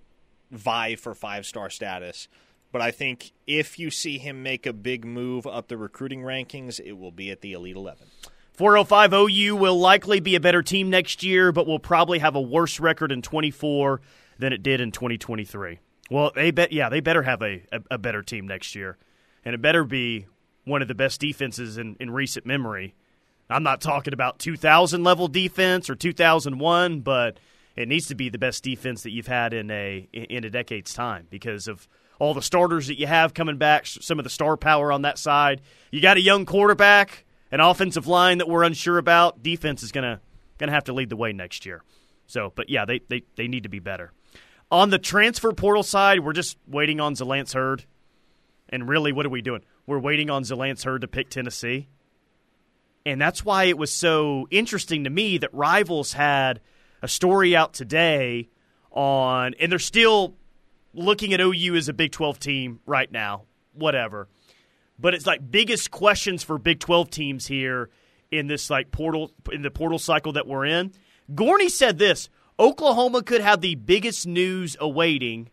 vie 0.50 0.96
for 0.96 1.14
five 1.14 1.46
star 1.46 1.70
status. 1.70 2.28
But 2.72 2.80
I 2.80 2.90
think 2.90 3.32
if 3.46 3.78
you 3.78 3.90
see 3.90 4.18
him 4.18 4.42
make 4.42 4.66
a 4.66 4.72
big 4.72 5.04
move 5.04 5.46
up 5.46 5.68
the 5.68 5.76
recruiting 5.76 6.22
rankings, 6.22 6.80
it 6.80 6.92
will 6.92 7.12
be 7.12 7.30
at 7.30 7.42
the 7.42 7.52
Elite 7.52 7.76
11. 7.76 8.06
405 8.54 9.12
OU 9.12 9.56
will 9.56 9.78
likely 9.78 10.20
be 10.20 10.34
a 10.34 10.40
better 10.40 10.62
team 10.62 10.90
next 10.90 11.22
year, 11.22 11.52
but 11.52 11.66
will 11.66 11.78
probably 11.78 12.18
have 12.18 12.34
a 12.34 12.40
worse 12.40 12.80
record 12.80 13.12
in 13.12 13.22
24 13.22 14.00
than 14.38 14.52
it 14.52 14.62
did 14.62 14.80
in 14.80 14.90
2023. 14.90 15.78
Well, 16.10 16.32
they 16.34 16.50
bet. 16.50 16.72
Yeah, 16.72 16.88
they 16.88 17.00
better 17.00 17.22
have 17.22 17.42
a, 17.42 17.62
a, 17.72 17.80
a, 17.92 17.98
better 17.98 18.22
team 18.22 18.46
next 18.46 18.74
year, 18.74 18.98
and 19.44 19.54
it 19.54 19.62
better 19.62 19.84
be 19.84 20.26
one 20.64 20.82
of 20.82 20.88
the 20.88 20.94
best 20.94 21.20
defenses 21.20 21.78
in, 21.78 21.96
in 22.00 22.10
recent 22.10 22.44
memory. 22.44 22.94
I'm 23.48 23.62
not 23.62 23.80
talking 23.80 24.12
about 24.12 24.38
2000 24.38 25.04
level 25.04 25.28
defense 25.28 25.88
or 25.88 25.94
2001, 25.94 27.00
but 27.00 27.38
it 27.76 27.88
needs 27.88 28.08
to 28.08 28.14
be 28.14 28.28
the 28.28 28.38
best 28.38 28.62
defense 28.62 29.02
that 29.04 29.10
you've 29.10 29.26
had 29.26 29.54
in 29.54 29.70
a 29.70 30.08
in 30.12 30.44
a 30.44 30.50
decade's 30.50 30.92
time 30.92 31.26
because 31.30 31.68
of 31.68 31.88
all 32.18 32.34
the 32.34 32.42
starters 32.42 32.86
that 32.86 32.98
you 32.98 33.06
have 33.06 33.34
coming 33.34 33.58
back, 33.58 33.86
some 33.86 34.18
of 34.18 34.24
the 34.24 34.30
star 34.30 34.56
power 34.56 34.92
on 34.92 35.02
that 35.02 35.18
side. 35.18 35.60
You 35.90 36.00
got 36.00 36.16
a 36.16 36.20
young 36.20 36.46
quarterback, 36.46 37.24
an 37.50 37.60
offensive 37.60 38.06
line 38.06 38.38
that 38.38 38.48
we're 38.48 38.62
unsure 38.62 38.98
about. 38.98 39.42
Defense 39.42 39.82
is 39.82 39.92
gonna 39.92 40.20
gonna 40.58 40.72
have 40.72 40.84
to 40.84 40.92
lead 40.92 41.10
the 41.10 41.16
way 41.16 41.32
next 41.32 41.66
year. 41.66 41.82
So, 42.26 42.52
but 42.54 42.70
yeah, 42.70 42.84
they 42.84 43.00
they, 43.08 43.22
they 43.36 43.48
need 43.48 43.64
to 43.64 43.68
be 43.68 43.80
better. 43.80 44.12
On 44.70 44.90
the 44.90 44.98
transfer 44.98 45.52
portal 45.52 45.82
side, 45.82 46.20
we're 46.20 46.32
just 46.32 46.56
waiting 46.66 47.00
on 47.00 47.14
Zalance 47.14 47.52
Heard. 47.52 47.84
And 48.68 48.88
really, 48.88 49.12
what 49.12 49.26
are 49.26 49.30
we 49.30 49.42
doing? 49.42 49.62
We're 49.86 49.98
waiting 49.98 50.30
on 50.30 50.44
Zalance 50.44 50.84
Heard 50.84 51.02
to 51.02 51.08
pick 51.08 51.28
Tennessee. 51.28 51.88
And 53.04 53.20
that's 53.20 53.44
why 53.44 53.64
it 53.64 53.76
was 53.76 53.92
so 53.92 54.46
interesting 54.50 55.04
to 55.04 55.10
me 55.10 55.38
that 55.38 55.52
Rivals 55.52 56.12
had 56.12 56.60
a 57.02 57.08
story 57.08 57.54
out 57.54 57.74
today 57.74 58.48
on, 58.92 59.54
and 59.60 59.70
they're 59.70 59.78
still 59.78 60.36
looking 60.94 61.32
at 61.32 61.40
OU 61.40 61.76
as 61.76 61.88
a 61.88 61.92
Big 61.92 62.12
12 62.12 62.38
team 62.38 62.80
right 62.86 63.10
now, 63.10 63.44
whatever. 63.72 64.28
But 64.98 65.14
it's 65.14 65.26
like 65.26 65.50
biggest 65.50 65.90
questions 65.90 66.42
for 66.42 66.58
Big 66.58 66.80
12 66.80 67.10
teams 67.10 67.46
here 67.46 67.90
in 68.30 68.46
this 68.46 68.70
like 68.70 68.90
portal 68.90 69.32
in 69.52 69.62
the 69.62 69.70
portal 69.70 69.98
cycle 69.98 70.32
that 70.32 70.46
we're 70.46 70.66
in. 70.66 70.92
Gorney 71.32 71.70
said 71.70 71.98
this 71.98 72.28
Oklahoma 72.58 73.22
could 73.22 73.40
have 73.40 73.60
the 73.60 73.74
biggest 73.74 74.26
news 74.26 74.76
awaiting. 74.80 75.50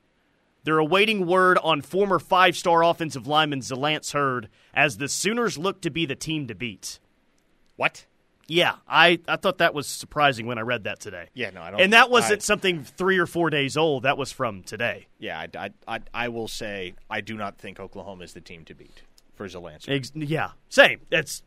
They're 0.63 0.77
awaiting 0.77 1.25
word 1.25 1.57
on 1.63 1.81
former 1.81 2.19
five 2.19 2.55
star 2.55 2.83
offensive 2.83 3.27
lineman 3.27 3.61
Zalance 3.61 4.13
Heard 4.13 4.49
as 4.73 4.97
the 4.97 5.07
Sooners 5.07 5.57
look 5.57 5.81
to 5.81 5.89
be 5.89 6.05
the 6.05 6.15
team 6.15 6.47
to 6.47 6.55
beat. 6.55 6.99
What? 7.75 8.05
Yeah, 8.49 8.75
I, 8.87 9.19
I 9.27 9.35
thought 9.37 9.59
that 9.59 9.73
was 9.73 9.87
surprising 9.87 10.47
when 10.47 10.57
I 10.57 10.61
read 10.61 10.83
that 10.85 10.99
today. 10.99 11.29
Yeah, 11.33 11.51
no, 11.51 11.61
I 11.61 11.71
don't. 11.71 11.79
And 11.81 11.93
that 11.93 12.09
wasn't 12.09 12.41
I, 12.41 12.43
something 12.43 12.83
three 12.83 13.17
or 13.19 13.27
four 13.27 13.49
days 13.49 13.77
old. 13.77 14.03
That 14.03 14.17
was 14.17 14.31
from 14.31 14.63
today. 14.63 15.07
Yeah, 15.19 15.39
I, 15.39 15.47
I, 15.57 15.69
I, 15.87 15.99
I 16.13 16.27
will 16.29 16.47
say 16.47 16.95
I 17.09 17.21
do 17.21 17.37
not 17.37 17.57
think 17.59 17.79
Oklahoma 17.79 18.23
is 18.23 18.33
the 18.33 18.41
team 18.41 18.65
to 18.65 18.73
beat. 18.73 19.03
for 19.35 19.47
Zalance. 19.47 19.87
Ex- 19.87 20.11
yeah, 20.15 20.49
same. 20.69 21.01
That's 21.09 21.43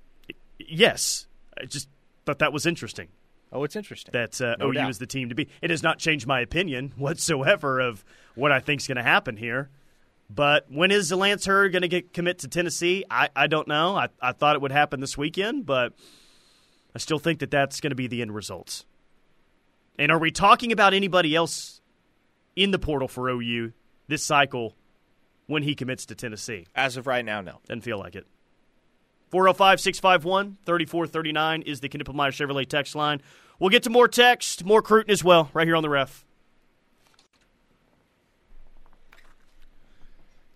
yes. 0.58 1.26
I 1.60 1.64
just 1.66 1.88
thought 2.24 2.38
that 2.38 2.52
was 2.52 2.66
interesting. 2.66 3.08
Oh, 3.52 3.64
it's 3.64 3.76
interesting. 3.76 4.12
That 4.12 4.40
uh, 4.40 4.56
No 4.58 4.68
OU 4.68 4.72
doubt. 4.72 4.90
is 4.90 4.98
the 4.98 5.06
team 5.06 5.28
to 5.28 5.34
be. 5.34 5.48
It 5.60 5.70
has 5.70 5.82
not 5.82 5.98
changed 5.98 6.26
my 6.26 6.40
opinion 6.40 6.92
whatsoever 6.96 7.80
of 7.80 8.04
what 8.34 8.50
I 8.52 8.60
think 8.60 8.80
is 8.80 8.86
going 8.86 8.96
to 8.96 9.02
happen 9.02 9.36
here. 9.36 9.68
But 10.30 10.66
when 10.70 10.90
is 10.90 11.12
Lance 11.12 11.44
Hurd 11.44 11.72
going 11.72 11.82
to 11.82 11.88
get 11.88 12.14
commit 12.14 12.38
to 12.38 12.48
Tennessee? 12.48 13.04
I, 13.10 13.28
I 13.36 13.48
don't 13.48 13.68
know. 13.68 13.94
I, 13.96 14.08
I 14.22 14.32
thought 14.32 14.56
it 14.56 14.62
would 14.62 14.72
happen 14.72 15.00
this 15.00 15.18
weekend, 15.18 15.66
but 15.66 15.92
I 16.94 16.98
still 16.98 17.18
think 17.18 17.40
that 17.40 17.50
that's 17.50 17.80
going 17.80 17.90
to 17.90 17.96
be 17.96 18.06
the 18.06 18.22
end 18.22 18.34
results. 18.34 18.84
And 19.98 20.10
are 20.10 20.18
we 20.18 20.30
talking 20.30 20.72
about 20.72 20.94
anybody 20.94 21.34
else 21.34 21.80
in 22.56 22.70
the 22.70 22.78
portal 22.78 23.08
for 23.08 23.28
OU 23.28 23.72
this 24.08 24.24
cycle 24.24 24.74
when 25.46 25.62
he 25.62 25.74
commits 25.74 26.06
to 26.06 26.14
Tennessee? 26.14 26.66
As 26.74 26.96
of 26.96 27.06
right 27.06 27.24
now, 27.24 27.40
no. 27.40 27.60
Doesn't 27.66 27.82
feel 27.82 27.98
like 27.98 28.14
it. 28.14 28.26
405 29.30 29.80
651 29.80 30.58
3439 30.66 31.62
is 31.62 31.80
the 31.80 31.88
Knippelmeyer 31.88 32.30
Chevrolet 32.30 32.68
text 32.68 32.94
line. 32.94 33.22
We'll 33.58 33.70
get 33.70 33.84
to 33.84 33.90
more 33.90 34.08
text, 34.08 34.64
more 34.64 34.82
Cruton 34.82 35.10
as 35.10 35.24
well, 35.24 35.50
right 35.54 35.66
here 35.66 35.76
on 35.76 35.82
the 35.82 35.88
ref. 35.88 36.26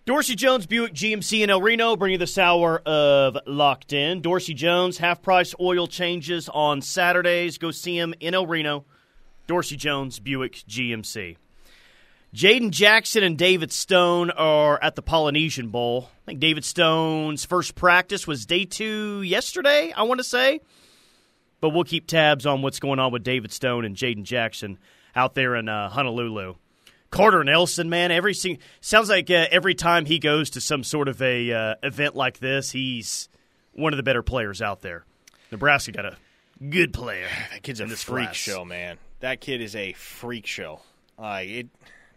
Dorsey 0.07 0.35
Jones 0.35 0.65
Buick 0.65 0.93
GMC 0.93 1.43
in 1.43 1.49
El 1.49 1.61
Reno 1.61 1.97
bring 1.97 2.13
you 2.13 2.17
this 2.17 2.37
hour 2.37 2.79
of 2.85 3.37
Locked 3.45 3.91
In. 3.91 4.21
Dorsey 4.21 4.53
Jones, 4.53 4.99
half 4.99 5.21
price 5.21 5.53
oil 5.59 5.85
changes 5.85 6.47
on 6.47 6.81
Saturdays. 6.81 7.57
Go 7.57 7.71
see 7.71 7.97
him 7.97 8.13
in 8.21 8.33
El 8.33 8.47
Reno. 8.47 8.85
Dorsey 9.47 9.75
Jones 9.75 10.19
Buick 10.19 10.63
GMC. 10.65 11.35
Jaden 12.33 12.71
Jackson 12.71 13.21
and 13.21 13.37
David 13.37 13.73
Stone 13.73 14.31
are 14.31 14.81
at 14.81 14.95
the 14.95 15.01
Polynesian 15.01 15.71
Bowl. 15.71 16.09
I 16.23 16.25
think 16.27 16.39
David 16.39 16.63
Stone's 16.63 17.43
first 17.43 17.75
practice 17.75 18.25
was 18.25 18.45
day 18.45 18.63
two 18.63 19.21
yesterday, 19.23 19.91
I 19.91 20.03
want 20.03 20.21
to 20.21 20.23
say. 20.23 20.61
But 21.59 21.71
we'll 21.71 21.83
keep 21.83 22.07
tabs 22.07 22.45
on 22.45 22.61
what's 22.61 22.79
going 22.79 22.99
on 22.99 23.11
with 23.11 23.25
David 23.25 23.51
Stone 23.51 23.83
and 23.83 23.93
Jaden 23.93 24.23
Jackson 24.23 24.77
out 25.17 25.35
there 25.35 25.53
in 25.57 25.67
uh, 25.67 25.89
Honolulu. 25.89 26.55
Carter 27.09 27.43
Nelson, 27.43 27.89
man, 27.89 28.11
every 28.11 28.33
sing- 28.33 28.59
sounds 28.81 29.09
like 29.09 29.29
uh, 29.29 29.45
every 29.51 29.75
time 29.75 30.05
he 30.05 30.19
goes 30.19 30.51
to 30.51 30.61
some 30.61 30.83
sort 30.83 31.07
of 31.07 31.21
a 31.21 31.51
uh, 31.51 31.75
event 31.83 32.15
like 32.15 32.39
this, 32.39 32.71
he's 32.71 33.29
one 33.73 33.93
of 33.93 33.97
the 33.97 34.03
better 34.03 34.23
players 34.23 34.61
out 34.61 34.81
there. 34.81 35.05
Nebraska 35.51 35.91
got 35.91 36.05
a 36.05 36.17
good 36.69 36.93
player. 36.93 37.27
That 37.53 37.63
kid's 37.63 37.79
a 37.79 37.87
freak 37.87 38.27
class. 38.27 38.35
show, 38.35 38.65
man. 38.65 38.97
That 39.19 39.41
kid 39.41 39.61
is 39.61 39.75
a 39.75 39.93
freak 39.93 40.45
show. 40.45 40.81
Uh, 41.17 41.41
it 41.43 41.67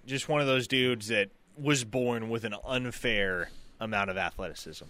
just 0.06 0.28
one 0.28 0.40
of 0.40 0.46
those 0.46 0.66
dudes 0.68 1.08
that 1.08 1.28
was 1.56 1.84
born 1.84 2.28
with 2.28 2.44
an 2.44 2.54
unfair 2.64 3.50
amount 3.80 4.10
of 4.10 4.16
athleticism. 4.18 4.84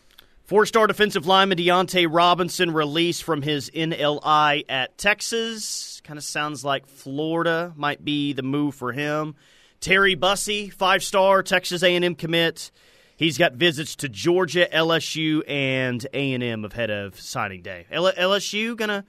Four 0.44 0.66
star 0.66 0.88
defensive 0.88 1.26
lineman 1.26 1.58
Deontay 1.58 2.08
Robinson 2.10 2.72
released 2.72 3.22
from 3.22 3.42
his 3.42 3.70
NLI 3.70 4.64
at 4.68 4.98
Texas. 4.98 6.00
Kind 6.02 6.18
of 6.18 6.24
sounds 6.24 6.64
like 6.64 6.86
Florida 6.86 7.72
might 7.76 8.04
be 8.04 8.32
the 8.32 8.42
move 8.42 8.74
for 8.74 8.90
him. 8.92 9.36
Terry 9.80 10.14
Bussey, 10.14 10.68
five 10.70 11.02
star 11.02 11.42
Texas 11.42 11.82
A&M 11.82 12.14
commit. 12.14 12.70
He's 13.16 13.36
got 13.38 13.52
visits 13.54 13.96
to 13.96 14.08
Georgia, 14.08 14.66
LSU, 14.72 15.42
and 15.46 16.06
A&M 16.14 16.64
ahead 16.64 16.90
of 16.90 17.20
signing 17.20 17.62
day. 17.62 17.86
L- 17.90 18.12
LSU 18.12 18.76
gonna 18.76 19.04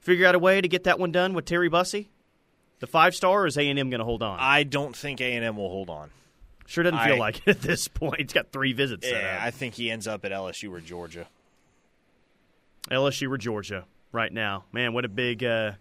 figure 0.00 0.26
out 0.26 0.34
a 0.34 0.38
way 0.38 0.60
to 0.60 0.68
get 0.68 0.84
that 0.84 0.98
one 0.98 1.12
done 1.12 1.32
with 1.34 1.44
Terry 1.46 1.68
Bussey, 1.70 2.08
the 2.80 2.86
five 2.86 3.14
star, 3.14 3.42
or 3.42 3.46
is 3.46 3.56
A&M 3.56 3.88
gonna 3.90 4.04
hold 4.04 4.22
on? 4.22 4.38
I 4.40 4.62
don't 4.64 4.94
think 4.96 5.20
A 5.20 5.32
and 5.34 5.44
M 5.44 5.56
will 5.56 5.70
hold 5.70 5.88
on. 5.90 6.10
sure 6.66 6.84
doesn't 6.84 7.00
feel 7.00 7.14
I- 7.16 7.18
like 7.18 7.38
it 7.46 7.48
at 7.56 7.60
this 7.62 7.88
point. 7.88 8.20
He's 8.20 8.32
got 8.32 8.50
three 8.52 8.72
visits. 8.72 9.06
set 9.06 9.22
Yeah. 9.22 9.38
I 9.42 9.50
think 9.50 9.74
he 9.74 9.90
ends 9.90 10.06
up 10.06 10.24
at 10.24 10.32
LSU 10.32 10.70
or 10.72 10.80
Georgia. 10.80 11.26
LSU 12.90 13.30
or 13.30 13.38
Georgia 13.38 13.84
right 14.12 14.32
now. 14.32 14.64
Man, 14.72 14.92
what 14.92 15.04
a 15.04 15.08
big, 15.08 15.42
uh, 15.44 15.72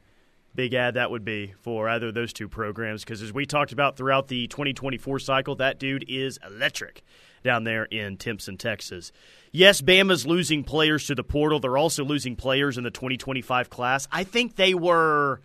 big 0.55 0.73
ad 0.73 0.95
that 0.95 1.11
would 1.11 1.25
be 1.25 1.53
for 1.61 1.89
either 1.89 2.07
of 2.07 2.13
those 2.13 2.33
two 2.33 2.47
programs. 2.47 3.03
Because 3.03 3.21
as 3.21 3.33
we 3.33 3.45
talked 3.45 3.71
about 3.71 3.97
throughout 3.97 4.27
the 4.27 4.47
2024 4.47 5.19
cycle, 5.19 5.55
that 5.55 5.79
dude 5.79 6.05
is 6.07 6.39
electric 6.45 7.03
down 7.43 7.63
there 7.63 7.85
in 7.85 8.17
Timpson, 8.17 8.57
Texas. 8.57 9.11
Yes, 9.51 9.81
Bama's 9.81 10.25
losing 10.25 10.63
players 10.63 11.05
to 11.07 11.15
the 11.15 11.23
portal. 11.23 11.59
They're 11.59 11.77
also 11.77 12.03
losing 12.03 12.35
players 12.35 12.77
in 12.77 12.83
the 12.83 12.91
2025 12.91 13.69
class. 13.69 14.07
I 14.11 14.23
think 14.23 14.55
they 14.55 14.73
were 14.73 15.41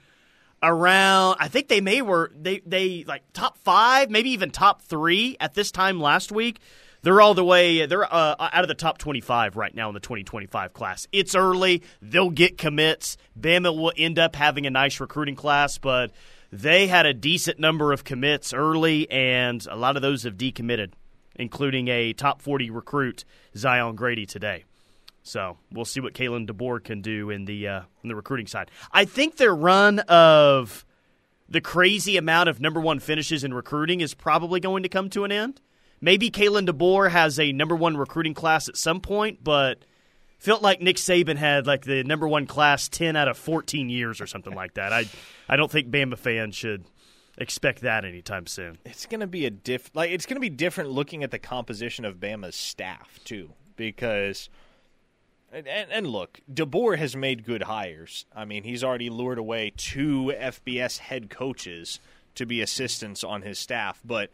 around 0.63 1.37
I 1.39 1.47
think 1.47 1.69
they 1.69 1.81
may 1.81 2.03
were 2.03 2.33
they 2.35 2.61
they 2.67 3.05
like 3.05 3.23
top 3.33 3.59
5, 3.59 4.11
maybe 4.11 4.31
even 4.31 4.51
top 4.51 4.83
3 4.83 5.37
at 5.41 5.55
this 5.55 5.71
time 5.71 6.01
last 6.01 6.33
week. 6.33 6.59
They're 7.03 7.21
all 7.21 7.35
the 7.35 7.45
way 7.45 7.87
they're 7.87 8.13
uh, 8.13 8.37
out 8.39 8.63
of 8.63 8.69
the 8.69 8.75
top 8.75 8.99
25 8.99 9.57
right 9.57 9.75
now 9.75 9.89
in 9.89 9.95
the 9.95 10.01
2025 10.01 10.73
class. 10.73 11.07
It's 11.13 11.35
early, 11.35 11.83
they'll 12.03 12.31
get 12.31 12.59
commits. 12.59 13.17
Bama 13.39 13.77
will 13.77 13.93
end 13.97 14.19
up 14.19 14.35
having 14.37 14.67
a 14.67 14.71
nice 14.71 14.99
recruiting 15.01 15.37
class, 15.37 15.79
but 15.79 16.13
they 16.51 16.87
had 16.87 17.07
a 17.07 17.15
decent 17.15 17.59
number 17.59 17.93
of 17.93 18.05
commits 18.05 18.53
early 18.53 19.11
and 19.11 19.67
a 19.71 19.77
lot 19.77 19.97
of 19.97 20.03
those 20.03 20.25
have 20.25 20.37
decommitted, 20.37 20.93
including 21.37 21.89
a 21.89 22.13
top 22.13 22.43
40 22.43 22.71
recruit 22.71 23.25
Zion 23.57 23.95
Grady 23.95 24.27
today. 24.27 24.65
So 25.23 25.59
we'll 25.71 25.85
see 25.85 26.01
what 26.01 26.15
Kalen 26.15 26.49
DeBoer 26.49 26.83
can 26.83 27.03
do 27.03 27.29
in 27.29 27.45
the 27.45 27.69
uh, 27.69 27.83
in 28.03 28.09
the 28.09 28.17
recruiting 28.17 28.47
side. 28.47 28.71
I 28.91 29.05
think 29.05 29.37
their 29.37 29.55
run 29.55 29.99
of 30.01 30.87
the 31.49 31.61
crazy 31.61 32.17
amount 32.17 32.49
of 32.49 32.61
number 32.61 32.81
one 32.81 32.99
finishes 32.99 33.45
in 33.45 33.53
recruiting 33.53 34.01
is 34.01 34.15
probably 34.15 34.59
going 34.59 34.83
to 34.85 34.89
come 34.89 35.11
to 35.11 35.25
an 35.25 35.33
end. 35.33 35.61
Maybe 36.01 36.31
Kalen 36.31 36.69
DeBoer 36.69 37.11
has 37.11 37.39
a 37.39 37.53
number 37.53 37.75
one 37.75 37.97
recruiting 37.97 38.35
class 38.35 38.69
at 38.69 38.77
some 38.77 39.01
point, 39.01 39.43
but 39.43 39.85
felt 40.39 40.63
like 40.63 40.81
Nick 40.81 40.97
Saban 40.97 41.37
had 41.37 41.67
like 41.67 41.85
the 41.85 42.05
number 42.05 42.29
one 42.29 42.47
class 42.47 42.89
ten 42.89 43.17
out 43.17 43.29
of 43.29 43.37
fourteen 43.37 43.89
years 43.89 44.21
or 44.21 44.27
something 44.27 44.55
like 44.55 44.75
that. 44.75 44.93
I 44.93 45.07
I 45.49 45.57
don't 45.57 45.71
think 45.71 45.91
Bama 45.91 46.17
fans 46.17 46.55
should 46.55 46.85
expect 47.37 47.81
that 47.83 48.05
anytime 48.05 48.47
soon. 48.47 48.79
It's 48.85 49.07
to 49.21 49.27
be 49.27 49.47
a 49.47 49.51
diff 49.51 49.91
like 49.95 50.11
it's 50.11 50.27
to 50.37 50.41
be 50.41 50.51
different 50.51 50.91
looking 50.91 51.23
at 51.23 51.31
the 51.31 51.39
composition 51.39 52.05
of 52.05 52.17
Bama's 52.17 52.57
staff 52.57 53.21
too 53.25 53.51
because 53.77 54.49
and, 55.51 55.67
and 55.67 56.07
look, 56.07 56.41
DeBoer 56.53 56.99
has 56.99 57.17
made 57.17 57.45
good 57.45 57.63
hires. 57.63 58.27
I 58.37 58.45
mean, 58.45 58.65
he's 58.65 58.85
already 58.85 59.09
lured 59.09 59.39
away 59.39 59.73
two 59.77 60.33
FBS 60.37 60.99
head 60.99 61.31
coaches 61.31 62.01
to 62.35 62.45
be 62.45 62.61
assistants 62.61 63.25
on 63.25 63.43
his 63.43 63.59
staff, 63.59 64.01
but 64.05 64.31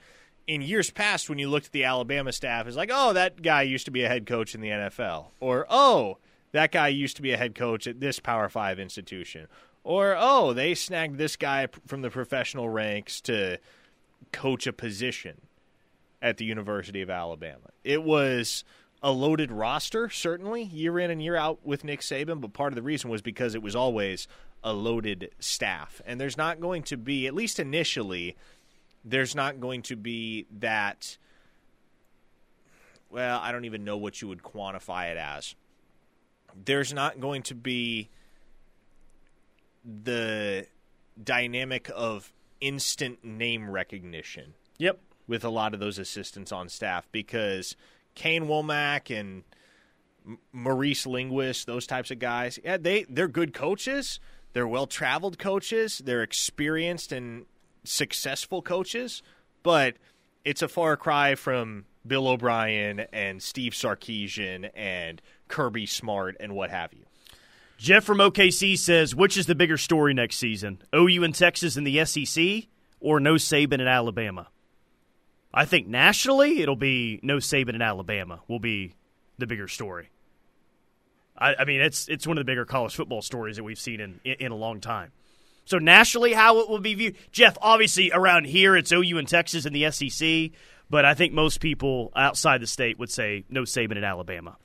in 0.46 0.62
years 0.62 0.90
past 0.90 1.28
when 1.28 1.38
you 1.38 1.48
looked 1.48 1.66
at 1.66 1.72
the 1.72 1.84
Alabama 1.84 2.32
staff 2.32 2.66
it's 2.66 2.76
like, 2.76 2.90
"Oh, 2.92 3.12
that 3.12 3.42
guy 3.42 3.62
used 3.62 3.86
to 3.86 3.90
be 3.90 4.02
a 4.04 4.08
head 4.08 4.26
coach 4.26 4.54
in 4.54 4.60
the 4.60 4.70
NFL." 4.70 5.32
Or, 5.40 5.66
"Oh, 5.68 6.18
that 6.52 6.72
guy 6.72 6.88
used 6.88 7.16
to 7.16 7.22
be 7.22 7.32
a 7.32 7.36
head 7.36 7.54
coach 7.54 7.86
at 7.86 8.00
this 8.00 8.20
Power 8.20 8.48
5 8.48 8.78
institution." 8.78 9.48
Or, 9.82 10.16
"Oh, 10.18 10.52
they 10.52 10.74
snagged 10.74 11.18
this 11.18 11.36
guy 11.36 11.68
from 11.86 12.02
the 12.02 12.10
professional 12.10 12.68
ranks 12.68 13.20
to 13.22 13.58
coach 14.32 14.66
a 14.66 14.72
position 14.72 15.42
at 16.20 16.38
the 16.38 16.44
University 16.44 17.02
of 17.02 17.10
Alabama. 17.10 17.70
It 17.84 18.02
was 18.02 18.64
a 19.02 19.12
loaded 19.12 19.52
roster, 19.52 20.08
certainly, 20.08 20.62
year 20.62 20.98
in 20.98 21.10
and 21.10 21.22
year 21.22 21.36
out 21.36 21.64
with 21.64 21.84
Nick 21.84 22.00
Saban, 22.00 22.40
but 22.40 22.54
part 22.54 22.72
of 22.72 22.76
the 22.76 22.82
reason 22.82 23.10
was 23.10 23.20
because 23.20 23.54
it 23.54 23.62
was 23.62 23.76
always 23.76 24.26
a 24.64 24.72
loaded 24.72 25.30
staff. 25.38 26.00
And 26.06 26.18
there's 26.18 26.38
not 26.38 26.60
going 26.60 26.82
to 26.84 26.96
be, 26.96 27.26
at 27.26 27.34
least 27.34 27.60
initially, 27.60 28.34
there's 29.04 29.34
not 29.34 29.60
going 29.60 29.82
to 29.82 29.96
be 29.96 30.46
that. 30.58 31.16
Well, 33.10 33.38
I 33.42 33.52
don't 33.52 33.64
even 33.64 33.84
know 33.84 33.96
what 33.96 34.20
you 34.20 34.28
would 34.28 34.42
quantify 34.42 35.10
it 35.10 35.16
as. 35.16 35.54
There's 36.64 36.92
not 36.92 37.20
going 37.20 37.42
to 37.44 37.54
be 37.54 38.08
the 39.84 40.66
dynamic 41.22 41.90
of 41.94 42.32
instant 42.60 43.22
name 43.24 43.68
recognition 43.70 44.54
Yep. 44.78 44.98
with 45.26 45.44
a 45.44 45.48
lot 45.48 45.74
of 45.74 45.80
those 45.80 45.98
assistants 45.98 46.50
on 46.52 46.68
staff 46.68 47.06
because 47.12 47.76
Kane 48.14 48.44
Wommack 48.46 49.16
and 49.16 49.44
Maurice 50.52 51.06
Linguist, 51.06 51.66
those 51.66 51.86
types 51.86 52.10
of 52.10 52.18
guys, 52.18 52.58
yeah, 52.64 52.78
they 52.78 53.04
they're 53.04 53.28
good 53.28 53.52
coaches. 53.52 54.18
They're 54.54 54.66
well 54.68 54.86
traveled 54.86 55.38
coaches. 55.38 55.98
They're 56.04 56.22
experienced 56.22 57.12
and 57.12 57.44
successful 57.84 58.62
coaches, 58.62 59.22
but 59.62 59.96
it's 60.44 60.62
a 60.62 60.68
far 60.68 60.96
cry 60.96 61.34
from 61.34 61.84
Bill 62.06 62.28
O'Brien 62.28 63.00
and 63.12 63.42
Steve 63.42 63.72
Sarkisian 63.72 64.70
and 64.74 65.22
Kirby 65.48 65.86
Smart 65.86 66.36
and 66.40 66.54
what 66.54 66.70
have 66.70 66.92
you. 66.92 67.04
Jeff 67.78 68.04
from 68.04 68.18
OKC 68.18 68.78
says, 68.78 69.14
which 69.14 69.36
is 69.36 69.46
the 69.46 69.54
bigger 69.54 69.76
story 69.76 70.14
next 70.14 70.36
season? 70.36 70.80
OU 70.94 71.24
and 71.24 71.34
Texas 71.34 71.76
in 71.76 71.84
the 71.84 72.04
SEC 72.04 72.68
or 73.00 73.20
no 73.20 73.34
Saban 73.34 73.74
in 73.74 73.86
Alabama? 73.86 74.48
I 75.52 75.64
think 75.64 75.86
nationally 75.86 76.62
it'll 76.62 76.76
be 76.76 77.20
no 77.22 77.36
Saban 77.36 77.74
in 77.74 77.82
Alabama 77.82 78.40
will 78.48 78.58
be 78.58 78.94
the 79.38 79.46
bigger 79.46 79.68
story. 79.68 80.10
I, 81.36 81.54
I 81.60 81.64
mean, 81.64 81.80
it's 81.80 82.08
it's 82.08 82.26
one 82.26 82.38
of 82.38 82.40
the 82.40 82.50
bigger 82.50 82.64
college 82.64 82.94
football 82.94 83.22
stories 83.22 83.56
that 83.56 83.64
we've 83.64 83.78
seen 83.78 84.00
in, 84.00 84.20
in, 84.24 84.34
in 84.40 84.52
a 84.52 84.56
long 84.56 84.80
time. 84.80 85.12
So 85.64 85.78
nationally, 85.78 86.32
how 86.32 86.58
it 86.60 86.68
will 86.68 86.80
be 86.80 86.94
viewed, 86.94 87.16
Jeff? 87.32 87.56
Obviously, 87.60 88.10
around 88.12 88.46
here 88.46 88.76
it's 88.76 88.92
OU 88.92 89.18
and 89.18 89.28
Texas 89.28 89.64
in 89.66 89.72
the 89.72 89.90
SEC, 89.90 90.50
but 90.90 91.04
I 91.04 91.14
think 91.14 91.32
most 91.32 91.60
people 91.60 92.12
outside 92.14 92.60
the 92.60 92.66
state 92.66 92.98
would 92.98 93.10
say 93.10 93.44
no 93.48 93.62
Saban 93.62 93.96
in 93.96 94.04
Alabama. 94.04 94.56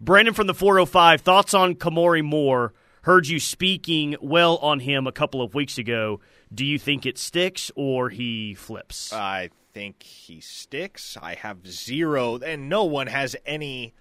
Brandon 0.00 0.34
from 0.34 0.46
the 0.46 0.54
405, 0.54 1.22
thoughts 1.22 1.54
on 1.54 1.74
Kamari 1.74 2.24
Moore? 2.24 2.72
Heard 3.02 3.26
you 3.26 3.40
speaking 3.40 4.16
well 4.20 4.56
on 4.58 4.80
him 4.80 5.06
a 5.06 5.12
couple 5.12 5.40
of 5.42 5.54
weeks 5.54 5.78
ago. 5.78 6.20
Do 6.52 6.64
you 6.64 6.78
think 6.78 7.06
it 7.06 7.18
sticks 7.18 7.70
or 7.74 8.10
he 8.10 8.54
flips? 8.54 9.12
I 9.12 9.50
think 9.72 10.02
he 10.02 10.40
sticks. 10.40 11.16
I 11.20 11.34
have 11.34 11.66
zero, 11.66 12.36
and 12.36 12.68
no 12.68 12.84
one 12.84 13.06
has 13.06 13.34
any 13.44 13.94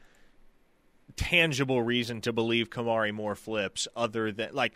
tangible 1.15 1.81
reason 1.81 2.21
to 2.21 2.33
believe 2.33 2.69
Kamari 2.69 3.13
Moore 3.13 3.35
flips 3.35 3.87
other 3.95 4.31
than 4.31 4.53
like 4.53 4.73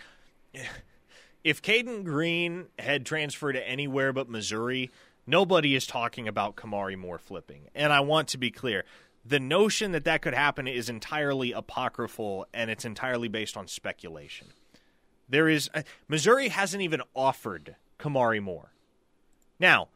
if 1.44 1.62
Caden 1.62 2.04
Green 2.04 2.68
had 2.78 3.06
transferred 3.06 3.54
to 3.54 3.68
anywhere 3.68 4.14
but 4.14 4.30
Missouri, 4.30 4.90
nobody 5.26 5.76
is 5.76 5.88
talking 5.88 6.28
about 6.28 6.56
Kamari 6.56 6.98
Moore 6.98 7.18
flipping. 7.18 7.70
And 7.74 7.92
I 7.92 8.02
want 8.02 8.28
to 8.30 8.38
be 8.38 8.52
clear. 8.52 8.86
The 9.26 9.40
notion 9.40 9.92
that 9.92 10.06
that 10.06 10.22
could 10.22 10.34
happen 10.34 10.68
is 10.68 10.90
entirely 10.90 11.52
apocryphal 11.52 12.48
and 12.54 12.72
it's 12.72 12.86
entirely 12.86 13.28
based 13.28 13.56
on 13.56 13.68
speculation. 13.68 14.48
There 15.30 15.48
is 15.48 15.70
uh, 15.74 15.84
Missouri 16.08 16.50
hasn't 16.50 16.82
even 16.82 17.02
offered 17.16 17.76
Kamari 18.00 18.42
Moore. 18.42 18.72
Now, 19.60 19.90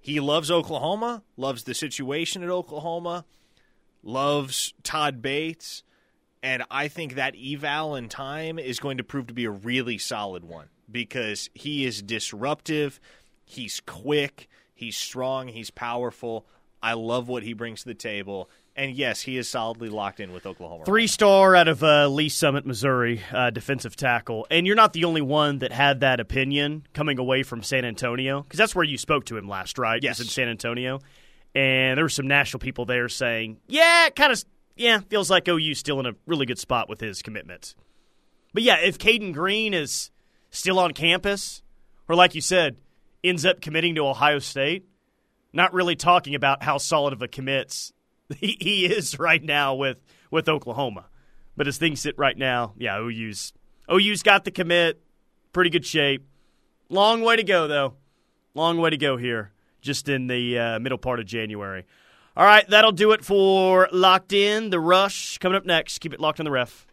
he 0.00 0.20
loves 0.20 0.50
Oklahoma, 0.50 1.24
loves 1.36 1.64
the 1.64 1.74
situation 1.74 2.44
at 2.44 2.48
Oklahoma, 2.48 3.24
loves 4.04 4.72
Todd 4.84 5.20
Bates, 5.20 5.82
and 6.46 6.62
I 6.70 6.86
think 6.86 7.16
that 7.16 7.34
eval 7.36 7.96
in 7.96 8.08
time 8.08 8.60
is 8.60 8.78
going 8.78 8.98
to 8.98 9.02
prove 9.02 9.26
to 9.26 9.34
be 9.34 9.46
a 9.46 9.50
really 9.50 9.98
solid 9.98 10.44
one 10.44 10.68
because 10.88 11.50
he 11.54 11.84
is 11.84 12.00
disruptive, 12.02 13.00
he's 13.44 13.82
quick, 13.84 14.48
he's 14.72 14.96
strong, 14.96 15.48
he's 15.48 15.72
powerful. 15.72 16.46
I 16.80 16.92
love 16.92 17.26
what 17.26 17.42
he 17.42 17.52
brings 17.52 17.80
to 17.80 17.88
the 17.88 17.94
table. 17.94 18.48
And 18.76 18.92
yes, 18.92 19.22
he 19.22 19.38
is 19.38 19.48
solidly 19.48 19.88
locked 19.88 20.20
in 20.20 20.32
with 20.32 20.46
Oklahoma. 20.46 20.84
Three 20.84 21.08
star 21.08 21.56
out 21.56 21.66
of 21.66 21.82
uh, 21.82 22.06
Lee 22.06 22.28
Summit, 22.28 22.64
Missouri, 22.64 23.22
uh, 23.32 23.50
defensive 23.50 23.96
tackle. 23.96 24.46
And 24.48 24.68
you're 24.68 24.76
not 24.76 24.92
the 24.92 25.04
only 25.04 25.22
one 25.22 25.58
that 25.58 25.72
had 25.72 25.98
that 26.00 26.20
opinion 26.20 26.86
coming 26.92 27.18
away 27.18 27.42
from 27.42 27.64
San 27.64 27.84
Antonio, 27.84 28.42
because 28.42 28.58
that's 28.58 28.74
where 28.74 28.84
you 28.84 28.98
spoke 28.98 29.24
to 29.24 29.36
him 29.36 29.48
last, 29.48 29.78
right? 29.78 30.00
Yes. 30.00 30.20
in 30.20 30.26
San 30.26 30.48
Antonio. 30.48 31.00
And 31.56 31.96
there 31.96 32.04
were 32.04 32.08
some 32.08 32.28
national 32.28 32.60
people 32.60 32.84
there 32.84 33.08
saying, 33.08 33.56
yeah, 33.66 34.10
kind 34.14 34.30
of, 34.30 34.44
yeah, 34.76 35.00
feels 35.00 35.30
like 35.30 35.48
OU's 35.48 35.78
still 35.78 35.98
in 36.00 36.06
a 36.06 36.14
really 36.26 36.46
good 36.46 36.58
spot 36.58 36.88
with 36.88 37.00
his 37.00 37.22
commitments. 37.22 37.74
But 38.52 38.62
yeah, 38.62 38.76
if 38.76 38.98
Caden 38.98 39.32
Green 39.32 39.74
is 39.74 40.10
still 40.50 40.78
on 40.78 40.92
campus, 40.92 41.62
or 42.08 42.14
like 42.14 42.34
you 42.34 42.40
said, 42.40 42.76
ends 43.24 43.44
up 43.44 43.60
committing 43.60 43.94
to 43.96 44.06
Ohio 44.06 44.38
State, 44.38 44.86
not 45.52 45.72
really 45.72 45.96
talking 45.96 46.34
about 46.34 46.62
how 46.62 46.78
solid 46.78 47.12
of 47.12 47.22
a 47.22 47.28
commits 47.28 47.92
he, 48.38 48.56
he 48.60 48.86
is 48.86 49.18
right 49.18 49.42
now 49.42 49.74
with, 49.74 49.98
with 50.30 50.48
Oklahoma. 50.48 51.06
But 51.56 51.66
as 51.66 51.78
things 51.78 52.00
sit 52.00 52.18
right 52.18 52.36
now, 52.36 52.74
yeah, 52.76 52.98
OU's 52.98 53.52
OU's 53.90 54.22
got 54.22 54.44
the 54.44 54.50
commit, 54.50 55.00
pretty 55.52 55.70
good 55.70 55.86
shape. 55.86 56.28
Long 56.88 57.22
way 57.22 57.36
to 57.36 57.44
go 57.44 57.66
though. 57.66 57.94
Long 58.54 58.78
way 58.78 58.90
to 58.90 58.96
go 58.96 59.16
here, 59.16 59.52
just 59.80 60.08
in 60.08 60.26
the 60.26 60.58
uh, 60.58 60.78
middle 60.78 60.98
part 60.98 61.20
of 61.20 61.26
January. 61.26 61.84
All 62.36 62.44
right, 62.44 62.68
that'll 62.68 62.92
do 62.92 63.12
it 63.12 63.24
for 63.24 63.88
Locked 63.92 64.34
In. 64.34 64.68
The 64.68 64.78
Rush 64.78 65.38
coming 65.38 65.56
up 65.56 65.64
next. 65.64 66.00
Keep 66.00 66.12
it 66.12 66.20
locked 66.20 66.38
on 66.38 66.44
the 66.44 66.50
ref. 66.50 66.86